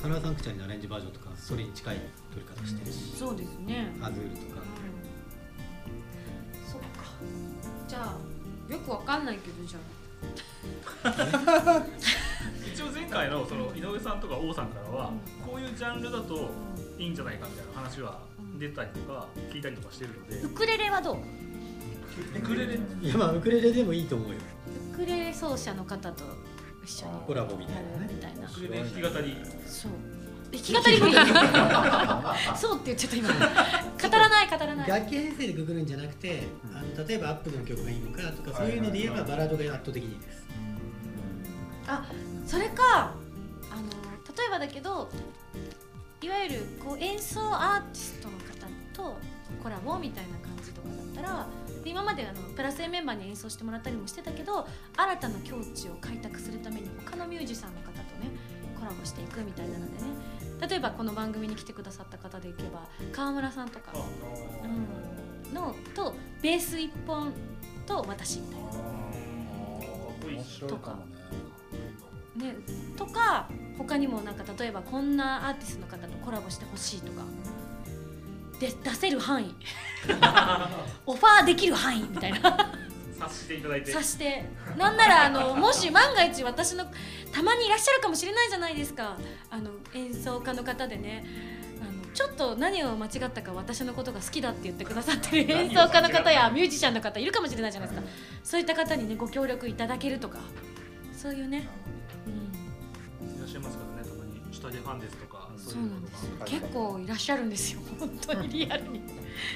[0.00, 3.92] カラーサンクチャリのアレンジバージョンとかそれに近い取り方してるしそうですね。
[4.02, 4.62] アズールとか。
[6.70, 6.86] そっか。
[7.88, 9.78] じゃあよくわかんないけどじゃ
[12.72, 15.10] 一応前回のその井上さんとか王さんからは
[15.44, 16.50] こういうジャンルだと
[17.02, 18.20] いいんじゃないかみたいな話は
[18.58, 20.40] 出たりとか聞いたりとかしてるので。
[20.40, 21.18] あウクレレはどう？
[22.38, 22.78] ウクレレ？
[23.02, 24.36] いやまあウクレレでもいいと思うよ。
[24.92, 26.24] ウクレレ奏者の方と
[26.84, 27.12] 一緒に。
[27.26, 28.08] コラボみたいなね。
[28.08, 28.48] みたいな。
[28.48, 29.92] ウクレレ弾き語りそう。
[30.52, 31.14] 弾き語り無理
[32.54, 33.28] そうって言っちゃった今。
[33.28, 33.36] 語
[34.18, 34.88] らない語らない。
[34.88, 36.42] 楽器編成でくくるんじゃなくて、
[36.72, 40.46] あの例えばアップの曲がいいのかとかそういうので言えばバラードが圧倒的にいいです。
[41.88, 42.04] あ
[42.46, 43.14] それか
[43.70, 43.82] あの
[44.36, 45.10] 例えばだけど
[46.22, 48.44] いわゆるこう演奏アーティストの方
[48.92, 49.18] と
[49.62, 51.46] コラボみたいな感じとかだったら
[51.82, 54.66] で今まであのプラス A メンバーに演奏してもらったりもしてたけど
[54.96, 58.30] 新たな境地を開拓するために他のミュージシャンの方とね
[58.78, 60.32] コラボしていくみたいなのでね。
[60.68, 63.92] 例えばこの番組に来てくださった方でいけば川村さんとか、
[64.64, 67.32] うん、のとベース1本
[67.84, 68.70] と私みたいな。
[70.76, 71.11] かも
[72.36, 72.54] ねね、
[72.96, 77.22] とか他にもなんか例えばこんなアーティストの方とコラボしてほしいとか
[78.58, 79.54] で出せる範囲。
[81.04, 82.72] オファーできる範囲みたいな。
[83.22, 83.92] 察していただいて。
[83.92, 84.44] さして。
[84.76, 86.84] なんならあのもし万が一私の
[87.32, 89.16] たまにいらっしゃるかもしれないじゃないですか。
[89.50, 91.24] あの演奏家の方でね。
[91.80, 98.06] あのちょっと何を間違ったか私のことが好きだって言ってくださってる演奏家の方やミュージシャンの方いるかもしれないじゃないですか。
[98.44, 100.38] そういった方にねご協力いただけるとか。
[101.22, 101.68] そういうね、
[103.62, 106.24] ますからねたまに下でファンですとかそそうなんです。
[106.24, 109.00] よ結構いらっしゃるんですよ本当にリアルに。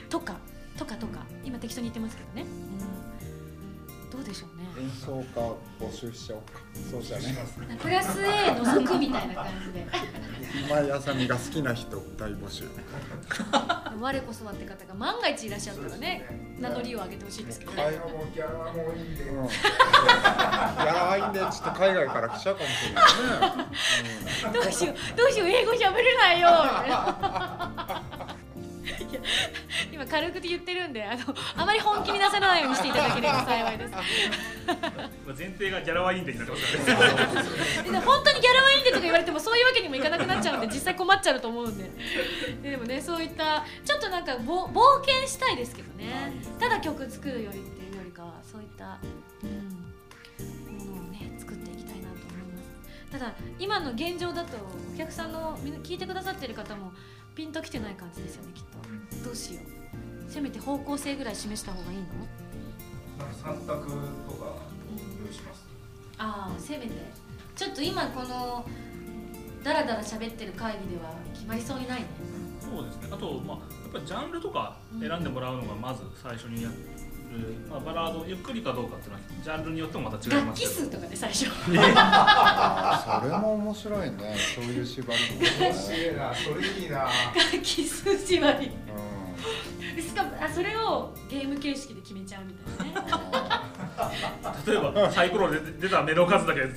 [0.08, 0.36] とか
[0.78, 1.24] とかとか。
[1.44, 3.05] 今適当に言ってますけどね、うん、
[4.16, 4.64] どうでしょうね。
[4.80, 5.40] 演奏家
[5.78, 6.52] 募集しちゃおうか。
[6.90, 7.36] そうじゃね。
[7.78, 9.86] プラス A 除くみたいな感じで。
[10.66, 12.64] 今井あさみが好きな人大募集。
[14.00, 18.00] 我こそはって方が万が一いらっしゃったらね名乗りを上げてほしいですけどね。
[18.34, 23.04] ギャラもいいんで、うん、ギャラはいいんでちょっと海外から来ちゃうかもしれない
[24.48, 26.48] ね、 どうしようどうしよう英語喋れないよ
[29.92, 31.22] 今軽く言ってるんであの
[31.56, 33.92] あまり本気になさらないようにしていただければ幸いです。
[33.92, 34.02] まあ
[35.36, 41.90] 前提がギャラはいいんでになってますから本当にギャラはいいんでとか言われてもそういうわけにもいかなくなっちゃうんで実際困っちゃうと思うんで。
[42.62, 46.32] ででもねそういったちょっとなんかぼ冒険したいですけどね。
[46.58, 48.98] ただ曲作るよりっていうよりかはそういった、
[49.42, 49.58] うん、
[50.78, 53.12] ものをね作っていきたいなと思います。
[53.12, 54.56] ただ今の現状だと
[54.94, 56.92] お客さんのみんな聞いてくださってる方も
[57.36, 59.24] ピンときてない感じですよねきっと。
[59.26, 60.30] どうしよう。
[60.30, 62.04] せめて方向性ぐらい示した方がいいの？
[63.18, 64.56] なんか三択とか
[65.22, 65.66] 用意します。
[66.16, 66.92] ああせめて。
[67.54, 68.64] ちょっと今この
[69.62, 72.06] ダラダラ喋ってる会議では決まりそうにないね。
[72.58, 73.08] そうですね。
[73.12, 76.70] あと、まあ、やっぱりジャンルとか選んでもらうのがまず最初にや
[77.32, 80.72] る、まあ、バラードゆっくりかどうかっていうのはジャンルによってもまた違い楽器ますけど。
[80.72, 81.46] 数とかで最初。
[81.46, 81.78] それ
[83.38, 84.36] も面白いね。
[84.54, 86.34] そういう縛り面白いな。
[86.34, 86.98] それいいな。
[86.98, 87.10] 楽
[87.62, 88.70] 器数縛り。
[89.96, 93.16] うしかもあそれをゲーム形式で決めちゃうみたいなね。
[94.66, 96.70] 例えばサイコロで出た目の数だけそう。
[96.70, 96.76] どう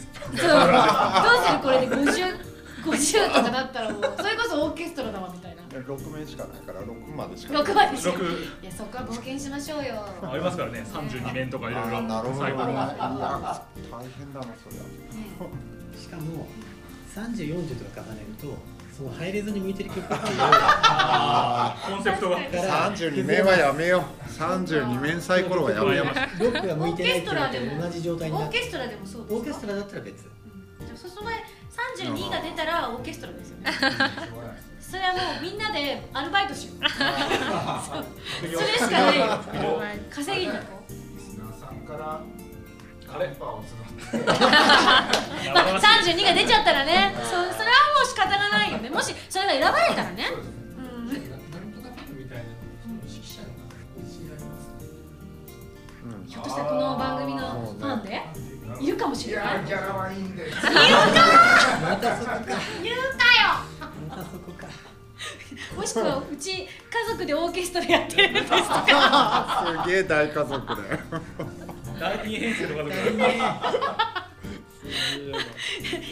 [1.46, 2.50] するこれで50
[2.84, 5.58] 50とかだったらもうそれこそオーケストラだわみたいな。
[5.58, 7.54] で6名しかないから6までしか。
[7.54, 8.12] ない6までしか。
[8.12, 8.24] 六。
[8.62, 10.04] いやそこは冒険しましょうよ。
[10.22, 12.02] ありますからね32面とかいろいろ。
[12.02, 12.46] なるほど。
[12.46, 14.88] ね大変だなそりゃね
[15.96, 16.48] しかも
[17.16, 18.58] 3040とか重ねると
[18.96, 20.20] そのハイレゾに向いてる曲っていう。
[20.20, 20.26] コ
[21.96, 22.36] ンセプトが。
[22.38, 24.02] から32面はやめよう。
[24.30, 26.08] 32面サイコロはやめよう。
[26.44, 29.36] ロックが向いてないっていうのオーケストラでもと同じ状態になってオーケストラでもそうですか？
[29.36, 30.26] オーケストラだったら別。
[30.26, 30.28] う
[30.84, 30.86] ん。
[30.86, 31.44] じゃあそその前
[31.98, 33.72] 32が出たらオーケストラですよね
[34.90, 36.90] それはもうみんなでアルバイトしよう。
[36.90, 38.06] そ う
[38.42, 39.28] それしかないよ。
[40.10, 42.20] 稼ぎに行こリスナーさんから
[43.12, 44.18] カレンパーを募って。
[44.18, 44.26] う
[45.54, 47.54] まあ32が出ちゃったらねそそれはも
[48.04, 48.90] う仕方がないよね。
[48.90, 50.26] もしそれが選ばれたらね。
[56.28, 58.22] ひょっとしたらこの番組のファンで
[58.82, 59.56] いるかもしいれない。
[59.58, 60.46] やギャラはいいんで
[61.82, 62.40] またそこか。
[62.84, 62.98] 言う
[64.20, 64.68] またそこか。
[65.76, 66.68] もしくはうち家
[67.12, 69.84] 族でオーケストラやってるんですとか？
[69.86, 71.00] すげえ大家族だよ。
[72.00, 72.90] 第二編成とかで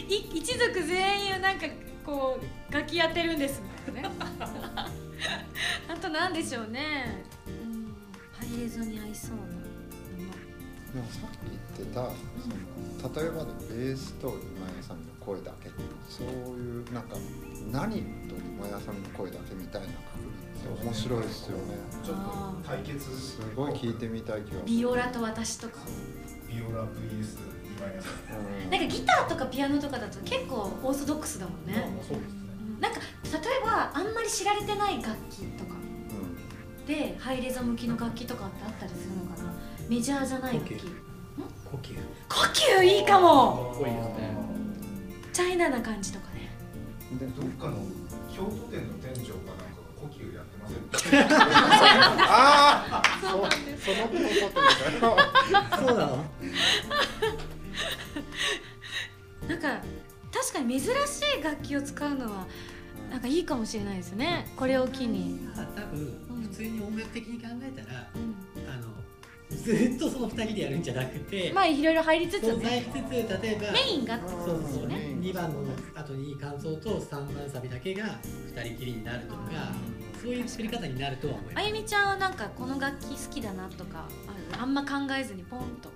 [0.08, 1.66] い 一族全員なんか
[2.04, 2.38] こ
[2.70, 4.14] う楽器やってるんですみたいなね。
[5.88, 7.24] あとなんでしょうね。
[7.46, 7.94] うん。
[8.32, 9.42] ハイレゾに合いそうな。
[9.42, 9.48] も
[10.94, 11.36] でもさっき
[11.76, 15.68] 言ってたその例えばでベースと今井さんの声だけ
[16.08, 16.26] そう
[16.56, 17.16] いうなんか
[17.72, 21.74] 何と今井さんの声だけみたいなくくりって面白いですよね。
[22.04, 25.80] ちょっと対決すごい聞いてみたい気がするビオラと私とか
[26.48, 27.38] ビオラ VS
[27.76, 28.64] 今井さん。
[28.64, 31.74] うんなんかギターとかピアノとかだと結構オーソドックスだもんね、
[32.06, 32.38] そうですね
[32.76, 32.80] うん。
[32.80, 35.74] なんか例えばあんまり知られてない楽器とか。
[35.74, 36.86] うん。
[36.86, 39.52] でハイレゾ向きの楽器とかってあったりするのかな。
[39.88, 40.86] メジャーじゃない楽器。
[41.70, 42.34] 呼吸呼
[42.80, 43.72] 吸いいかも。
[43.72, 44.36] かっこいいですね。
[45.32, 46.26] チャイナな感じとか。
[46.26, 46.27] ね
[47.16, 47.78] でどっかの
[48.34, 51.26] 京都店の店長かなんかが呼吸やってません
[52.20, 54.12] ああそそのこ
[54.54, 56.24] とそうなの。
[59.48, 59.80] なんか
[60.30, 62.46] 確かに珍しい楽器を使うのは
[63.10, 64.46] なんかいいかもしれないですね。
[64.56, 68.27] これを機に、多分普通に音楽的に考えたらうん
[69.50, 75.60] ずっとその二人でやるんじゃなくてまあいろいろ入りつつそうね入りつつ例えばメインがそうそうね2番の
[75.94, 78.04] 後に感想と3番サビだけが
[78.54, 79.40] 2人きりになるとか
[80.20, 81.64] そういう作り方になるとは思います。
[81.64, 84.62] あゆみちゃんはなんかこの楽器好きだなとかある？
[84.62, 85.90] あんま考えずにポンと。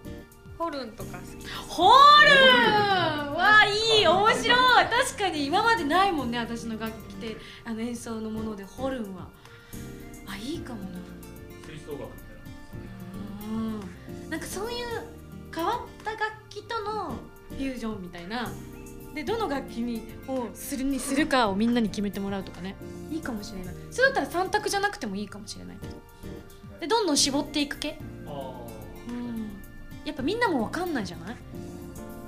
[0.59, 4.85] ホルンとか好きホールわあいい面白い！
[4.87, 9.29] 確かに今までないもんね私の楽器であの演奏のものでホルンは。
[10.27, 10.89] あいいかもな。
[11.67, 12.05] 吹奏楽
[14.31, 14.87] なんかそういう
[15.55, 17.15] 変わった楽器との
[17.51, 18.51] フュージョンみたいな。
[19.15, 22.77] でどの楽器にをするにするかをみんなに決めてもらうとかね。
[23.11, 23.75] いいかもしれない。
[23.91, 25.77] それだったら3択じゃなくてもいいかもしれない。
[25.81, 25.93] けど
[26.81, 27.99] でどんどん絞っていく系。
[30.05, 31.37] やっぱみんなも分かんないじゃない？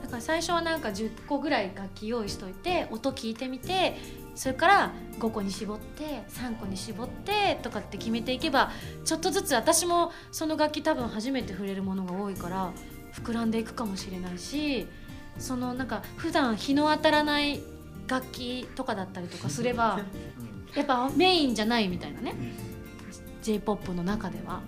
[0.03, 3.97] だから最初はなんか10個ぐらい楽器用意しといて音聞いてみて
[4.35, 8.71] それから5個に絞って3個に絞ってとかって決めていけば
[9.05, 12.73] ちょっとずつ私もその楽器多分初めて触れるものが多いから
[13.15, 14.87] 膨らんでいくかもしれないし
[15.39, 17.61] そのなんか普段日の当たらない
[18.09, 20.01] 楽器とかだったりとかすれば
[20.75, 22.35] やっぱメインじゃないみたいなね。
[23.43, 24.63] j p o p の中では、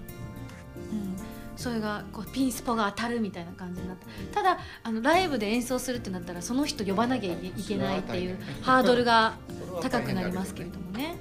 [0.92, 1.16] うん、
[1.56, 9.34] それがこうピンスポが当たるみたいな感じになってただあのライブで演奏するってなったらその人呼ばなきゃいけないっていうハードルが
[9.80, 11.16] 高くなりますけれどもね、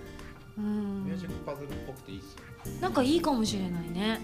[0.58, 1.06] うん。
[1.06, 4.20] ミュージックパズルっぽくていいっすよなんかいいかもしれないね。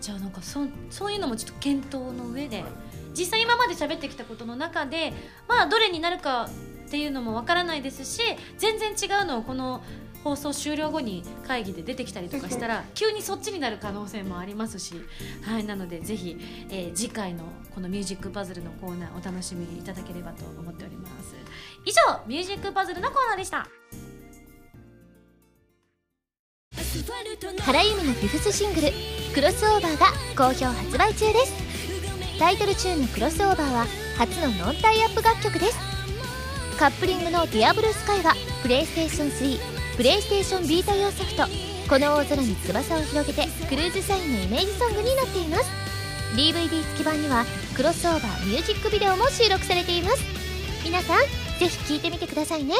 [0.00, 2.62] じゃあなんかそそういうのもちょっと検討の上で、
[3.14, 5.12] 実際今まで喋ってきたことの中で
[5.48, 6.48] まあどれになるか
[6.86, 8.20] っていうのもわからないですし
[8.58, 9.82] 全然違うのをこの
[10.24, 14.94] 放送終了後に会議で出てきたりとかしたら急にそっちになる可能性もありますし、
[15.42, 16.38] はい、なのでぜひ、
[16.70, 17.44] えー次回の
[17.74, 21.34] このミュージックパズルのコーナーお楽しみいただければと思っております。
[21.84, 23.68] 以上ミュージックパズルのコーナーでした。
[27.62, 28.88] 原由美のフィフスシングル
[29.34, 30.06] 「クロスオーバー」が
[30.36, 32.38] 好評発売中です。
[32.38, 33.86] タイトルチューンの「クロスオーバー」は
[34.16, 35.78] 初のノンタイアップ楽曲です。
[36.78, 41.44] カップリングの「ディアブルースカイ」はプレイステーション3プレイステーションビータ用ソフト
[41.88, 45.64] 「この大空に翼を広げて」クルーズサインのイメージソングになっています。
[46.34, 47.44] DVD 付き版には
[47.76, 50.18] クロスオーバーミュージックビデオも収録されています。
[50.82, 51.20] 皆さん
[51.60, 52.74] ぜひ聴いてみてくださいね。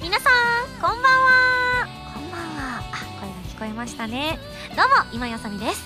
[0.00, 1.88] 皆さんこんばんは。
[2.14, 2.82] こんばんは。
[2.92, 4.38] あ声が聞こえましたね。
[4.76, 5.82] どうも今やさみです。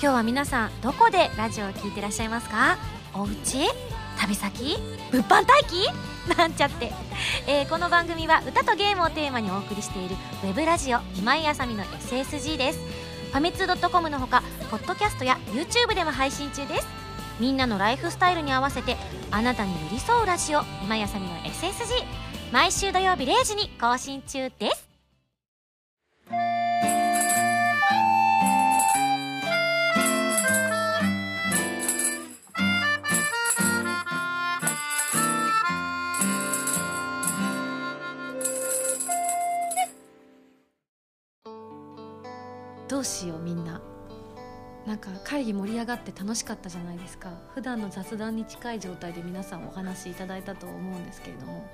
[0.00, 2.78] 今日は皆さんどこでラジオを聞いてらっしゃいますか？
[3.14, 3.68] お家？
[4.16, 4.78] 旅先？
[5.10, 6.15] 物販待機？
[6.36, 6.92] なんちゃって、
[7.46, 12.78] えーこの番組は歌とゲームをテーマにお送りしているウェブラジオ今井あさみの SSG です。
[13.30, 16.86] ファミツー .com のほかポッドキャストや YouTube でも配信中です。
[17.38, 18.96] みんなのライフスタイルに合わせて
[19.30, 22.04] あなたに寄り添うラジオ今井あさみの SSG
[22.50, 24.86] 毎週土曜日0時に更新中です。
[42.96, 43.78] どうしようみんな。
[44.86, 47.28] なんか会議盛り上がって楽しかったじゃないですか。
[47.54, 51.68] 普段の雑談に近い状態で皆さんお話しいただいたと思うんですけれども。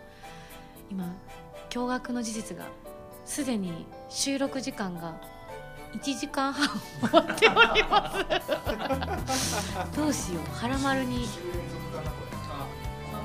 [0.91, 1.15] 今
[1.71, 2.65] 驚愕の事実が
[3.25, 5.15] すでに収録時間が
[5.93, 6.69] 1時間半
[7.01, 8.11] 終わっておりま
[9.31, 9.97] す。
[9.97, 11.29] どうしよう腹丸に。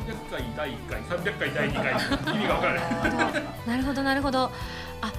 [0.06, 2.36] 300回第1回300回第2回。
[2.36, 3.44] 意味が分からない。
[3.66, 4.52] なるほどなるほど。
[5.02, 5.12] あ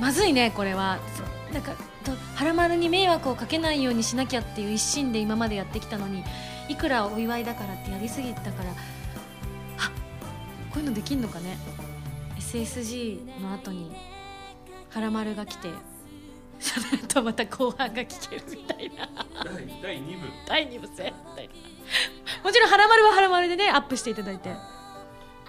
[0.00, 0.98] まずいねこれは。
[1.14, 1.22] そ
[1.52, 1.72] なんか
[2.06, 6.24] と腹丸に迷惑をかけないようにしなきゃっていう一心で今までやってきたのに
[6.68, 9.90] いくらお祝いだからってやりすぎたからあ
[10.70, 11.58] こういうのできんのかね。
[12.38, 13.94] SSG の後に
[14.88, 15.68] 腹丸が来て
[16.60, 19.08] その後また後半が聞けるみたいな。
[19.44, 20.26] 第第2部。
[20.48, 21.54] 第2部戦みたいな
[22.44, 24.50] もちろん腹丸は腹丸でねアップしていただいて。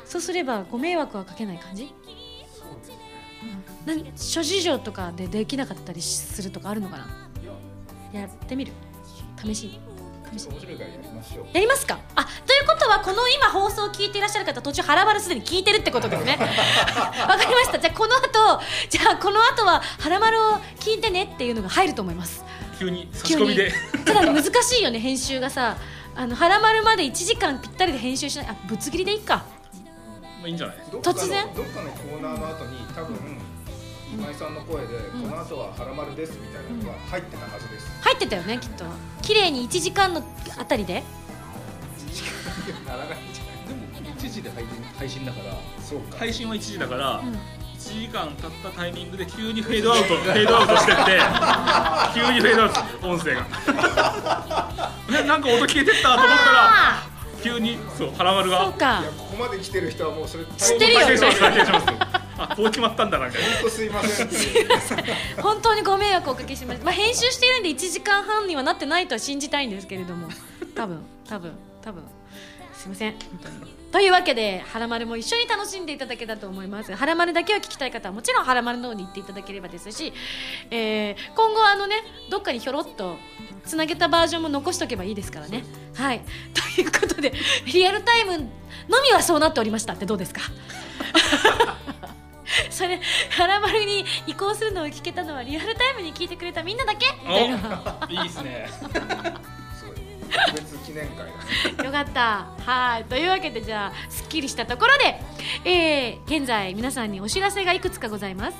[0.05, 1.93] そうすればご迷惑はかけない感じ？
[4.15, 7.07] 諸事情とかでできなかったりするとかあるのかな？
[8.13, 8.73] やってみる。
[9.43, 9.79] 試しに。
[10.33, 10.51] 試しに。
[10.51, 11.45] 面白いからやりましょう。
[11.53, 11.99] やりますか？
[12.15, 16.37] あということはこの今放送を聞いていらっしゃる方途中腹丸すでに聞いてるってことですね。
[16.39, 17.79] わかりました。
[17.79, 22.43] じゃあこの後じゃあこの後は腹丸を聞いてねっていうのが入ると思います。
[22.79, 23.71] 急に差し込みで。
[24.05, 25.77] ただ難しいよね編集がさ。
[26.19, 28.47] あの腹丸まで1時間ぴったりで編集しない。
[28.47, 29.45] あぶつ切りでいいか。
[30.39, 31.47] まあいいんじゃない突然？
[31.53, 33.37] どっかのコーナーの後に多分
[34.13, 38.85] 今井さんの声で、この後は腹丸ですみたいなのが入ってたはずです、入ってたよねきっと。
[39.21, 40.23] 綺麗に1時間の
[40.57, 41.03] あたりで。
[42.85, 44.03] ならないんじゃない？
[44.03, 45.53] でも1時で配信配信だから。
[45.83, 46.17] そうか。
[46.19, 47.19] 配信は1時だから、ん。
[47.77, 51.01] 1時間経ったタイミングで急にフェードアウトフェードアウトしてって
[52.15, 52.69] 急にフェードアウ
[53.01, 53.43] ト音声が。
[55.11, 57.07] ねなんか音消えてったと思ったらあ
[57.43, 58.63] 急にそう腹丸が。
[58.63, 58.99] そうか。
[59.01, 61.15] いやここまで来てる人はもうそれ知ってるよね
[62.37, 63.37] あこう決まったんだなんか。
[63.37, 64.29] 本当すいません。
[65.41, 70.29] 本当にご迷惑をおかけしました、まあ、編集しているんで1時間半にはなってないとは信じたいんですけれども。
[70.75, 71.51] 多分多分
[71.81, 72.03] 多分。
[72.73, 73.11] すいません。
[73.13, 80.13] 本当にというわけで「はらまる」も一緒に楽しんでいただけたと思います「はらまる」だけを聞きたい方はもちろん「はらまる」の方に行っていただければですし、
[80.69, 81.95] えー今後あのね
[82.29, 83.17] どっかにひょろっと
[83.65, 85.63] つなげたバージョンも残しておけばいいですからね。
[85.95, 86.21] はい。
[86.53, 87.33] ということで
[87.65, 88.45] リアルタイムの
[89.01, 90.41] みはそうなっておりましたってどうですか？
[92.71, 92.99] それ
[93.37, 97.05] 「はらまる」に移行するのを聞けたのはリアルタイムに聞いてくれたみんなだけ？
[97.23, 97.99] みたいな。
[98.01, 98.69] お いいですね。
[99.77, 99.95] すごい。
[100.45, 101.23] 特別記念会だ。
[101.25, 101.31] ね
[101.85, 103.05] よかったはい。
[103.05, 105.21] というわけでじゃあすっきりしたところで、
[105.65, 108.57] えー現在皆さんにお知らせがいくつかございます。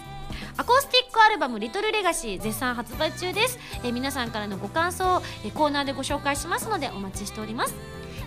[0.59, 7.75] アコースティックアルバム「リトルレガシー絶賛発売中です、えー皆さんからのご感想を、えーコーナーでご紹介しますのでお待ちしております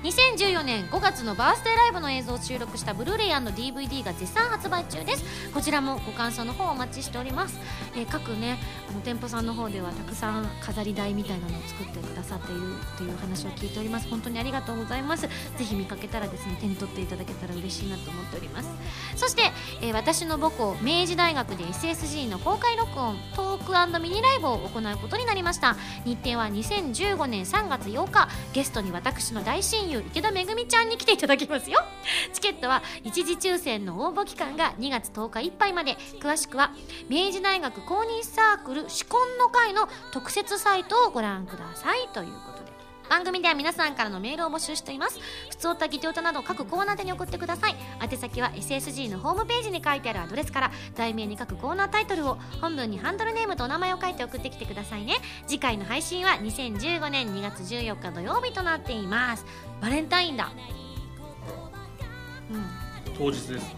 [0.03, 5.51] 2014年5月のバースデーライブの映像を収録したブルーレイ &DVD が絶賛発売中です。
[5.53, 7.59] こちらもご感想の方お待ちしております、
[7.95, 8.59] えー各ね
[8.89, 12.61] あの店舗さんの方ではたくさん飾り台みたいなのを作ってくださっている
[12.97, 14.09] という話を聞いております。
[14.09, 15.23] 本当にありがとうございます。
[15.23, 15.29] ぜ
[15.59, 18.71] ひ見かけたらですね手に取っていただけたら嬉しいなと思っております。
[19.17, 19.43] そして、
[19.83, 25.77] えー私の母校明治大学で SSG の公開録音トークミニライブを行うことになりました。
[26.07, 28.29] 日程は2015年3月8日。
[28.55, 31.81] ゲストに私の大親友池田めぐみちゃんに来ていただきますよ。
[32.33, 35.97] チケットは一時抽選の応募期間が2月10日いっぱいまで。
[36.21, 36.73] 詳しくは
[37.09, 42.09] 明治大学公認サークル至婚の会の特設サイトをご覧ください。
[42.13, 42.50] ということ
[43.11, 45.19] 番組では皆さんからのメールを募集しています。
[45.51, 47.75] 普通歌ギテ歌など各コーナーでに送ってください。
[48.01, 55.17] 宛先は SSG のホームページに書いてあるアドレスから題名に書くコーナータイトルを本文にハンドルネームとお名前を書いて送ってきてくださいね。
[55.49, 59.45] 次回の配信は2015年2月14日土曜日となっています。
[59.81, 60.53] バレンタインだ。
[62.53, 62.65] うん。
[63.19, 63.75] 当日です。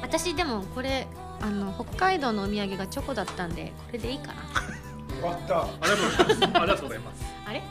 [0.00, 1.06] 私でもこれ
[1.40, 4.34] あの北海道のお土産がチョコだったんでこれでいいかな。
[5.22, 5.62] 終わった。
[5.62, 7.24] ありがとうございますありがとうございます。
[7.46, 7.62] あれ？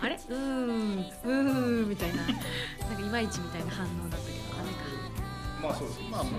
[0.00, 0.14] あれ？
[0.14, 1.32] うーんうー
[1.86, 2.16] んみたいな。
[2.16, 2.34] なんか
[3.00, 4.78] いまいちみたいな反応だったけどダメか。
[5.62, 6.32] まあそうですまあまあ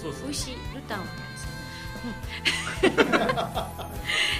[0.00, 1.04] そうです美味しいルタンを。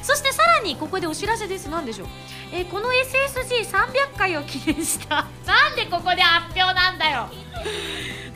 [0.03, 1.69] そしてさらにここでお知らせです。
[1.69, 2.09] 何でしょう、
[2.53, 5.27] えーこの SSG300 回を記念した。
[5.45, 7.29] なんでここで発表なんだよ。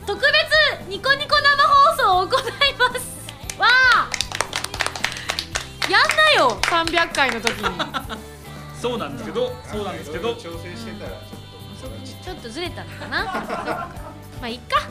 [0.05, 0.29] 特別
[0.89, 2.41] ニコニコ生放送を行い
[2.77, 3.59] ます。
[3.59, 4.09] わあ。
[5.89, 6.59] やんなよ。
[6.61, 8.34] 300回の時に
[8.85, 10.35] そうなんですけどそうなんですけど。
[10.35, 13.23] 調整してたらちょっとちょっとずれたのかな？
[13.25, 13.89] ま
[14.43, 14.87] あいっか。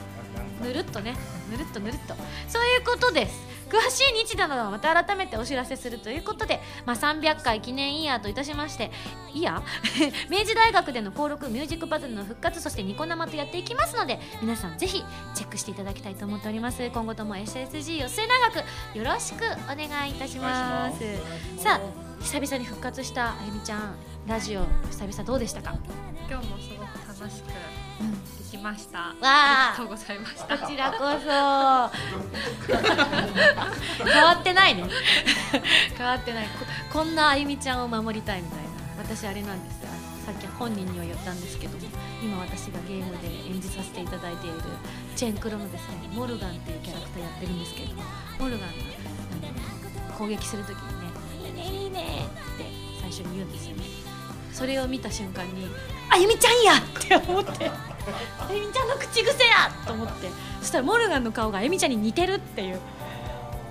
[0.60, 1.16] ぬるっとね。
[1.48, 2.16] ぬるっとぬるっと。
[2.48, 3.53] そういうことです。
[3.70, 8.90] 詳しい日時などはまた改めてお知らせするということで、まあ、300回記念イヤーといたしまして
[9.32, 15.04] イヤー明治大学での登録ミュージックパズルの復活そしてニコ生とやっていきますので皆さんぜひ
[15.34, 16.84] チェックしていただきたいと思っております。
[16.90, 18.50] 今後とも SSG を末永
[18.94, 20.98] くよろしくお願いいたします。
[21.62, 23.94] さあ久々に復活したあゆみちゃん
[24.26, 25.76] ラジオ久々どうでしたか？
[26.28, 27.83] 今日もすごく楽しく
[28.64, 29.74] ました、わあ。
[29.76, 30.56] りがとうございました。
[30.56, 31.28] こちらこそ。
[34.08, 34.84] 変わってないね。
[35.96, 36.46] 変わってない。
[36.46, 36.50] こ
[36.90, 38.64] こんなあゆみちゃんを守りたいみたいな。
[38.96, 39.84] 私あれなんです
[40.24, 41.84] さっき本人には言ったんですけども
[42.22, 44.56] 今私がゲームで演じさせていただいている
[45.14, 46.08] チェンクロのですね。
[46.14, 48.02] モルガンっていうキャラクターやってるんですけれども
[48.38, 51.12] モルガンがあの攻撃するときにね
[51.44, 52.26] 「いいねいいね」
[52.56, 52.64] って
[53.02, 53.84] 最初に言うんですよね
[54.54, 55.68] それを見た瞬間に
[56.10, 59.70] 「あゆみちゃんや!」って思ってあゆみちゃんの口癖や！
[59.86, 60.28] と思って
[60.60, 62.80] そしたらモルガンの顔があゆみちゃんに似てるっていう。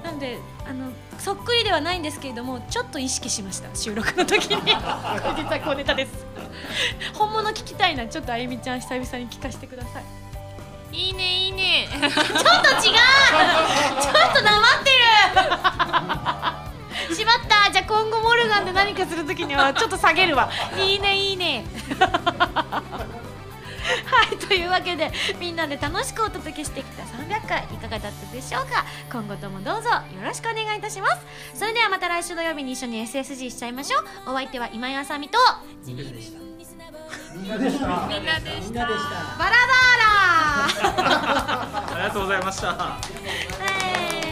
[0.04, 0.38] なんで
[0.68, 4.62] あのそっくりではないんですけれどもちょっと意識しました収録の時に。
[4.68, 6.12] 実は小ネタです。
[7.14, 10.04] 本物聞きたいなちょっとあゆみちゃん久々に聞かせてください。
[10.98, 11.88] いいねいいね。
[11.90, 12.12] ちょっと違う！
[14.04, 16.63] ちょっとなまってる
[17.14, 17.72] しまった。
[17.72, 20.50] じゃあ今後モルガンで何かするときにはちょっと下げるわ。
[20.78, 21.66] いいねいいね。
[24.06, 28.86] はいというわけでみんなで楽しくお届けしてきた300回いかがだったでしょうか？
[29.12, 31.18] 今後ともどうぞよろしくお願いいたします。
[31.54, 34.32] それではまた来週土曜日に一緒に SSG しちゃいましょう。
[34.32, 35.38] お相手は今井あさみと
[35.86, 36.40] みんなでした。
[37.36, 38.08] みんなでした。
[38.08, 39.10] みんなでしみんなでした。
[39.38, 40.00] バラバー
[40.88, 41.88] ラ。
[41.92, 42.68] ありがとうございました。
[42.68, 43.00] は
[44.20, 44.23] い